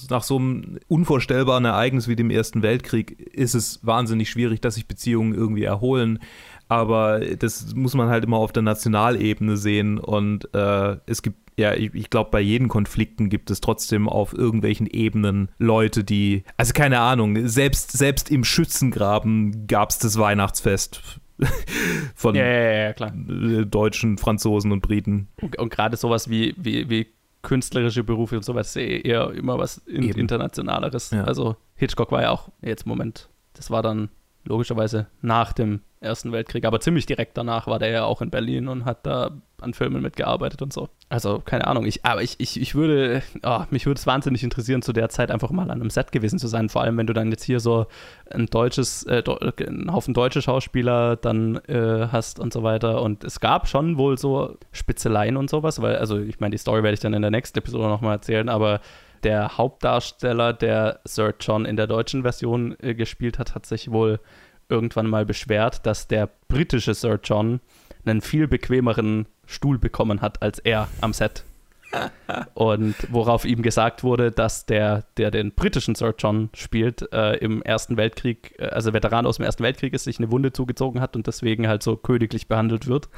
nach 0.08 0.22
so 0.22 0.36
einem 0.36 0.78
unvorstellbaren 0.86 1.64
Ereignis 1.64 2.06
wie 2.06 2.14
dem 2.14 2.30
Ersten 2.30 2.62
Weltkrieg 2.62 3.18
ist 3.34 3.54
es 3.54 3.84
wahnsinnig 3.84 4.30
schwierig, 4.30 4.60
dass 4.60 4.76
sich 4.76 4.86
Beziehungen 4.86 5.34
irgendwie 5.34 5.64
erholen 5.64 6.20
aber 6.68 7.20
das 7.20 7.74
muss 7.74 7.94
man 7.94 8.08
halt 8.08 8.24
immer 8.24 8.38
auf 8.38 8.52
der 8.52 8.62
Nationalebene 8.62 9.56
sehen 9.56 9.98
und 9.98 10.52
äh, 10.54 10.96
es 11.06 11.22
gibt 11.22 11.44
ja, 11.56 11.74
ich, 11.74 11.94
ich 11.94 12.10
glaube, 12.10 12.30
bei 12.30 12.40
jedem 12.40 12.68
Konflikten 12.68 13.28
gibt 13.28 13.50
es 13.50 13.60
trotzdem 13.60 14.08
auf 14.08 14.32
irgendwelchen 14.32 14.86
Ebenen 14.86 15.50
Leute, 15.58 16.02
die, 16.02 16.44
also 16.56 16.72
keine 16.72 16.98
Ahnung, 17.00 17.46
selbst, 17.46 17.92
selbst 17.92 18.30
im 18.30 18.44
Schützengraben 18.44 19.66
gab 19.66 19.90
es 19.90 19.98
das 19.98 20.18
Weihnachtsfest 20.18 21.20
von 22.14 22.34
ja, 22.34 22.44
ja, 22.44 22.94
ja, 22.98 23.06
äh, 23.06 23.66
Deutschen, 23.66 24.18
Franzosen 24.18 24.72
und 24.72 24.80
Briten. 24.80 25.28
Und, 25.40 25.58
und 25.58 25.70
gerade 25.70 25.96
sowas 25.96 26.28
wie, 26.28 26.54
wie, 26.56 26.88
wie 26.90 27.06
künstlerische 27.42 28.02
Berufe 28.02 28.36
und 28.36 28.44
sowas 28.44 28.74
eher 28.74 29.30
immer 29.30 29.58
was 29.58 29.78
in, 29.78 30.02
internationaleres. 30.02 31.12
Also 31.12 31.56
Hitchcock 31.76 32.10
war 32.10 32.22
ja 32.22 32.30
auch 32.30 32.48
jetzt 32.62 32.84
im 32.84 32.88
Moment, 32.88 33.28
das 33.52 33.70
war 33.70 33.82
dann 33.82 34.08
logischerweise 34.44 35.06
nach 35.22 35.52
dem 35.52 35.80
Ersten 36.00 36.32
Weltkrieg, 36.32 36.66
aber 36.66 36.80
ziemlich 36.80 37.06
direkt 37.06 37.36
danach 37.38 37.66
war 37.66 37.78
der 37.78 37.88
ja 37.88 38.04
auch 38.04 38.20
in 38.20 38.30
Berlin 38.30 38.68
und 38.68 38.84
hat 38.84 39.06
da 39.06 39.30
an 39.60 39.72
Filmen 39.72 40.02
mitgearbeitet 40.02 40.60
und 40.60 40.72
so. 40.72 40.90
Also, 41.08 41.40
keine 41.42 41.66
Ahnung, 41.66 41.86
ich, 41.86 42.04
aber 42.04 42.22
ich, 42.22 42.38
ich, 42.38 42.60
ich 42.60 42.74
würde, 42.74 43.22
oh, 43.42 43.62
mich 43.70 43.86
würde 43.86 43.98
es 43.98 44.06
wahnsinnig 44.06 44.44
interessieren, 44.44 44.82
zu 44.82 44.92
der 44.92 45.08
Zeit 45.08 45.30
einfach 45.30 45.50
mal 45.50 45.62
an 45.62 45.80
einem 45.80 45.88
Set 45.88 46.12
gewesen 46.12 46.38
zu 46.38 46.46
sein, 46.46 46.68
vor 46.68 46.82
allem 46.82 46.98
wenn 46.98 47.06
du 47.06 47.14
dann 47.14 47.30
jetzt 47.30 47.44
hier 47.44 47.58
so 47.58 47.86
ein 48.30 48.46
deutsches, 48.46 49.04
äh, 49.04 49.22
einen 49.66 49.92
Haufen 49.92 50.12
deutsche 50.12 50.42
Schauspieler 50.42 51.16
dann 51.16 51.56
äh, 51.68 52.08
hast 52.12 52.38
und 52.38 52.52
so 52.52 52.62
weiter. 52.62 53.00
Und 53.00 53.24
es 53.24 53.40
gab 53.40 53.66
schon 53.66 53.96
wohl 53.96 54.18
so 54.18 54.58
Spitzeleien 54.72 55.38
und 55.38 55.48
sowas, 55.48 55.80
weil, 55.80 55.96
also 55.96 56.18
ich 56.18 56.38
meine, 56.40 56.50
die 56.50 56.58
Story 56.58 56.82
werde 56.82 56.94
ich 56.94 57.00
dann 57.00 57.14
in 57.14 57.22
der 57.22 57.30
nächsten 57.30 57.58
Episode 57.58 57.88
nochmal 57.88 58.16
erzählen, 58.16 58.50
aber 58.50 58.80
der 59.24 59.56
Hauptdarsteller, 59.56 60.52
der 60.52 61.00
Sir 61.04 61.34
John 61.40 61.64
in 61.64 61.76
der 61.76 61.86
deutschen 61.86 62.22
Version 62.22 62.76
äh, 62.80 62.94
gespielt 62.94 63.38
hat, 63.38 63.54
hat 63.54 63.66
sich 63.66 63.90
wohl 63.90 64.20
irgendwann 64.68 65.06
mal 65.06 65.26
beschwert, 65.26 65.86
dass 65.86 66.08
der 66.08 66.28
britische 66.48 66.94
Sir 66.94 67.18
John 67.22 67.60
einen 68.04 68.20
viel 68.20 68.46
bequemeren 68.46 69.26
Stuhl 69.46 69.78
bekommen 69.78 70.20
hat 70.20 70.42
als 70.42 70.58
er 70.58 70.88
am 71.00 71.12
Set. 71.12 71.44
Und 72.54 72.94
worauf 73.10 73.44
ihm 73.44 73.62
gesagt 73.62 74.02
wurde, 74.02 74.32
dass 74.32 74.66
der, 74.66 75.04
der 75.16 75.30
den 75.30 75.52
britischen 75.52 75.94
Sir 75.94 76.14
John 76.18 76.50
spielt, 76.54 77.12
äh, 77.12 77.36
im 77.36 77.62
Ersten 77.62 77.96
Weltkrieg, 77.96 78.54
äh, 78.58 78.66
also 78.66 78.92
Veteran 78.92 79.26
aus 79.26 79.36
dem 79.36 79.44
Ersten 79.44 79.62
Weltkrieg 79.62 79.94
ist, 79.94 80.04
sich 80.04 80.18
eine 80.18 80.30
Wunde 80.30 80.52
zugezogen 80.52 81.00
hat 81.00 81.16
und 81.16 81.26
deswegen 81.26 81.68
halt 81.68 81.82
so 81.82 81.96
königlich 81.96 82.48
behandelt 82.48 82.86
wird 82.86 83.08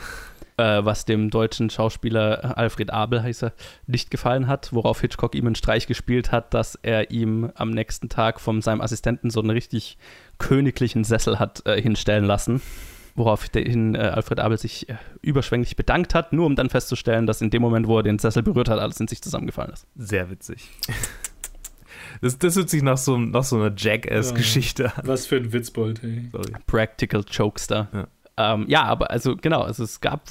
äh, 0.57 0.85
was 0.85 1.05
dem 1.05 1.31
deutschen 1.31 1.71
Schauspieler 1.71 2.57
Alfred 2.57 2.93
Abel 2.93 3.23
heißt 3.23 3.45
er, 3.45 3.53
nicht 3.87 4.11
gefallen 4.11 4.47
hat, 4.47 4.73
worauf 4.73 5.01
Hitchcock 5.01 5.35
ihm 5.35 5.47
einen 5.47 5.55
Streich 5.55 5.87
gespielt 5.87 6.33
hat, 6.33 6.55
dass 6.55 6.77
er 6.77 7.11
ihm 7.11 7.51
am 7.55 7.71
nächsten 7.71 8.09
Tag 8.09 8.41
von 8.41 8.63
seinem 8.63 8.81
Assistenten 8.81 9.31
so 9.31 9.41
einen 9.41 9.51
richtig 9.51 9.99
königlichen 10.39 11.05
Sessel 11.05 11.39
hat 11.39 11.67
äh, 11.67 11.81
hinstellen 11.81 12.25
lassen. 12.25 12.63
Woraufhin 13.15 13.95
äh, 13.95 13.99
Alfred 13.99 14.41
Abel 14.41 14.59
sich 14.59 14.89
äh, 14.91 14.97
überschwänglich 15.23 15.77
bedankt 15.77 16.15
hat, 16.15 16.35
nur 16.35 16.45
um 16.45 16.55
dann 16.55 16.69
festzustellen, 16.69 17.27
dass 17.27 17.41
in 17.41 17.51
dem 17.51 17.63
Moment, 17.63 17.87
wo 17.87 17.99
er 17.99 18.03
den 18.03 18.19
Sessel 18.19 18.43
berührt 18.43 18.69
hat, 18.69 18.79
alles 18.79 19.01
in 19.01 19.09
sich 19.09 19.23
zusammengefallen 19.23 19.73
ist. 19.73 19.87
Sehr 19.97 20.31
witzig. 20.31 20.71
Das, 22.21 22.39
das 22.39 22.57
hört 22.57 22.71
sich 22.71 22.83
nach 22.83 22.97
so, 22.97 23.19
nach 23.19 23.45
so 23.45 23.57
einer 23.57 23.73
Jackass-Geschichte 23.77 24.85
ja, 24.85 24.89
an. 24.91 25.07
Was 25.07 25.27
für 25.27 25.37
ein 25.37 25.53
Witzbold, 25.53 26.03
hey. 26.03 26.29
Sorry. 26.33 26.53
Practical 26.67 27.25
Jokester. 27.29 27.89
Ja. 27.93 28.07
Ähm, 28.39 28.67
ja, 28.69 28.83
aber 28.85 29.11
also 29.11 29.35
genau, 29.35 29.63
also 29.63 29.83
es 29.83 30.01
gab, 30.01 30.23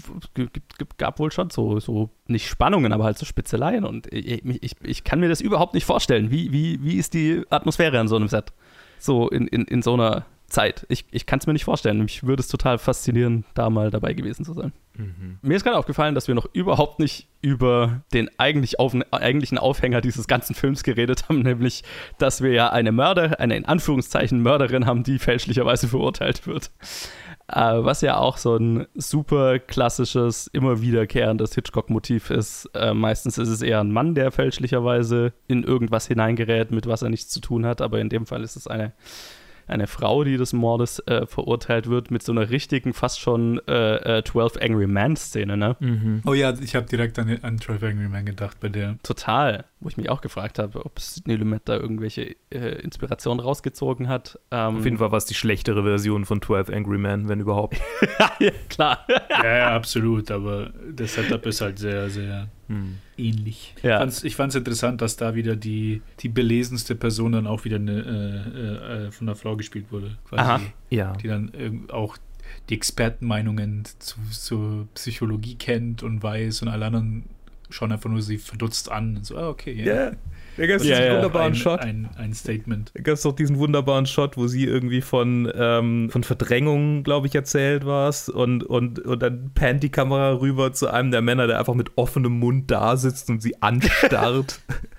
gab, 0.97 1.19
wohl 1.19 1.31
schon 1.31 1.49
so, 1.49 1.79
so, 1.79 2.11
nicht 2.27 2.47
Spannungen, 2.47 2.93
aber 2.93 3.03
halt 3.03 3.17
so 3.17 3.25
Spitzeleien 3.25 3.83
und 3.83 4.11
ich, 4.13 4.45
ich, 4.45 4.75
ich 4.83 5.03
kann 5.03 5.19
mir 5.19 5.29
das 5.29 5.41
überhaupt 5.41 5.73
nicht 5.73 5.85
vorstellen. 5.85 6.29
Wie, 6.29 6.51
wie, 6.51 6.83
wie 6.83 6.97
ist 6.97 7.15
die 7.15 7.43
Atmosphäre 7.49 7.99
an 7.99 8.07
so 8.07 8.15
einem 8.15 8.27
Set? 8.27 8.53
So 8.99 9.27
in, 9.29 9.47
in, 9.47 9.65
in 9.65 9.81
so 9.81 9.95
einer 9.95 10.25
Zeit. 10.47 10.85
Ich, 10.89 11.05
ich 11.11 11.25
kann 11.25 11.39
es 11.39 11.47
mir 11.47 11.53
nicht 11.53 11.65
vorstellen. 11.65 11.99
Mich 12.03 12.23
würde 12.23 12.41
es 12.41 12.47
total 12.47 12.77
faszinieren, 12.77 13.45
da 13.55 13.69
mal 13.69 13.89
dabei 13.89 14.13
gewesen 14.13 14.45
zu 14.45 14.53
sein. 14.53 14.71
Mhm. 14.95 15.39
Mir 15.41 15.57
ist 15.57 15.63
gerade 15.63 15.77
aufgefallen, 15.77 16.15
dass 16.15 16.27
wir 16.27 16.35
noch 16.35 16.47
überhaupt 16.53 16.99
nicht 16.99 17.27
über 17.41 18.03
den 18.13 18.29
eigentlich 18.37 18.79
auf, 18.79 18.95
eigentlichen 19.11 19.57
Aufhänger 19.57 20.01
dieses 20.01 20.27
ganzen 20.27 20.55
Films 20.55 20.83
geredet 20.83 21.27
haben, 21.27 21.41
nämlich, 21.41 21.83
dass 22.19 22.41
wir 22.41 22.51
ja 22.51 22.69
eine 22.69 22.91
Mörder, 22.91 23.39
eine 23.39 23.57
in 23.57 23.65
Anführungszeichen 23.65 24.41
Mörderin 24.41 24.85
haben, 24.85 25.03
die 25.03 25.19
fälschlicherweise 25.19 25.87
verurteilt 25.87 26.45
wird. 26.45 26.71
Äh, 27.47 27.83
was 27.83 28.01
ja 28.01 28.17
auch 28.17 28.37
so 28.37 28.55
ein 28.55 28.87
super 28.95 29.59
klassisches, 29.59 30.47
immer 30.47 30.81
wiederkehrendes 30.81 31.53
Hitchcock-Motiv 31.53 32.31
ist. 32.31 32.69
Äh, 32.73 32.93
meistens 32.93 33.37
ist 33.37 33.49
es 33.49 33.61
eher 33.61 33.81
ein 33.81 33.91
Mann, 33.91 34.15
der 34.15 34.31
fälschlicherweise 34.31 35.31
in 35.47 35.63
irgendwas 35.63 36.07
hineingerät, 36.07 36.71
mit 36.71 36.87
was 36.87 37.03
er 37.03 37.09
nichts 37.09 37.29
zu 37.29 37.41
tun 37.41 37.65
hat, 37.65 37.81
aber 37.81 37.99
in 37.99 38.09
dem 38.09 38.25
Fall 38.25 38.43
ist 38.43 38.55
es 38.55 38.67
eine 38.67 38.93
eine 39.67 39.87
Frau, 39.87 40.23
die 40.23 40.37
des 40.37 40.53
Mordes 40.53 40.99
äh, 41.07 41.25
verurteilt 41.25 41.87
wird, 41.87 42.11
mit 42.11 42.23
so 42.23 42.31
einer 42.31 42.49
richtigen, 42.49 42.93
fast 42.93 43.19
schon 43.19 43.59
äh, 43.67 44.21
12 44.23 44.55
äh, 44.55 44.65
Angry 44.65 44.87
Man-Szene, 44.87 45.57
ne? 45.57 45.75
Mhm. 45.79 46.21
Oh 46.25 46.33
ja, 46.33 46.53
ich 46.59 46.75
habe 46.75 46.85
direkt 46.85 47.17
an, 47.19 47.39
an 47.41 47.59
12 47.59 47.83
Angry 47.83 48.07
Man 48.07 48.25
gedacht 48.25 48.59
bei 48.59 48.69
der. 48.69 48.97
Total, 49.03 49.65
wo 49.79 49.89
ich 49.89 49.97
mich 49.97 50.09
auch 50.09 50.21
gefragt 50.21 50.59
habe, 50.59 50.85
ob 50.85 50.99
Sidney 50.99 51.35
Lumet 51.35 51.63
da 51.65 51.77
irgendwelche 51.77 52.35
äh, 52.51 52.81
Inspirationen 52.81 53.39
rausgezogen 53.43 54.07
hat. 54.07 54.39
Ähm, 54.51 54.77
Auf 54.77 54.85
jeden 54.85 54.97
Fall 54.97 55.11
war 55.11 55.17
es 55.17 55.25
die 55.25 55.33
schlechtere 55.33 55.83
Version 55.83 56.25
von 56.25 56.41
12 56.41 56.69
Angry 56.69 56.97
Men, 56.97 57.27
wenn 57.27 57.39
überhaupt. 57.39 57.77
ja, 58.39 58.51
klar. 58.69 59.05
ja, 59.29 59.57
ja, 59.57 59.75
absolut, 59.75 60.31
aber 60.31 60.71
das 60.91 61.13
Setup 61.13 61.45
ist 61.45 61.61
halt 61.61 61.79
sehr, 61.79 62.09
sehr 62.09 62.47
hm. 62.67 62.97
Ähnlich. 63.17 63.75
Ja. 63.81 64.05
Ich 64.23 64.35
fand 64.35 64.51
es 64.51 64.55
interessant, 64.55 65.01
dass 65.01 65.15
da 65.15 65.35
wieder 65.35 65.55
die, 65.55 66.01
die 66.19 66.29
belesenste 66.29 66.95
Person 66.95 67.33
dann 67.33 67.47
auch 67.47 67.65
wieder 67.65 67.77
eine, 67.77 67.91
äh, 67.91 69.05
äh, 69.07 69.11
von 69.11 69.27
einer 69.27 69.35
Frau 69.35 69.55
gespielt 69.55 69.85
wurde. 69.91 70.17
Quasi, 70.27 70.41
Aha. 70.41 70.61
Ja. 70.89 71.13
Die 71.13 71.27
dann 71.27 71.51
auch 71.89 72.17
die 72.69 72.75
Expertenmeinungen 72.75 73.83
zu, 73.99 74.17
zur 74.31 74.87
Psychologie 74.93 75.55
kennt 75.55 76.03
und 76.03 76.21
weiß 76.21 76.61
und 76.61 76.67
alle 76.67 76.85
anderen 76.85 77.23
schauen 77.69 77.91
einfach 77.91 78.09
nur 78.09 78.21
sie 78.21 78.37
verdutzt 78.37 78.91
an. 78.91 79.19
So, 79.23 79.37
ah, 79.37 79.49
okay, 79.49 79.73
ja. 79.73 79.85
Yeah. 79.85 80.11
Da 80.57 80.67
gab 80.67 80.77
es 80.77 80.83
diesen 80.83 81.03
ja, 81.03 81.13
wunderbaren 81.15 81.53
ein, 81.53 81.55
Shot. 81.55 81.79
Ein, 81.81 82.09
ein 82.17 82.33
Statement. 82.33 82.91
Da 82.93 83.01
gab 83.01 83.15
es 83.15 83.21
doch 83.23 83.33
diesen 83.33 83.57
wunderbaren 83.57 84.05
Shot, 84.05 84.37
wo 84.37 84.47
sie 84.47 84.65
irgendwie 84.65 85.01
von, 85.01 85.51
ähm, 85.55 86.09
von 86.09 86.23
Verdrängung, 86.23 87.03
glaube 87.03 87.27
ich, 87.27 87.35
erzählt 87.35 87.85
war 87.85 88.13
und, 88.33 88.63
und, 88.63 88.99
und 88.99 89.21
dann 89.21 89.51
pannt 89.53 89.83
die 89.83 89.89
Kamera 89.89 90.39
rüber 90.39 90.73
zu 90.73 90.87
einem 90.87 91.11
der 91.11 91.21
Männer, 91.21 91.47
der 91.47 91.59
einfach 91.59 91.73
mit 91.73 91.91
offenem 91.97 92.39
Mund 92.39 92.71
da 92.71 92.97
sitzt 92.97 93.29
und 93.29 93.41
sie 93.41 93.61
anstarrt. 93.61 94.61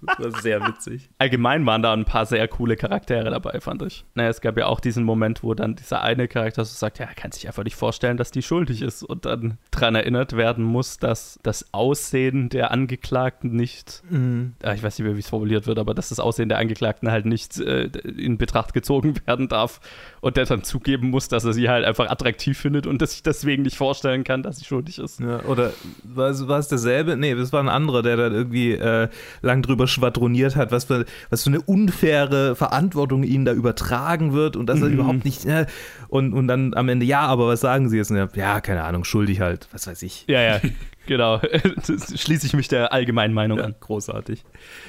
Das 0.00 0.32
war 0.32 0.40
sehr 0.40 0.66
witzig. 0.66 1.10
Allgemein 1.18 1.64
waren 1.66 1.82
da 1.82 1.92
ein 1.92 2.04
paar 2.04 2.26
sehr 2.26 2.46
coole 2.48 2.76
Charaktere 2.76 3.30
dabei, 3.30 3.60
fand 3.60 3.82
ich. 3.82 4.04
Naja, 4.14 4.30
es 4.30 4.40
gab 4.40 4.56
ja 4.58 4.66
auch 4.66 4.80
diesen 4.80 5.04
Moment, 5.04 5.42
wo 5.42 5.54
dann 5.54 5.76
dieser 5.76 6.02
eine 6.02 6.28
Charakter 6.28 6.64
so 6.64 6.74
sagt, 6.74 6.98
ja, 6.98 7.06
er 7.06 7.14
kann 7.14 7.32
sich 7.32 7.46
einfach 7.46 7.64
nicht 7.64 7.76
vorstellen, 7.76 8.16
dass 8.16 8.30
die 8.30 8.42
schuldig 8.42 8.82
ist 8.82 9.02
und 9.02 9.26
dann 9.26 9.58
daran 9.70 9.94
erinnert 9.94 10.36
werden 10.36 10.64
muss, 10.64 10.98
dass 10.98 11.38
das 11.42 11.72
Aussehen 11.72 12.48
der 12.48 12.70
Angeklagten 12.70 13.54
nicht, 13.54 14.02
mhm. 14.10 14.54
äh, 14.62 14.74
ich 14.74 14.82
weiß 14.82 14.98
nicht 14.98 15.06
mehr, 15.06 15.16
wie 15.16 15.20
es 15.20 15.28
formuliert 15.28 15.66
wird, 15.66 15.78
aber 15.78 15.94
dass 15.94 16.08
das 16.08 16.20
Aussehen 16.20 16.48
der 16.48 16.58
Angeklagten 16.58 17.10
halt 17.10 17.26
nicht 17.26 17.58
äh, 17.58 17.84
in 17.84 18.38
Betracht 18.38 18.74
gezogen 18.74 19.14
werden 19.26 19.48
darf 19.48 19.80
und 20.20 20.36
der 20.36 20.46
dann 20.46 20.64
zugeben 20.64 21.10
muss, 21.10 21.28
dass 21.28 21.44
er 21.44 21.52
sie 21.52 21.68
halt 21.68 21.84
einfach 21.84 22.10
attraktiv 22.10 22.58
findet 22.58 22.86
und 22.86 23.02
dass 23.02 23.12
sich 23.12 23.22
deswegen 23.22 23.62
nicht 23.62 23.76
vorstellen 23.76 24.24
kann, 24.24 24.42
dass 24.42 24.58
sie 24.58 24.64
schuldig 24.64 24.98
ist. 24.98 25.20
Ja, 25.20 25.40
oder 25.44 25.72
war 26.02 26.30
es, 26.30 26.46
war 26.48 26.58
es 26.58 26.68
derselbe? 26.68 27.16
Nee, 27.16 27.34
das 27.34 27.52
war 27.52 27.60
ein 27.60 27.68
anderer, 27.68 28.02
der 28.02 28.16
dann 28.16 28.32
irgendwie 28.32 28.72
äh, 28.72 29.08
lang 29.42 29.57
drüber 29.62 29.86
schwadroniert 29.86 30.56
hat, 30.56 30.72
was 30.72 30.84
für, 30.84 31.04
was 31.30 31.44
für 31.44 31.50
eine 31.50 31.60
unfaire 31.60 32.56
Verantwortung 32.56 33.22
ihnen 33.22 33.44
da 33.44 33.52
übertragen 33.52 34.32
wird 34.32 34.56
und 34.56 34.66
dass 34.66 34.80
er 34.80 34.88
mhm. 34.88 34.94
überhaupt 34.94 35.24
nicht. 35.24 35.44
Äh, 35.46 35.66
und, 36.08 36.32
und 36.32 36.48
dann 36.48 36.74
am 36.74 36.88
Ende, 36.88 37.06
ja, 37.06 37.20
aber 37.20 37.48
was 37.48 37.60
sagen 37.60 37.88
sie 37.88 37.96
jetzt? 37.96 38.12
Ja, 38.34 38.60
keine 38.60 38.84
Ahnung, 38.84 39.04
schuldig 39.04 39.40
halt, 39.40 39.68
was 39.72 39.86
weiß 39.86 40.02
ich. 40.02 40.24
Ja, 40.26 40.40
ja. 40.40 40.60
Genau, 41.08 41.40
das 41.86 42.20
schließe 42.20 42.46
ich 42.46 42.52
mich 42.52 42.68
der 42.68 42.92
allgemeinen 42.92 43.32
Meinung 43.32 43.56
ja, 43.56 43.64
an. 43.64 43.74
Großartig. 43.80 44.44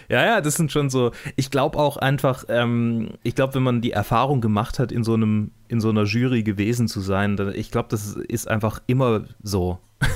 Ja, 0.10 0.26
ja, 0.26 0.42
das 0.42 0.56
sind 0.56 0.70
schon 0.70 0.90
so. 0.90 1.12
Ich 1.38 1.50
glaube 1.50 1.78
auch 1.78 1.96
einfach, 1.96 2.44
ähm, 2.50 3.12
ich 3.24 3.36
glaube, 3.36 3.56
wenn 3.56 3.64
man 3.64 3.80
die 3.80 3.92
Erfahrung 3.92 4.42
gemacht 4.42 4.80
hat, 4.80 4.92
in 4.92 5.06
so 5.06 5.14
einem, 5.14 5.52
in 5.70 5.80
so 5.80 5.90
einer 5.90 6.04
Jury 6.04 6.44
gewesen 6.44 6.90
zu 6.90 7.00
sein, 7.00 7.38
dann, 7.38 7.56
ich 7.56 7.72
glaube, 7.72 7.88
das 7.90 8.16
ist 8.16 8.50
einfach 8.50 8.82
immer 8.86 9.24
so. 9.42 9.80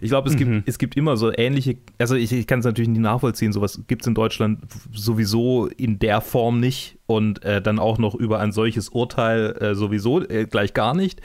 Ich 0.00 0.10
glaube, 0.10 0.28
es, 0.28 0.34
mhm. 0.34 0.38
gibt, 0.38 0.68
es 0.68 0.78
gibt 0.78 0.96
immer 0.96 1.16
so 1.16 1.32
ähnliche, 1.32 1.78
also 1.98 2.16
ich, 2.16 2.32
ich 2.32 2.46
kann 2.46 2.58
es 2.58 2.64
natürlich 2.64 2.88
nicht 2.88 3.00
nachvollziehen, 3.00 3.52
sowas 3.52 3.80
gibt 3.86 4.02
es 4.02 4.08
in 4.08 4.14
Deutschland 4.14 4.60
sowieso 4.92 5.68
in 5.68 5.98
der 5.98 6.20
Form 6.20 6.60
nicht 6.60 6.95
und 7.06 7.44
äh, 7.44 7.62
dann 7.62 7.78
auch 7.78 7.98
noch 7.98 8.14
über 8.14 8.40
ein 8.40 8.52
solches 8.52 8.88
Urteil 8.88 9.56
äh, 9.60 9.74
sowieso 9.74 10.22
äh, 10.22 10.46
gleich 10.46 10.74
gar 10.74 10.94
nicht. 10.94 11.20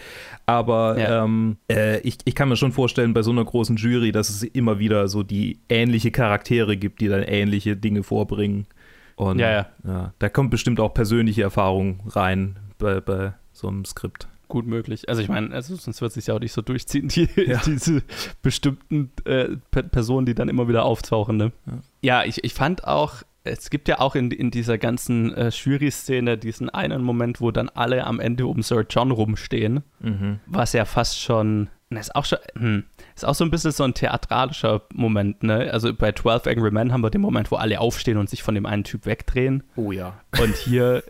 Aber 0.46 1.00
ja. 1.00 1.24
ähm, 1.24 1.58
äh, 1.72 2.00
ich, 2.02 2.18
ich 2.26 2.36
kann 2.36 2.50
mir 2.50 2.56
schon 2.56 2.72
vorstellen, 2.72 3.14
bei 3.14 3.24
so 3.24 3.32
einer 3.32 3.46
großen 3.46 3.76
Jury, 3.78 4.12
dass 4.12 4.30
es 4.30 4.44
immer 4.44 4.80
wieder 4.80 5.08
so 5.08 5.24
die 5.24 5.60
ähnliche 5.70 6.12
Charaktere 6.12 6.78
gibt, 6.78 7.02
die 7.02 7.08
dann 7.08 7.24
ähnliche 7.24 7.76
Dinge 7.76 8.04
vorbringen. 8.04 8.68
Und 9.16 9.40
ja, 9.40 9.52
ja. 9.52 9.66
ja 9.86 10.14
da 10.20 10.30
kommt 10.30 10.52
bestimmt 10.52 10.80
auch 10.80 10.94
persönliche 10.94 11.42
Erfahrung 11.42 12.02
rein 12.08 12.58
bei, 12.78 13.02
bei 13.02 13.34
so 13.52 13.68
einem 13.68 13.86
Skript 13.86 14.28
gut 14.52 14.68
möglich. 14.68 15.10
Also 15.10 15.22
ich 15.22 15.30
meine, 15.30 15.54
also 15.56 15.76
sonst 15.76 16.02
wird 16.02 16.10
es 16.10 16.16
sich 16.16 16.28
ja 16.28 16.36
auch 16.36 16.40
nicht 16.40 16.52
so 16.52 16.62
durchziehen, 16.62 17.08
die, 17.08 17.28
ja. 17.48 17.62
diese 17.66 18.04
bestimmten 18.42 19.12
äh, 19.24 19.48
Personen, 19.72 20.26
die 20.26 20.36
dann 20.36 20.50
immer 20.50 20.68
wieder 20.68 20.84
auftauchen. 20.84 21.38
Ne? 21.38 21.52
Ja. 21.66 21.74
ja, 22.02 22.24
ich, 22.26 22.44
ich 22.44 22.54
fand 22.54 22.86
auch, 22.86 23.24
es 23.44 23.70
gibt 23.70 23.88
ja 23.88 24.00
auch 24.00 24.16
in, 24.16 24.32
in 24.32 24.52
dieser 24.52 24.78
ganzen 24.78 25.34
äh, 25.34 25.50
Jury-Szene 25.50 26.38
diesen 26.38 26.70
einen 26.70 27.04
Moment, 27.04 27.42
wo 27.42 27.52
dann 27.52 27.70
alle 27.70 28.06
am 28.06 28.20
Ende 28.20 28.46
um 28.46 28.62
Sir 28.62 28.86
John 28.90 29.12
rumstehen, 29.12 29.84
mhm. 30.00 30.40
was 30.46 30.74
ja 30.74 30.86
fast 30.86 31.20
schon 31.20 31.70
das 31.92 32.08
ist 32.08 32.16
auch 32.16 32.24
schon, 32.24 32.40
hm, 32.58 32.84
ist 33.16 33.26
auch 33.26 33.36
so 33.36 33.44
ein 33.44 33.52
bisschen 33.52 33.72
so 33.72 33.84
ein 33.84 33.94
theatralischer 33.94 34.82
Moment, 34.94 35.44
ne? 35.44 35.70
Also 35.74 35.94
bei 35.94 36.14
12 36.14 36.48
Angry 36.48 36.72
Men 36.72 36.94
haben 36.94 37.02
wir 37.02 37.10
den 37.10 37.20
Moment, 37.20 37.52
wo 37.52 37.58
alle 37.58 37.82
aufstehen 37.82 38.18
und 38.18 38.30
sich 38.30 38.44
von 38.44 38.56
dem 38.56 38.66
einen 38.66 38.86
Typ 38.86 39.06
wegdrehen. 39.06 39.64
Oh 39.76 39.92
ja. 39.92 40.14
Und 40.42 40.56
hier, 40.56 41.04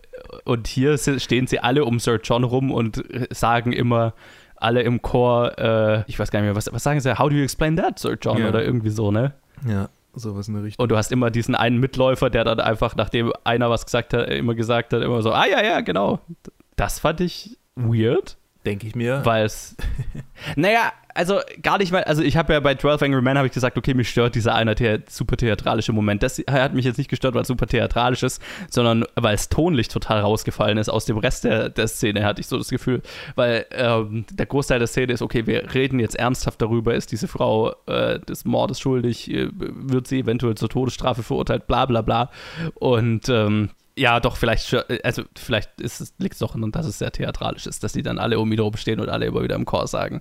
und 0.44 0.66
hier 0.66 0.98
stehen 0.98 1.46
sie 1.46 1.60
alle 1.60 1.86
um 1.86 2.00
Sir 2.00 2.20
John 2.24 2.44
rum 2.44 2.72
und 2.72 3.04
sagen 3.30 3.74
immer, 3.74 4.16
alle 4.56 4.82
im 4.82 5.04
Chor, 5.04 5.58
äh, 5.60 6.04
ich 6.08 6.18
weiß 6.18 6.32
gar 6.32 6.40
nicht 6.40 6.48
mehr, 6.48 6.56
was, 6.56 6.72
was 6.74 6.84
sagen 6.84 7.00
sie? 7.00 7.18
How 7.18 7.30
do 7.30 7.36
you 7.36 7.44
explain 7.44 7.76
that, 7.78 8.00
Sir 8.00 8.18
John? 8.20 8.40
Ja. 8.40 8.50
Oder 8.50 8.64
irgendwie 8.64 8.90
so, 8.90 9.12
ne? 9.12 9.34
Ja, 9.68 9.88
sowas 10.14 10.48
in 10.48 10.56
der 10.56 10.64
Richtung. 10.64 10.84
Und 10.84 10.90
du 10.90 10.98
hast 10.98 11.12
immer 11.12 11.32
diesen 11.32 11.56
einen 11.56 11.80
Mitläufer, 11.80 12.30
der 12.30 12.44
dann 12.44 12.60
einfach, 12.60 12.96
nachdem 12.96 13.34
einer 13.44 13.70
was 13.70 13.86
gesagt 13.86 14.14
hat, 14.14 14.30
immer 14.30 14.56
gesagt 14.56 14.94
hat, 14.94 15.02
immer 15.02 15.22
so, 15.22 15.32
ah 15.32 15.46
ja, 15.46 15.64
ja, 15.64 15.82
genau. 15.82 16.20
Das 16.76 17.00
fand 17.00 17.22
ich 17.22 17.58
weird. 17.76 18.38
Denke 18.66 18.88
ich 18.88 18.96
mir. 18.96 19.26
Weil 19.26 19.46
es. 19.46 19.76
naja, 20.56 20.92
also 21.16 21.40
gar 21.62 21.78
nicht 21.78 21.92
mal. 21.92 22.04
Also 22.04 22.22
ich 22.22 22.38
habe 22.38 22.54
ja 22.54 22.60
bei 22.60 22.76
12 22.76 23.02
Angry 23.02 23.22
Men 23.22 23.38
habe 23.38 23.48
ich 23.48 23.54
gesagt, 23.54 23.78
okay, 23.78 23.94
mich 23.94 24.10
stört 24.10 24.36
dieser 24.36 24.54
eine 24.56 24.76
the 24.78 25.00
super 25.10 25.36
theatralische 25.36 25.94
Moment. 25.94 26.22
Das 26.24 26.42
hat 26.50 26.74
mich 26.74 26.86
jetzt 26.86 26.98
nicht 26.98 27.10
gestört, 27.10 27.34
weil 27.34 27.42
es 27.42 27.48
super 27.48 27.68
theatralisch 27.68 28.24
ist, 28.24 28.42
sondern 28.70 29.06
weil 29.16 29.36
es 29.36 29.50
tonlich 29.50 29.88
total 29.88 30.22
rausgefallen 30.22 30.78
ist. 30.78 30.90
Aus 30.90 31.06
dem 31.06 31.18
Rest 31.18 31.44
der, 31.44 31.70
der 31.70 31.88
Szene 31.88 32.24
hatte 32.24 32.42
ich 32.42 32.48
so 32.48 32.58
das 32.58 32.70
Gefühl. 32.70 33.02
Weil 33.36 33.66
ähm, 33.72 34.26
der 34.32 34.46
Großteil 34.46 34.80
der 34.80 34.88
Szene 34.88 35.14
ist, 35.14 35.22
okay, 35.22 35.48
wir 35.48 35.74
reden 35.74 36.00
jetzt 36.00 36.16
ernsthaft 36.16 36.62
darüber, 36.62 36.94
ist 36.94 37.12
diese 37.12 37.28
Frau 37.28 37.74
äh, 37.88 38.20
des 38.20 38.46
Mordes 38.46 38.80
schuldig, 38.80 39.32
äh, 39.32 39.50
wird 39.52 40.08
sie 40.08 40.20
eventuell 40.20 40.56
zur 40.56 40.70
Todesstrafe 40.70 41.24
verurteilt, 41.24 41.68
bla 41.68 41.86
bla 41.86 42.02
bla. 42.02 42.30
Und 42.76 43.28
ähm, 43.30 43.72
ja, 43.98 44.20
doch, 44.20 44.38
vielleicht, 44.38 44.74
also 45.04 45.24
vielleicht 45.38 45.72
liegt 46.18 46.34
es 46.34 46.40
doch 46.40 46.54
daran, 46.54 46.72
dass 46.72 46.86
es 46.86 47.00
sehr 47.00 47.12
theatralisch 47.12 47.68
ist, 47.68 47.84
dass 47.84 47.94
die 47.94 48.04
dann 48.04 48.18
alle 48.18 48.40
um 48.40 48.52
ihn 48.52 48.58
herum 48.58 48.78
stehen 48.78 49.00
und 49.00 49.10
alle 49.10 49.26
immer 49.26 49.44
wieder 49.44 49.56
im 49.56 49.66
Chor 49.66 49.88
sagen. 49.88 50.20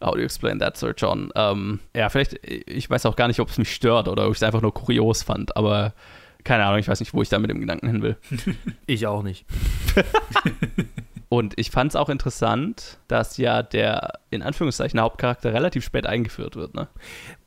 How 0.00 0.12
do 0.12 0.18
you 0.18 0.24
explain 0.24 0.58
that, 0.60 0.76
Sir 0.76 0.94
John? 0.96 1.30
Ähm, 1.34 1.80
ja, 1.94 2.08
vielleicht, 2.08 2.38
ich 2.44 2.88
weiß 2.88 3.06
auch 3.06 3.16
gar 3.16 3.28
nicht, 3.28 3.40
ob 3.40 3.48
es 3.48 3.58
mich 3.58 3.74
stört 3.74 4.08
oder 4.08 4.26
ob 4.26 4.32
ich 4.32 4.38
es 4.38 4.42
einfach 4.42 4.62
nur 4.62 4.72
kurios 4.72 5.22
fand, 5.22 5.56
aber 5.56 5.92
keine 6.44 6.64
Ahnung, 6.64 6.78
ich 6.78 6.88
weiß 6.88 7.00
nicht, 7.00 7.14
wo 7.14 7.22
ich 7.22 7.28
da 7.28 7.38
mit 7.38 7.50
dem 7.50 7.60
Gedanken 7.60 7.88
hin 7.88 8.02
will. 8.02 8.16
ich 8.86 9.06
auch 9.06 9.22
nicht. 9.22 9.44
und 11.28 11.58
ich 11.58 11.70
fand 11.70 11.92
es 11.92 11.96
auch 11.96 12.08
interessant, 12.08 12.98
dass 13.08 13.36
ja 13.36 13.62
der 13.62 14.20
in 14.30 14.42
Anführungszeichen 14.42 15.00
Hauptcharakter 15.00 15.52
relativ 15.52 15.84
spät 15.84 16.06
eingeführt 16.06 16.56
wird, 16.56 16.74
ne? 16.74 16.88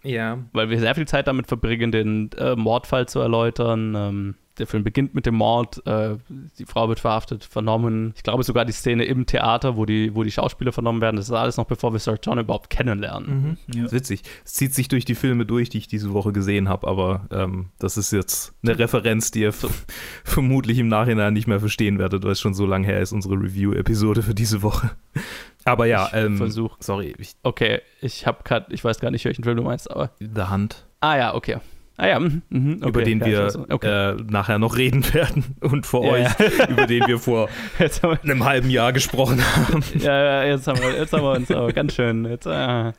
Ja. 0.03 0.39
Weil 0.51 0.69
wir 0.69 0.79
sehr 0.79 0.95
viel 0.95 1.07
Zeit 1.07 1.27
damit 1.27 1.47
verbringen, 1.47 1.91
den 1.91 2.31
äh, 2.37 2.55
Mordfall 2.55 3.07
zu 3.07 3.19
erläutern. 3.19 3.95
Ähm, 3.95 4.35
der 4.57 4.67
Film 4.67 4.83
beginnt 4.83 5.13
mit 5.15 5.25
dem 5.25 5.35
Mord, 5.35 5.85
äh, 5.85 6.17
die 6.57 6.65
Frau 6.65 6.89
wird 6.89 6.99
verhaftet, 6.99 7.43
vernommen. 7.43 8.13
Ich 8.15 8.23
glaube 8.23 8.43
sogar 8.43 8.65
die 8.65 8.71
Szene 8.71 9.05
im 9.05 9.25
Theater, 9.25 9.77
wo 9.77 9.85
die, 9.85 10.13
wo 10.15 10.23
die 10.23 10.31
Schauspieler 10.31 10.71
vernommen 10.71 11.01
werden, 11.01 11.15
das 11.15 11.25
ist 11.25 11.33
alles 11.33 11.57
noch 11.57 11.65
bevor 11.65 11.93
wir 11.93 11.99
Sir 11.99 12.17
John 12.21 12.39
überhaupt 12.39 12.69
kennenlernen. 12.69 13.57
Mhm. 13.67 13.75
Ja. 13.75 13.83
Das 13.83 13.93
ist 13.93 13.99
witzig. 13.99 14.21
Es 14.45 14.53
zieht 14.53 14.73
sich 14.73 14.87
durch 14.87 15.05
die 15.05 15.15
Filme 15.15 15.45
durch, 15.45 15.69
die 15.69 15.77
ich 15.77 15.87
diese 15.87 16.13
Woche 16.13 16.31
gesehen 16.33 16.69
habe, 16.69 16.87
aber 16.87 17.27
ähm, 17.31 17.69
das 17.79 17.97
ist 17.97 18.11
jetzt 18.11 18.53
eine 18.63 18.77
Referenz, 18.77 19.31
die 19.31 19.41
ihr 19.41 19.53
vermutlich 20.23 20.79
im 20.79 20.87
Nachhinein 20.87 21.33
nicht 21.33 21.47
mehr 21.47 21.59
verstehen 21.59 21.99
werdet, 21.99 22.23
weil 22.23 22.31
es 22.31 22.41
schon 22.41 22.53
so 22.53 22.65
lange 22.65 22.85
her 22.87 23.01
ist, 23.01 23.11
unsere 23.13 23.35
Review-Episode 23.35 24.21
für 24.21 24.35
diese 24.35 24.61
Woche. 24.61 24.91
Aber 25.65 25.85
ja, 25.85 26.09
ähm, 26.13 26.37
Versuch. 26.37 26.77
Sorry. 26.79 27.13
Ich, 27.17 27.33
okay, 27.43 27.81
ich 28.01 28.25
habe 28.25 28.43
gerade, 28.43 28.73
ich 28.73 28.83
weiß 28.83 28.99
gar 28.99 29.11
nicht, 29.11 29.25
welchen 29.25 29.43
Film 29.43 29.57
du 29.57 29.63
meinst, 29.63 29.91
aber. 29.91 30.09
The 30.19 30.43
Hand. 30.43 30.85
Ah 31.01 31.17
ja, 31.17 31.35
okay. 31.35 31.57
Ah 32.01 32.07
ja, 32.07 32.19
mhm, 32.19 32.41
mhm, 32.49 32.77
okay, 32.79 32.89
über 32.89 33.03
den 33.03 33.23
wir 33.23 33.65
okay. 33.69 34.13
äh, 34.13 34.15
nachher 34.27 34.57
noch 34.57 34.75
reden 34.75 35.03
werden 35.13 35.55
und 35.59 35.85
vor 35.85 36.03
ja, 36.03 36.11
euch, 36.13 36.57
ja. 36.57 36.67
über 36.67 36.87
den 36.87 37.05
wir 37.05 37.19
vor 37.19 37.47
wir, 37.77 38.19
einem 38.23 38.43
halben 38.43 38.71
Jahr 38.71 38.91
gesprochen 38.91 39.39
haben. 39.55 39.83
Ja, 39.99 40.43
jetzt 40.43 40.65
haben 40.65 40.79
wir, 40.81 40.97
jetzt 40.97 41.13
haben 41.13 41.21
wir 41.21 41.33
uns 41.33 41.51
aber 41.51 41.71
ganz 41.71 41.93
schön. 41.93 42.25
Jetzt, 42.25 42.47
äh, 42.47 42.91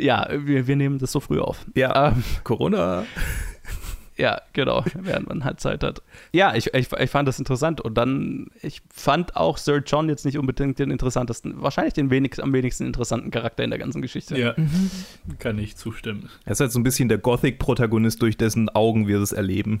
ja, 0.00 0.26
wir, 0.32 0.66
wir 0.66 0.74
nehmen 0.74 0.98
das 0.98 1.12
so 1.12 1.20
früh 1.20 1.38
auf. 1.38 1.64
Ja, 1.76 2.08
ähm, 2.08 2.24
Corona. 2.42 3.04
Ja, 4.18 4.40
genau, 4.54 4.82
während 4.94 5.28
man 5.28 5.44
halt 5.44 5.60
Zeit 5.60 5.82
hat. 5.84 6.00
Ja, 6.32 6.54
ich, 6.54 6.72
ich, 6.72 6.90
ich 6.92 7.10
fand 7.10 7.28
das 7.28 7.38
interessant 7.38 7.80
und 7.82 7.94
dann, 7.98 8.46
ich 8.62 8.80
fand 8.92 9.36
auch 9.36 9.58
Sir 9.58 9.82
John 9.86 10.08
jetzt 10.08 10.24
nicht 10.24 10.38
unbedingt 10.38 10.78
den 10.78 10.90
interessantesten, 10.90 11.60
wahrscheinlich 11.60 11.92
den 11.94 12.08
wenig, 12.10 12.42
am 12.42 12.52
wenigsten 12.52 12.86
interessanten 12.86 13.30
Charakter 13.30 13.62
in 13.64 13.70
der 13.70 13.78
ganzen 13.78 14.00
Geschichte. 14.00 14.38
Ja, 14.38 14.54
kann 15.38 15.58
ich 15.58 15.76
zustimmen. 15.76 16.30
Er 16.44 16.52
ist 16.52 16.60
halt 16.60 16.72
so 16.72 16.78
ein 16.78 16.82
bisschen 16.82 17.08
der 17.08 17.18
Gothic-Protagonist, 17.18 18.22
durch 18.22 18.36
dessen 18.36 18.68
Augen 18.70 19.06
wir 19.06 19.18
das 19.20 19.32
erleben. 19.32 19.80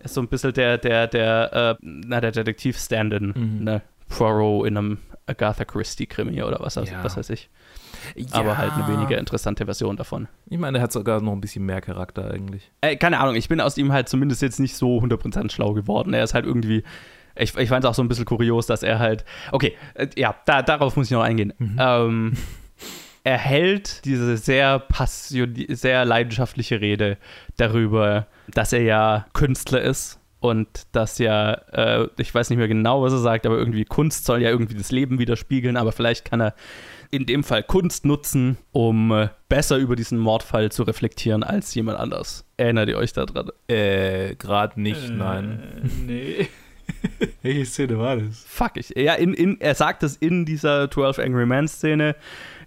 Er 0.00 0.04
ist 0.04 0.14
so 0.14 0.20
ein 0.20 0.28
bisschen 0.28 0.52
der, 0.52 0.76
der, 0.78 1.06
der, 1.06 1.78
äh, 1.80 1.82
na, 1.82 2.20
der 2.20 2.32
Detektiv-Stand-in, 2.32 3.32
Mhm. 3.34 3.64
ne? 3.64 3.82
Poirot 4.08 4.66
in 4.66 4.76
einem 4.76 4.98
Agatha 5.26 5.64
Christie-Krimi 5.64 6.42
oder 6.42 6.58
was, 6.60 6.74
Ja. 6.74 6.82
was 7.04 7.16
weiß 7.16 7.30
ich. 7.30 7.48
Aber 8.32 8.58
halt 8.58 8.72
eine 8.72 8.88
weniger 8.88 9.18
interessante 9.18 9.64
Version 9.64 9.96
davon. 9.96 10.28
Ich 10.48 10.58
meine, 10.58 10.78
er 10.78 10.82
hat 10.82 10.92
sogar 10.92 11.20
noch 11.20 11.32
ein 11.32 11.40
bisschen 11.40 11.64
mehr 11.64 11.80
Charakter 11.80 12.30
eigentlich. 12.30 12.70
Äh, 12.80 12.96
keine 12.96 13.20
Ahnung, 13.20 13.34
ich 13.34 13.48
bin 13.48 13.60
aus 13.60 13.76
ihm 13.76 13.92
halt 13.92 14.08
zumindest 14.08 14.42
jetzt 14.42 14.60
nicht 14.60 14.76
so 14.76 14.98
100% 14.98 15.50
schlau 15.50 15.72
geworden. 15.72 16.14
Er 16.14 16.24
ist 16.24 16.34
halt 16.34 16.46
irgendwie. 16.46 16.82
Ich, 17.36 17.56
ich 17.56 17.68
fand 17.68 17.84
es 17.84 17.90
auch 17.90 17.94
so 17.94 18.02
ein 18.02 18.08
bisschen 18.08 18.24
kurios, 18.24 18.66
dass 18.66 18.82
er 18.82 18.98
halt. 18.98 19.24
Okay, 19.52 19.76
äh, 19.94 20.08
ja, 20.16 20.34
da, 20.46 20.62
darauf 20.62 20.96
muss 20.96 21.06
ich 21.06 21.12
noch 21.12 21.22
eingehen. 21.22 21.52
Ähm, 21.78 22.34
er 23.24 23.38
hält 23.38 24.04
diese 24.04 24.36
sehr 24.36 24.78
passion 24.78 25.54
sehr 25.68 26.04
leidenschaftliche 26.04 26.80
Rede 26.80 27.18
darüber, 27.56 28.26
dass 28.48 28.72
er 28.72 28.82
ja 28.82 29.26
Künstler 29.32 29.82
ist 29.82 30.20
und 30.40 30.68
dass 30.92 31.18
ja, 31.18 31.52
äh, 31.72 32.08
ich 32.18 32.34
weiß 32.34 32.50
nicht 32.50 32.58
mehr 32.58 32.68
genau, 32.68 33.02
was 33.02 33.12
er 33.12 33.18
sagt, 33.18 33.46
aber 33.46 33.58
irgendwie 33.58 33.84
Kunst 33.84 34.24
soll 34.24 34.42
ja 34.42 34.48
irgendwie 34.48 34.74
das 34.74 34.90
Leben 34.90 35.18
widerspiegeln, 35.18 35.76
aber 35.76 35.92
vielleicht 35.92 36.24
kann 36.24 36.40
er 36.40 36.54
in 37.10 37.26
dem 37.26 37.42
Fall 37.44 37.62
Kunst 37.62 38.04
nutzen, 38.04 38.56
um 38.72 39.10
äh, 39.10 39.28
besser 39.48 39.76
über 39.78 39.96
diesen 39.96 40.18
Mordfall 40.18 40.70
zu 40.70 40.84
reflektieren 40.84 41.42
als 41.42 41.74
jemand 41.74 41.98
anders. 41.98 42.44
Erinnert 42.56 42.88
ihr 42.88 42.98
euch 42.98 43.12
daran? 43.12 43.50
Äh, 43.68 44.36
gerade 44.36 44.80
nicht, 44.80 45.10
nein. 45.10 45.62
Äh, 45.82 45.88
nee. 46.06 46.48
Welche 47.42 47.64
Szene 47.66 47.98
war 47.98 48.16
das? 48.16 48.44
Fuck 48.46 48.76
ich. 48.76 48.90
Ja, 48.96 49.14
in, 49.14 49.34
in, 49.34 49.60
er 49.60 49.74
sagt 49.74 50.02
es 50.02 50.16
in 50.16 50.44
dieser 50.44 50.90
12 50.90 51.18
Angry 51.18 51.46
Men 51.46 51.68
Szene, 51.68 52.16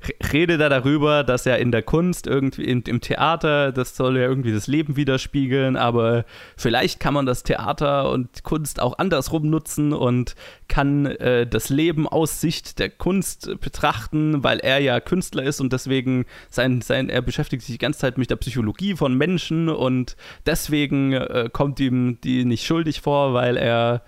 re- 0.04 0.32
redet 0.32 0.62
er 0.62 0.70
darüber, 0.70 1.24
dass 1.24 1.46
er 1.46 1.60
in 1.60 1.72
der 1.72 1.84
Kunst 1.84 2.28
irgendwie 2.28 2.64
in, 2.66 2.82
im 2.84 3.02
Theater, 3.02 3.72
das 3.72 3.96
soll 3.96 4.18
ja 4.18 4.24
irgendwie 4.24 4.52
das 4.52 4.68
Leben 4.68 4.96
widerspiegeln, 4.96 5.76
aber 5.76 6.26
vielleicht 6.58 7.00
kann 7.00 7.14
man 7.14 7.26
das 7.26 7.44
Theater 7.44 8.10
und 8.12 8.44
Kunst 8.44 8.82
auch 8.82 8.98
andersrum 8.98 9.50
nutzen 9.50 9.94
und 9.94 10.36
kann 10.68 11.06
äh, 11.06 11.48
das 11.48 11.70
Leben 11.70 12.08
aus 12.08 12.42
Sicht 12.42 12.80
der 12.80 12.90
Kunst 12.90 13.60
betrachten, 13.60 14.44
weil 14.44 14.60
er 14.60 14.80
ja 14.80 15.00
Künstler 15.00 15.44
ist 15.44 15.62
und 15.62 15.74
deswegen 15.74 16.26
sein, 16.50 16.82
sein 16.82 17.10
er 17.10 17.22
beschäftigt 17.22 17.64
sich 17.64 17.76
die 17.76 17.80
ganze 17.80 18.00
Zeit 18.00 18.18
mit 18.18 18.30
der 18.30 18.36
Psychologie 18.38 18.96
von 18.96 19.16
Menschen 19.16 19.70
und 19.70 20.16
deswegen 20.46 21.14
äh, 21.14 21.50
kommt 21.52 21.80
ihm 21.80 22.20
die 22.24 22.46
nicht 22.46 22.66
schuldig 22.66 23.02
vor, 23.02 23.34
weil 23.34 23.58
er 23.58 24.02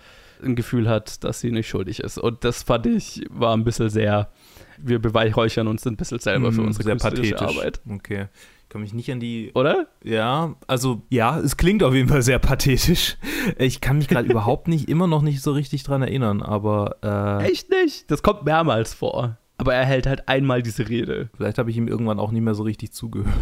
ein 0.43 0.55
Gefühl 0.55 0.89
hat, 0.89 1.23
dass 1.23 1.39
sie 1.39 1.51
nicht 1.51 1.67
schuldig 1.69 2.01
ist. 2.01 2.17
Und 2.17 2.43
das 2.43 2.63
fand 2.63 2.85
ich, 2.87 3.25
war 3.29 3.55
ein 3.55 3.63
bisschen 3.63 3.89
sehr, 3.89 4.29
wir 4.77 4.99
beweihräuchern 4.99 5.67
uns 5.67 5.85
ein 5.87 5.95
bisschen 5.97 6.19
selber 6.19 6.51
für 6.51 6.59
Hm, 6.59 6.67
unsere 6.67 6.83
sehr 6.83 6.93
künstlerische 6.93 7.35
pathetisch. 7.35 7.57
Arbeit. 7.57 7.81
Okay. 7.89 8.25
Ich 8.63 8.69
kann 8.69 8.81
mich 8.81 8.93
nicht 8.93 9.11
an 9.11 9.19
die. 9.19 9.51
Oder? 9.53 9.87
Ja, 10.03 10.55
also 10.67 11.03
ja, 11.09 11.39
es 11.39 11.55
klingt 11.55 11.83
auf 11.83 11.93
jeden 11.93 12.09
Fall 12.09 12.21
sehr 12.23 12.39
pathetisch. 12.39 13.15
Ich 13.57 13.79
kann 13.79 13.97
mich 13.99 14.07
gerade 14.07 14.27
überhaupt 14.31 14.67
nicht, 14.67 14.89
immer 14.89 15.07
noch 15.07 15.21
nicht 15.21 15.41
so 15.41 15.51
richtig 15.53 15.83
dran 15.83 16.01
erinnern, 16.01 16.41
aber 16.41 16.97
äh, 17.41 17.49
Echt 17.51 17.69
nicht? 17.69 18.09
Das 18.11 18.21
kommt 18.23 18.43
mehrmals 18.43 18.93
vor. 18.93 19.37
Aber 19.57 19.73
er 19.73 19.85
hält 19.85 20.07
halt 20.07 20.27
einmal 20.27 20.61
diese 20.61 20.89
Rede. 20.89 21.29
vielleicht 21.37 21.57
habe 21.59 21.69
ich 21.71 21.77
ihm 21.77 21.87
irgendwann 21.87 22.19
auch 22.19 22.31
nicht 22.31 22.41
mehr 22.41 22.55
so 22.55 22.63
richtig 22.63 22.91
zugehört. 22.91 23.35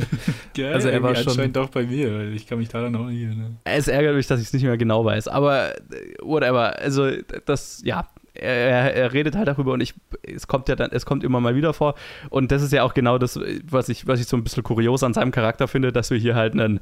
Ja, 0.56 0.72
Also 0.72 0.90
er 0.90 1.02
war 1.02 1.16
schon- 1.16 1.30
anscheinend 1.30 1.58
auch 1.58 1.70
bei 1.70 1.84
mir, 1.86 2.30
ich 2.32 2.46
kann 2.46 2.60
mich 2.60 2.68
daran 2.70 2.96
auch 2.96 3.06
nicht 3.08 3.22
erinnern. 3.24 3.58
Es 3.64 3.88
ärgert 3.88 4.16
mich, 4.16 4.28
dass 4.28 4.40
ich 4.40 4.48
es 4.48 4.54
nicht 4.54 4.64
mehr 4.64 4.78
genau 4.78 5.04
weiß. 5.06 5.28
Aber 5.28 5.76
äh, 5.76 5.80
whatever. 6.22 6.78
Also 6.78 7.10
das, 7.46 7.82
ja. 7.86 8.08
Er, 8.40 8.96
er 8.96 9.14
redet 9.14 9.36
halt 9.36 9.48
darüber 9.48 9.74
und 9.74 9.82
ich, 9.82 9.94
es 10.24 10.48
kommt 10.48 10.70
ja 10.70 10.76
dann, 10.76 10.92
es 10.92 11.06
kommt 11.06 11.24
immer 11.24 11.40
mal 11.40 11.56
wieder 11.56 11.74
vor. 11.74 11.96
Und 12.30 12.52
das 12.52 12.62
ist 12.62 12.74
ja 12.74 12.84
auch 12.84 12.94
genau 12.94 13.18
das, 13.18 13.40
was 13.70 13.90
ich, 13.90 14.08
was 14.08 14.20
ich 14.20 14.28
so 14.28 14.38
ein 14.38 14.44
bisschen 14.44 14.64
kurios 14.64 15.04
an 15.04 15.14
seinem 15.14 15.32
Charakter 15.32 15.68
finde, 15.68 15.92
dass 15.92 16.10
wir 16.10 16.18
hier 16.18 16.36
halt 16.36 16.54
einen 16.54 16.80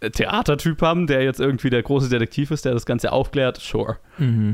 Theatertyp 0.00 0.80
haben, 0.82 1.06
der 1.06 1.22
jetzt 1.22 1.40
irgendwie 1.40 1.70
der 1.70 1.82
große 1.82 2.08
Detektiv 2.08 2.50
ist, 2.50 2.64
der 2.64 2.72
das 2.72 2.86
Ganze 2.86 3.12
aufklärt. 3.12 3.58
Sure. 3.58 3.98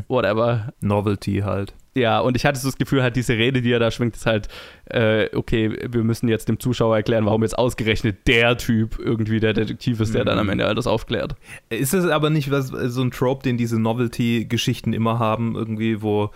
Whatever. 0.09 0.73
Novelty 0.81 1.43
halt. 1.45 1.75
Ja, 1.97 2.21
und 2.21 2.37
ich 2.37 2.45
hatte 2.45 2.59
so 2.61 2.69
das 2.69 2.77
Gefühl, 2.77 3.03
halt 3.03 3.17
diese 3.17 3.33
Rede, 3.39 3.63
die 3.63 3.73
er 3.73 3.79
da 3.79 3.91
schwingt, 3.91 4.15
ist 4.17 4.27
halt, 4.27 4.49
äh, 4.91 5.35
okay, 5.35 5.79
wir 5.91 6.05
müssen 6.05 6.29
jetzt 6.29 6.47
dem 6.47 6.61
Zuschauer 6.61 6.95
erklären, 6.95 7.25
warum 7.25 7.43
jetzt 7.43 7.57
ausgerechnet 7.59 8.27
der 8.27 8.59
Typ 8.59 8.99
irgendwie 8.99 9.41
der 9.41 9.55
Detektiv 9.55 9.99
ist, 10.01 10.15
der 10.15 10.27
dann 10.27 10.39
am 10.39 10.51
Ende 10.51 10.67
alles 10.67 10.87
aufklärt. 10.87 11.37
Ist 11.71 11.95
es 11.95 12.07
aber 12.07 12.29
nicht 12.29 12.51
was, 12.51 12.67
so 12.69 13.01
ein 13.03 13.11
Trope, 13.13 13.43
den 13.45 13.57
diese 13.57 13.81
Novelty-Geschichten 13.81 14.93
immer 14.93 15.19
haben, 15.19 15.55
irgendwie, 15.57 16.03
wo 16.03 16.31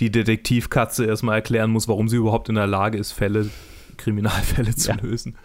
die 0.00 0.10
Detektivkatze 0.10 1.04
erstmal 1.04 1.36
erklären 1.36 1.70
muss, 1.70 1.88
warum 1.88 2.08
sie 2.08 2.16
überhaupt 2.16 2.48
in 2.48 2.54
der 2.54 2.66
Lage 2.66 2.96
ist, 2.96 3.12
Fälle, 3.12 3.50
Kriminalfälle 3.98 4.74
zu 4.74 4.92
Ja. 4.92 4.96
lösen? 5.02 5.36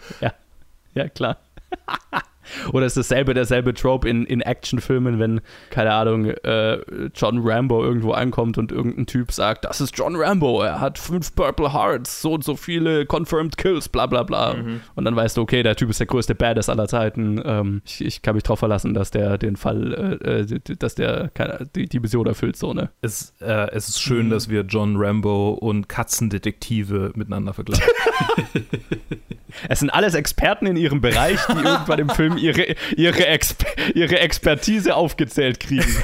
Ja, 0.94 1.08
klar. 1.10 1.36
Oder 2.72 2.86
ist 2.86 2.96
dasselbe, 2.96 3.34
derselbe 3.34 3.74
Trope 3.74 4.08
in, 4.08 4.24
in 4.26 4.40
Actionfilmen, 4.40 5.18
wenn, 5.18 5.40
keine 5.70 5.92
Ahnung, 5.92 6.26
äh, 6.26 6.78
John 7.14 7.40
Rambo 7.42 7.82
irgendwo 7.82 8.12
ankommt 8.12 8.58
und 8.58 8.72
irgendein 8.72 9.06
Typ 9.06 9.32
sagt, 9.32 9.64
das 9.64 9.80
ist 9.80 9.96
John 9.96 10.16
Rambo, 10.16 10.62
er 10.62 10.80
hat 10.80 10.98
fünf 10.98 11.34
Purple 11.34 11.72
Hearts, 11.72 12.22
so 12.22 12.34
und 12.34 12.44
so 12.44 12.56
viele 12.56 13.06
Confirmed 13.06 13.56
Kills, 13.56 13.88
bla 13.88 14.06
bla 14.06 14.22
bla. 14.22 14.56
Und 14.94 15.04
dann 15.04 15.16
weißt 15.16 15.36
du, 15.36 15.42
okay, 15.42 15.62
der 15.62 15.76
Typ 15.76 15.90
ist 15.90 16.00
der 16.00 16.06
größte 16.06 16.34
Badass 16.34 16.68
aller 16.68 16.88
Zeiten. 16.88 17.40
Ähm, 17.44 17.82
ich, 17.84 18.04
ich 18.04 18.22
kann 18.22 18.34
mich 18.34 18.44
drauf 18.44 18.58
verlassen, 18.58 18.94
dass 18.94 19.10
der 19.10 19.38
den 19.38 19.56
Fall, 19.56 20.18
äh, 20.22 20.40
äh, 20.40 20.76
dass 20.78 20.94
der 20.94 21.30
keine, 21.34 21.68
die, 21.74 21.88
die 21.88 22.00
Mission 22.00 22.26
erfüllt, 22.26 22.56
so, 22.56 22.74
ne? 22.74 22.90
Es, 23.00 23.34
äh, 23.40 23.70
es 23.70 23.88
ist 23.88 24.00
schön, 24.00 24.30
dass 24.30 24.48
wir 24.48 24.62
John 24.62 24.96
Rambo 24.96 25.50
und 25.50 25.88
Katzendetektive 25.88 27.12
miteinander 27.14 27.52
vergleichen. 27.52 27.86
Es 29.68 29.80
sind 29.80 29.90
alles 29.90 30.14
Experten 30.14 30.66
in 30.66 30.76
ihrem 30.76 31.00
Bereich, 31.00 31.38
die 31.46 31.52
irgendwann 31.64 31.98
im 31.98 32.10
Film 32.10 32.36
ihre, 32.36 32.76
ihre, 32.96 33.26
Exp 33.26 33.64
ihre 33.94 34.20
Expertise 34.20 34.94
aufgezählt 34.94 35.58
kriegen. 35.60 35.84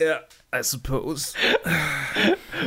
ja, 0.00 0.20
I 0.54 0.62
suppose. 0.62 1.34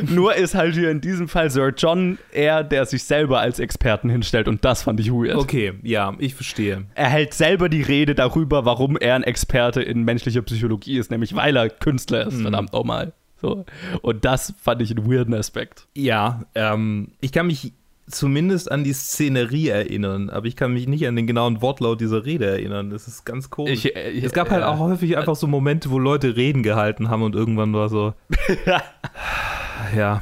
Nur 0.02 0.34
ist 0.36 0.54
halt 0.54 0.74
hier 0.74 0.90
in 0.90 1.00
diesem 1.00 1.28
Fall 1.28 1.50
Sir 1.50 1.72
John 1.76 2.18
er, 2.30 2.62
der 2.62 2.86
sich 2.86 3.02
selber 3.04 3.40
als 3.40 3.58
Experten 3.58 4.08
hinstellt 4.08 4.46
und 4.48 4.64
das 4.64 4.82
fand 4.82 5.00
ich 5.00 5.10
weird. 5.10 5.36
Okay, 5.36 5.74
ja, 5.82 6.14
ich 6.18 6.34
verstehe. 6.34 6.86
Er 6.94 7.08
hält 7.08 7.34
selber 7.34 7.68
die 7.68 7.82
Rede 7.82 8.14
darüber, 8.14 8.64
warum 8.64 8.96
er 8.96 9.16
ein 9.16 9.24
Experte 9.24 9.82
in 9.82 10.04
menschlicher 10.04 10.42
Psychologie 10.42 10.98
ist, 10.98 11.10
nämlich 11.10 11.34
weil 11.34 11.56
er 11.56 11.68
Künstler 11.68 12.26
ist, 12.26 12.40
verdammt 12.40 12.72
nochmal. 12.72 13.12
So. 13.42 13.64
Und 14.02 14.24
das 14.24 14.54
fand 14.60 14.80
ich 14.80 14.96
einen 14.96 15.10
weirden 15.10 15.34
Aspekt. 15.34 15.86
Ja, 15.94 16.44
ähm, 16.54 17.08
ich 17.20 17.32
kann 17.32 17.46
mich 17.48 17.72
zumindest 18.08 18.70
an 18.70 18.84
die 18.84 18.92
Szenerie 18.92 19.68
erinnern, 19.68 20.28
aber 20.28 20.46
ich 20.46 20.56
kann 20.56 20.72
mich 20.74 20.86
nicht 20.86 21.06
an 21.06 21.16
den 21.16 21.26
genauen 21.26 21.62
Wortlaut 21.62 22.00
dieser 22.00 22.24
Rede 22.24 22.46
erinnern. 22.46 22.90
Das 22.90 23.08
ist 23.08 23.24
ganz 23.24 23.48
komisch. 23.50 23.84
Ich- 23.86 23.96
äh, 23.96 24.10
ich- 24.10 24.24
es 24.24 24.32
gab 24.32 24.50
halt 24.50 24.62
äh, 24.62 24.66
auch 24.66 24.78
häufig 24.78 25.16
einfach 25.16 25.36
so 25.36 25.46
Momente, 25.46 25.90
wo 25.90 25.98
Leute 25.98 26.36
Reden 26.36 26.62
gehalten 26.62 27.08
haben 27.10 27.22
und 27.22 27.34
irgendwann 27.34 27.72
war 27.72 27.88
so. 27.88 28.14
ja. 29.96 30.20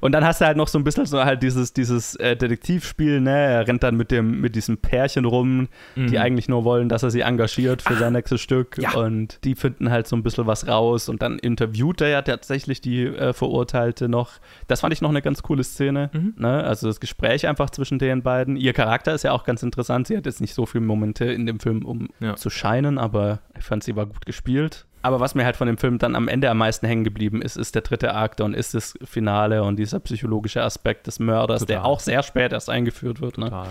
Und 0.00 0.12
dann 0.12 0.24
hast 0.24 0.40
du 0.40 0.46
halt 0.46 0.56
noch 0.56 0.68
so 0.68 0.78
ein 0.78 0.84
bisschen 0.84 1.06
so 1.06 1.24
halt 1.24 1.42
dieses, 1.42 1.72
dieses 1.72 2.14
äh, 2.16 2.36
Detektivspiel, 2.36 3.20
ne? 3.20 3.30
Er 3.30 3.68
rennt 3.68 3.82
dann 3.82 3.96
mit 3.96 4.10
dem, 4.10 4.40
mit 4.40 4.54
diesem 4.56 4.78
Pärchen 4.78 5.24
rum, 5.24 5.68
die 5.96 6.18
eigentlich 6.18 6.48
nur 6.48 6.64
wollen, 6.64 6.88
dass 6.88 7.02
er 7.02 7.10
sie 7.10 7.20
engagiert 7.20 7.82
für 7.82 7.94
sein 7.94 8.12
nächstes 8.12 8.40
Stück. 8.40 8.78
ja. 8.78 8.92
Und 8.94 9.38
die 9.44 9.54
finden 9.54 9.90
halt 9.90 10.06
so 10.06 10.16
ein 10.16 10.22
bisschen 10.22 10.46
was 10.46 10.66
raus. 10.68 11.08
Und 11.08 11.22
dann 11.22 11.38
interviewt 11.38 12.00
er 12.00 12.08
ja 12.08 12.22
tatsächlich 12.22 12.80
die 12.80 13.04
äh, 13.04 13.32
Verurteilte 13.32 14.08
noch. 14.08 14.32
Das 14.68 14.80
fand 14.80 14.92
ich 14.92 15.00
noch 15.00 15.10
eine 15.10 15.22
ganz 15.22 15.42
coole 15.42 15.64
Szene. 15.64 16.10
Ne? 16.36 16.64
Also 16.64 16.86
das 16.88 17.00
Gespräch 17.00 17.46
einfach 17.46 17.70
zwischen 17.70 17.98
den 17.98 18.22
beiden. 18.22 18.56
Ihr 18.56 18.72
Charakter 18.72 19.14
ist 19.14 19.22
ja 19.24 19.32
auch 19.32 19.44
ganz 19.44 19.62
interessant. 19.62 20.06
Sie 20.06 20.16
hat 20.16 20.26
jetzt 20.26 20.40
nicht 20.40 20.54
so 20.54 20.66
viele 20.66 20.84
Momente 20.84 21.24
in 21.26 21.46
dem 21.46 21.60
Film, 21.60 21.84
um 21.84 22.08
Ja. 22.20 22.36
zu 22.36 22.50
scheinen, 22.50 22.98
aber 22.98 23.40
ich 23.58 23.64
fand, 23.64 23.84
sie 23.84 23.96
war 23.96 24.06
gut 24.06 24.24
gespielt. 24.26 24.86
Aber 25.06 25.20
was 25.20 25.36
mir 25.36 25.44
halt 25.44 25.54
von 25.54 25.68
dem 25.68 25.78
Film 25.78 25.98
dann 25.98 26.16
am 26.16 26.26
Ende 26.26 26.50
am 26.50 26.58
meisten 26.58 26.84
hängen 26.84 27.04
geblieben 27.04 27.40
ist, 27.40 27.56
ist 27.56 27.76
der 27.76 27.82
dritte 27.82 28.12
Akt 28.12 28.40
und 28.40 28.54
ist 28.54 28.74
das 28.74 28.98
Finale 29.04 29.62
und 29.62 29.76
dieser 29.76 30.00
psychologische 30.00 30.64
Aspekt 30.64 31.06
des 31.06 31.20
Mörders, 31.20 31.64
der 31.64 31.76
Total. 31.76 31.92
auch 31.92 32.00
sehr 32.00 32.24
spät 32.24 32.52
erst 32.52 32.68
eingeführt 32.68 33.20
wird. 33.20 33.38
Ne? 33.38 33.44
Total. 33.44 33.68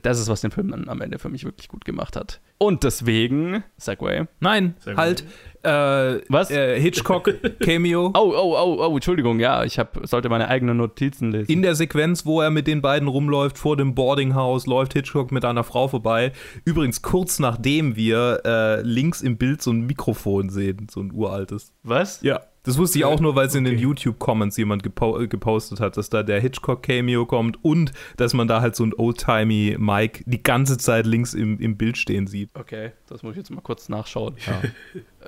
Das 0.00 0.18
ist, 0.18 0.30
was 0.30 0.40
den 0.40 0.50
Film 0.50 0.70
dann 0.70 0.88
am 0.88 1.02
Ende 1.02 1.18
für 1.18 1.28
mich 1.28 1.44
wirklich 1.44 1.68
gut 1.68 1.84
gemacht 1.84 2.16
hat. 2.16 2.40
Und 2.56 2.84
deswegen, 2.84 3.64
Segway. 3.76 4.24
Nein, 4.40 4.74
Sehr 4.78 4.96
halt. 4.96 5.24
Äh, 5.62 6.20
Was? 6.28 6.50
Äh, 6.50 6.80
Hitchcock 6.80 7.32
Cameo. 7.60 8.12
Oh, 8.14 8.32
oh, 8.36 8.56
oh, 8.56 8.86
oh, 8.86 8.94
Entschuldigung, 8.94 9.38
ja, 9.38 9.64
ich 9.64 9.78
hab, 9.78 9.98
sollte 10.04 10.28
meine 10.28 10.48
eigenen 10.48 10.76
Notizen 10.76 11.30
lesen. 11.30 11.50
In 11.50 11.62
der 11.62 11.74
Sequenz, 11.74 12.26
wo 12.26 12.40
er 12.40 12.50
mit 12.50 12.66
den 12.66 12.82
beiden 12.82 13.08
rumläuft, 13.08 13.58
vor 13.58 13.76
dem 13.76 13.94
Boardinghaus, 13.94 14.66
läuft 14.66 14.94
Hitchcock 14.94 15.30
mit 15.30 15.44
einer 15.44 15.64
Frau 15.64 15.88
vorbei. 15.88 16.32
Übrigens 16.64 17.02
kurz 17.02 17.38
nachdem 17.38 17.96
wir 17.96 18.42
äh, 18.44 18.82
links 18.82 19.22
im 19.22 19.36
Bild 19.36 19.62
so 19.62 19.70
ein 19.70 19.82
Mikrofon 19.82 20.50
sehen, 20.50 20.88
so 20.90 21.00
ein 21.00 21.12
uraltes. 21.12 21.72
Was? 21.82 22.22
Ja. 22.22 22.40
Das 22.64 22.78
wusste 22.78 22.98
ich 22.98 23.04
auch 23.04 23.18
nur, 23.18 23.34
weil 23.34 23.48
es 23.48 23.56
in 23.56 23.64
den 23.64 23.74
Okay. 23.74 23.82
YouTube-Comments 23.82 24.56
jemand 24.56 24.84
gepo 24.84 25.18
äh, 25.18 25.26
gepostet 25.26 25.80
hat, 25.80 25.96
dass 25.96 26.10
da 26.10 26.22
der 26.22 26.40
Hitchcock-Cameo 26.40 27.26
kommt 27.26 27.58
und 27.64 27.90
dass 28.16 28.34
man 28.34 28.46
da 28.46 28.60
halt 28.60 28.76
so 28.76 28.84
ein 28.84 28.94
oldtimey 28.94 29.76
Mike 29.80 30.22
die 30.26 30.40
ganze 30.42 30.78
Zeit 30.78 31.04
links 31.06 31.34
im, 31.34 31.58
im 31.58 31.76
Bild 31.76 31.96
stehen 31.96 32.28
sieht. 32.28 32.50
Okay, 32.54 32.92
das 33.08 33.24
muss 33.24 33.32
ich 33.32 33.38
jetzt 33.38 33.50
mal 33.50 33.62
kurz 33.62 33.88
nachschauen. 33.88 34.36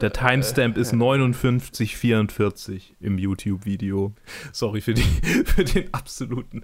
Der 0.01 0.13
Timestamp 0.13 0.77
ist 0.77 0.91
5944 0.91 2.95
im 3.01 3.19
YouTube-Video. 3.19 4.13
Sorry 4.53 4.81
für, 4.81 4.95
die, 4.95 5.03
für 5.03 5.65
den 5.65 5.93
absoluten, 5.93 6.63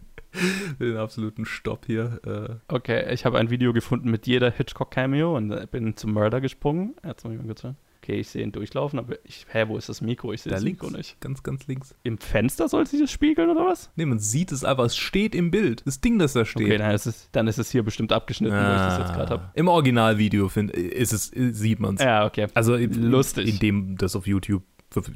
den 0.79 0.97
absoluten 0.97 1.47
Stopp 1.47 1.87
hier. 1.87 2.21
Äh, 2.25 2.55
Okay, 2.73 3.12
ich 3.12 3.25
habe 3.25 3.39
ein 3.39 3.51
Video 3.51 3.73
gefunden 3.73 4.09
mit 4.11 4.27
jeder 4.29 4.51
Hitchcock-Cameo 4.53 5.37
und 5.37 5.51
äh, 5.51 5.66
bin 5.71 5.97
zum 5.97 6.12
Murder 6.12 6.41
gesprungen. 6.41 6.95
Jetzt 7.05 7.25
muss 7.25 7.33
ich 7.35 7.41
mal 7.41 7.47
kurz 7.47 7.62
schauen. 7.62 7.77
Okay, 8.11 8.21
ich 8.21 8.29
sehe 8.29 8.43
ihn 8.43 8.51
durchlaufen, 8.51 8.99
aber 8.99 9.15
ich, 9.25 9.47
hä, 9.53 9.67
wo 9.69 9.77
ist 9.77 9.89
das 9.89 10.01
Mikro? 10.01 10.33
Ich 10.33 10.43
sehe 10.43 10.51
da 10.51 10.57
das 10.57 10.65
links. 10.65 10.83
Mikro 10.83 10.97
nicht. 10.97 11.21
Ganz, 11.21 11.45
ganz 11.45 11.67
links. 11.69 11.95
Im 12.03 12.19
Fenster 12.19 12.69
soll 12.69 12.85
sich 12.85 13.01
das 13.01 13.11
spiegeln 13.13 13.49
oder 13.51 13.65
was? 13.65 13.91
Nee, 13.95 14.05
man 14.05 14.19
sieht 14.19 14.51
es 14.51 14.65
einfach, 14.65 14.87
es 14.87 14.97
steht 14.97 15.33
im 15.33 15.53
Bild. 15.53 15.83
Das 15.87 16.01
Ding, 16.01 16.19
das 16.19 16.33
da 16.33 16.45
steht. 16.45 16.67
Okay, 16.67 16.79
dann 16.79 16.93
ist 16.93 17.07
es, 17.07 17.29
dann 17.31 17.47
ist 17.47 17.59
es 17.59 17.71
hier 17.71 17.85
bestimmt 17.85 18.13
abgeschnitten, 18.13 18.57
wo 18.57 18.61
ich 18.61 18.65
das 18.65 18.99
jetzt 18.99 19.13
gerade 19.13 19.31
habe. 19.31 19.51
Im 19.55 19.69
Originalvideo 19.69 20.49
find, 20.49 20.73
ist 20.73 21.13
es, 21.13 21.31
sieht 21.33 21.79
man 21.79 21.95
es. 21.95 22.03
Ja, 22.03 22.27
okay. 22.27 22.49
Also 22.55 22.77
Lustig. 22.77 23.49
In 23.49 23.59
dem 23.61 23.97
das 23.97 24.17
auf 24.17 24.27
YouTube. 24.27 24.65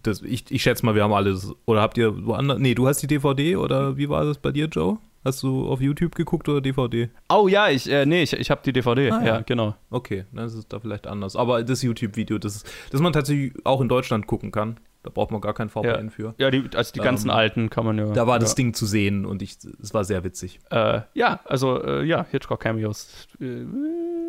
Das, 0.05 0.23
ich, 0.23 0.53
ich 0.53 0.63
schätze 0.63 0.87
mal, 0.87 0.95
wir 0.95 1.03
haben 1.03 1.13
alles. 1.13 1.53
Oder 1.65 1.81
habt 1.83 1.99
ihr 1.99 2.25
woanders? 2.27 2.61
Nee, 2.61 2.77
du 2.77 2.87
hast 2.87 3.01
die 3.03 3.09
DVD 3.09 3.57
oder 3.57 3.97
wie 3.97 4.09
war 4.09 4.25
das 4.25 4.39
bei 4.39 4.53
dir, 4.53 4.67
Joe? 4.67 4.99
Hast 5.25 5.43
du 5.43 5.67
auf 5.69 5.81
YouTube 5.81 6.15
geguckt 6.15 6.49
oder 6.51 6.61
DVD? 6.61 7.09
Oh 7.31 7.49
ja, 7.49 7.71
ich, 7.71 7.91
äh, 7.91 8.05
nee, 8.05 8.23
ich, 8.23 8.35
ich 8.35 8.51
habe 8.51 8.61
die 8.63 8.75
DVD. 8.75 9.11
Ah, 9.11 9.21
ja. 9.21 9.27
ja. 9.27 9.41
genau. 9.41 9.75
Okay, 9.91 10.27
dann 10.33 10.45
ist 10.47 10.55
es 10.55 10.69
da 10.69 10.79
vielleicht 10.81 11.07
anders. 11.07 11.35
Aber 11.35 11.65
das 11.65 11.83
YouTube-Video, 11.83 12.39
das, 12.39 12.63
das 12.91 13.01
man 13.01 13.15
tatsächlich 13.15 13.55
auch 13.65 13.81
in 13.81 13.89
Deutschland 13.89 14.27
gucken 14.27 14.53
kann. 14.53 14.79
Da 15.03 15.11
braucht 15.11 15.31
man 15.31 15.41
gar 15.41 15.53
kein 15.53 15.69
VPN 15.69 15.85
Ja. 15.85 16.11
für. 16.11 16.35
Ja, 16.39 16.51
die, 16.51 16.65
also 16.75 16.93
die 16.93 17.01
ganzen 17.01 17.29
Ähm, 17.29 17.37
alten 17.37 17.71
kann 17.71 17.85
man 17.85 17.99
ja. 17.99 18.07
Da 18.13 18.27
war 18.27 18.37
ja. 18.37 18.39
das 18.39 18.55
Ding 18.55 18.73
zu 18.73 18.87
sehen 18.87 19.27
und 19.27 19.43
ich, 19.43 19.57
es 19.83 19.93
war 19.93 20.05
sehr 20.05 20.25
witzig. 20.25 20.61
Äh, 20.71 21.03
ja, 21.13 21.41
also 21.45 21.83
äh, 21.83 22.05
ja, 22.05 22.27
Hitchcock-Cameos. 22.31 23.29
Äh, 23.41 23.65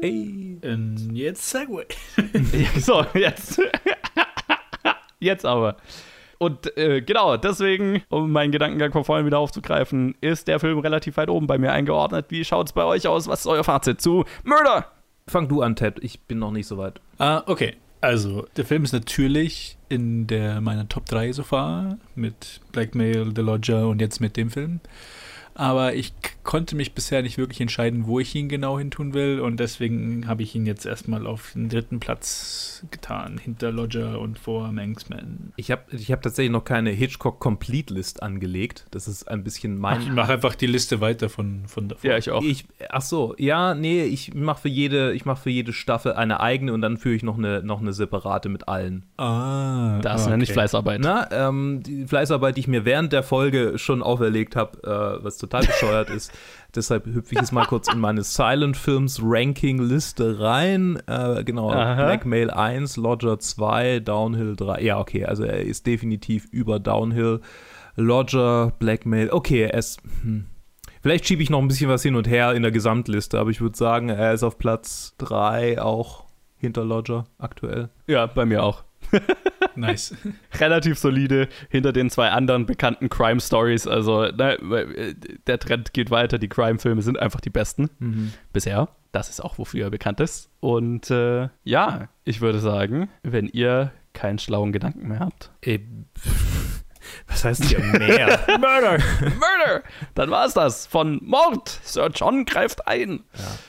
Ey. 0.01 0.59
Und 0.61 1.11
jetzt 1.13 1.49
Segway. 1.49 1.85
so, 2.79 3.05
jetzt. 3.13 3.61
jetzt 5.19 5.45
aber. 5.45 5.77
Und 6.37 6.75
äh, 6.77 7.01
genau, 7.01 7.37
deswegen, 7.37 8.03
um 8.09 8.31
meinen 8.31 8.51
Gedankengang 8.51 8.91
von 8.91 9.03
vorhin 9.03 9.25
wieder 9.25 9.39
aufzugreifen, 9.39 10.15
ist 10.21 10.47
der 10.47 10.59
Film 10.59 10.79
relativ 10.79 11.17
weit 11.17 11.29
oben 11.29 11.47
bei 11.47 11.57
mir 11.57 11.71
eingeordnet. 11.71 12.27
Wie 12.29 12.43
schaut 12.43 12.67
es 12.67 12.73
bei 12.73 12.83
euch 12.83 13.07
aus? 13.07 13.27
Was 13.27 13.41
ist 13.41 13.47
euer 13.47 13.63
Fazit 13.63 14.01
zu 14.01 14.25
Murder? 14.43 14.91
Fang 15.27 15.47
du 15.47 15.61
an, 15.61 15.75
Ted. 15.75 16.03
Ich 16.03 16.21
bin 16.21 16.39
noch 16.39 16.51
nicht 16.51 16.67
so 16.67 16.77
weit. 16.77 16.99
Ah, 17.17 17.43
okay. 17.47 17.75
Also, 18.01 18.45
der 18.55 18.65
Film 18.65 18.83
ist 18.83 18.93
natürlich 18.93 19.77
in 19.89 20.27
der 20.27 20.61
meiner 20.61 20.87
Top 20.87 21.05
3 21.07 21.31
so 21.31 21.43
far 21.43 21.97
mit 22.13 22.61
Blackmail, 22.71 23.31
The 23.35 23.41
Lodger 23.41 23.87
und 23.87 23.99
jetzt 23.99 24.19
mit 24.19 24.37
dem 24.37 24.51
Film. 24.51 24.79
Aber 25.55 25.95
ich 25.95 26.13
konnte 26.45 26.75
mich 26.75 26.93
bisher 26.93 27.21
nicht 27.21 27.37
wirklich 27.37 27.59
entscheiden, 27.59 28.05
wo 28.05 28.19
ich 28.19 28.33
ihn 28.35 28.47
genau 28.47 28.79
hin 28.79 28.91
tun 28.91 29.13
will 29.13 29.39
und 29.41 29.59
deswegen 29.59 30.27
habe 30.27 30.43
ich 30.43 30.55
ihn 30.55 30.65
jetzt 30.65 30.85
erstmal 30.85 31.27
auf 31.27 31.51
den 31.53 31.67
dritten 31.67 31.99
Platz 31.99 32.85
getan, 32.91 33.37
hinter 33.37 33.71
Lodger 33.71 34.19
und 34.19 34.39
vor 34.39 34.71
Manxman. 34.71 35.53
Ich 35.57 35.71
habe 35.71 35.83
ich 35.91 36.11
hab 36.11 36.21
tatsächlich 36.21 36.51
noch 36.51 36.63
keine 36.63 36.91
Hitchcock 36.91 37.39
Complete 37.39 37.93
List 37.93 38.21
angelegt. 38.23 38.85
Das 38.91 39.07
ist 39.07 39.27
ein 39.27 39.43
bisschen 39.43 39.77
mein. 39.77 40.01
Ich 40.01 40.11
mache 40.11 40.33
einfach 40.33 40.55
die 40.55 40.67
Liste 40.67 41.01
weiter 41.01 41.29
von, 41.29 41.63
von 41.67 41.89
davor. 41.89 42.11
Ja, 42.11 42.17
ich 42.17 42.29
auch. 42.29 42.43
Ich, 42.43 42.65
ach 42.89 43.01
so, 43.01 43.33
ja, 43.37 43.73
nee, 43.73 44.03
ich 44.03 44.33
mache 44.33 44.61
für 44.61 44.69
jede, 44.69 45.13
ich 45.13 45.25
mache 45.25 45.41
für 45.41 45.49
jede 45.49 45.73
Staffel 45.73 46.13
eine 46.13 46.39
eigene 46.39 46.73
und 46.73 46.81
dann 46.81 46.97
führe 46.97 47.15
ich 47.15 47.23
noch 47.23 47.37
eine, 47.37 47.63
noch 47.63 47.81
eine 47.81 47.91
separate 47.91 48.49
mit 48.49 48.67
allen. 48.67 49.03
Ah, 49.17 49.99
Das 50.01 50.27
ah, 50.27 50.29
nenne 50.29 50.43
ich 50.43 50.49
okay. 50.49 50.59
Fleißarbeit. 50.59 51.01
Na, 51.01 51.27
ähm, 51.31 51.81
die 51.81 52.05
Fleißarbeit, 52.05 52.55
die 52.55 52.61
ich 52.61 52.67
mir 52.67 52.85
während 52.85 53.13
der 53.13 53.23
Folge 53.23 53.79
schon 53.79 54.03
auferlegt 54.03 54.55
habe, 54.55 55.19
äh, 55.19 55.23
was 55.23 55.37
total 55.37 55.65
bescheuert 55.65 56.09
ist. 56.11 56.31
Deshalb 56.75 57.05
hüpfe 57.05 57.33
ich 57.33 57.39
jetzt 57.39 57.53
mal 57.53 57.65
kurz 57.65 57.91
in 57.91 57.99
meine 57.99 58.23
Silent 58.23 58.75
Films 58.75 59.21
Ranking 59.23 59.79
Liste 59.79 60.39
rein. 60.39 61.01
Äh, 61.07 61.43
genau, 61.43 61.71
Aha. 61.71 61.95
Blackmail 62.05 62.51
1, 62.51 62.97
Lodger 62.97 63.39
2, 63.39 64.01
Downhill 64.01 64.55
3. 64.55 64.81
Ja, 64.81 64.99
okay, 64.99 65.25
also 65.25 65.43
er 65.43 65.61
ist 65.61 65.87
definitiv 65.87 66.45
über 66.51 66.79
Downhill. 66.79 67.41
Lodger, 67.95 68.73
Blackmail, 68.79 69.29
okay, 69.31 69.63
er 69.63 69.73
ist. 69.73 70.01
Hm. 70.21 70.47
Vielleicht 71.01 71.27
schiebe 71.27 71.43
ich 71.43 71.49
noch 71.51 71.59
ein 71.59 71.67
bisschen 71.67 71.89
was 71.89 72.01
hin 72.01 72.15
und 72.15 72.27
her 72.27 72.53
in 72.53 72.63
der 72.63 72.71
Gesamtliste, 72.71 73.39
aber 73.39 73.51
ich 73.51 73.61
würde 73.61 73.77
sagen, 73.77 74.09
er 74.09 74.33
ist 74.33 74.43
auf 74.43 74.57
Platz 74.57 75.13
3 75.19 75.79
auch 75.79 76.25
hinter 76.57 76.83
Lodger 76.83 77.25
aktuell. 77.37 77.89
Ja, 78.07 78.25
bei 78.25 78.45
mir 78.45 78.63
auch. 78.63 78.84
Nice. 79.75 80.15
Relativ 80.57 80.97
solide 80.97 81.49
hinter 81.69 81.91
den 81.91 82.09
zwei 82.09 82.29
anderen 82.29 82.65
bekannten 82.65 83.09
Crime 83.09 83.41
Stories. 83.41 83.87
Also, 83.87 84.21
ne, 84.31 85.15
der 85.47 85.59
Trend 85.59 85.93
geht 85.93 86.11
weiter. 86.11 86.37
Die 86.37 86.47
Crime-Filme 86.47 87.01
sind 87.01 87.19
einfach 87.19 87.41
die 87.41 87.49
besten. 87.49 87.89
bisher. 88.53 88.87
Das 89.11 89.29
ist 89.29 89.41
auch, 89.41 89.57
wofür 89.57 89.85
er 89.85 89.89
bekannt 89.89 90.19
ist. 90.19 90.49
Und 90.61 91.09
äh, 91.11 91.49
ja, 91.63 92.07
ich 92.23 92.41
würde 92.41 92.59
sagen, 92.59 93.09
wenn 93.23 93.47
ihr 93.47 93.91
keinen 94.13 94.39
schlauen 94.39 94.71
Gedanken 94.71 95.07
mehr 95.09 95.19
habt, 95.19 95.51
Ey, 95.61 95.85
was 97.27 97.43
heißt 97.43 97.65
hier 97.65 97.79
mehr? 97.79 98.39
Murder! 98.47 98.97
Murder! 99.21 99.83
Dann 100.13 100.29
war 100.29 100.45
es 100.45 100.53
das 100.53 100.87
von 100.87 101.19
Mord. 101.23 101.79
Sir 101.83 102.09
John 102.13 102.45
greift 102.45 102.87
ein. 102.87 103.23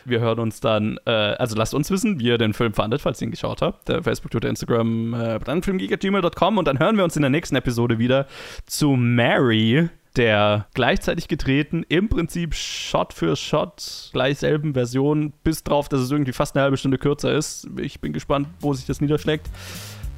Wir 0.05 0.21
hören 0.21 0.41
uns 0.41 0.61
dann, 0.61 0.99
äh, 1.07 1.11
also 1.11 1.57
lasst 1.57 1.75
uns 1.75 1.91
wissen, 1.91 2.19
wie 2.19 2.27
ihr 2.27 2.39
den 2.39 2.55
Film 2.55 2.75
fandet, 2.75 3.01
falls 3.01 3.21
ihr 3.21 3.29
ihn 3.29 3.31
geschaut 3.31 3.63
habt. 3.63 3.89
Der 3.89 4.03
Facebook, 4.03 4.31
Twitter, 4.31 4.49
Instagram, 4.49 5.15
äh, 5.15 5.39
brandfilmgeek.gmail.com 5.39 6.59
und 6.59 6.67
dann 6.67 6.79
hören 6.79 6.97
wir 6.97 7.05
uns 7.05 7.17
in 7.17 7.23
der 7.23 7.31
nächsten 7.31 7.57
Episode 7.57 7.99
wieder 7.99 8.27
zu 8.67 8.91
Mary, 8.91 9.89
der 10.17 10.67
gleichzeitig 10.75 11.29
getreten, 11.29 11.85
im 11.89 12.09
Prinzip 12.09 12.55
Shot 12.55 13.13
für 13.13 13.37
Shot, 13.37 14.11
gleich 14.13 14.39
selben 14.39 14.75
Version, 14.75 15.33
bis 15.45 15.63
drauf, 15.63 15.89
dass 15.89 16.01
es 16.01 16.11
irgendwie 16.11 16.33
fast 16.33 16.57
eine 16.57 16.63
halbe 16.65 16.77
Stunde 16.77 16.99
kürzer 16.99 17.33
ist. 17.33 17.69
Ich 17.79 18.01
bin 18.01 18.13
gespannt, 18.13 18.49
wo 18.61 18.73
sich 18.73 18.87
das 18.87 19.01
niederschlägt. 19.01 19.49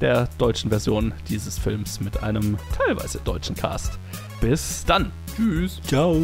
Der 0.01 0.27
deutschen 0.37 0.69
Version 0.69 1.13
dieses 1.27 1.57
Films 1.57 1.99
mit 1.99 2.23
einem 2.23 2.57
teilweise 2.77 3.19
deutschen 3.19 3.55
Cast. 3.55 3.99
Bis 4.41 4.85
dann. 4.85 5.11
Tschüss. 5.35 5.81
Ciao. 5.85 6.15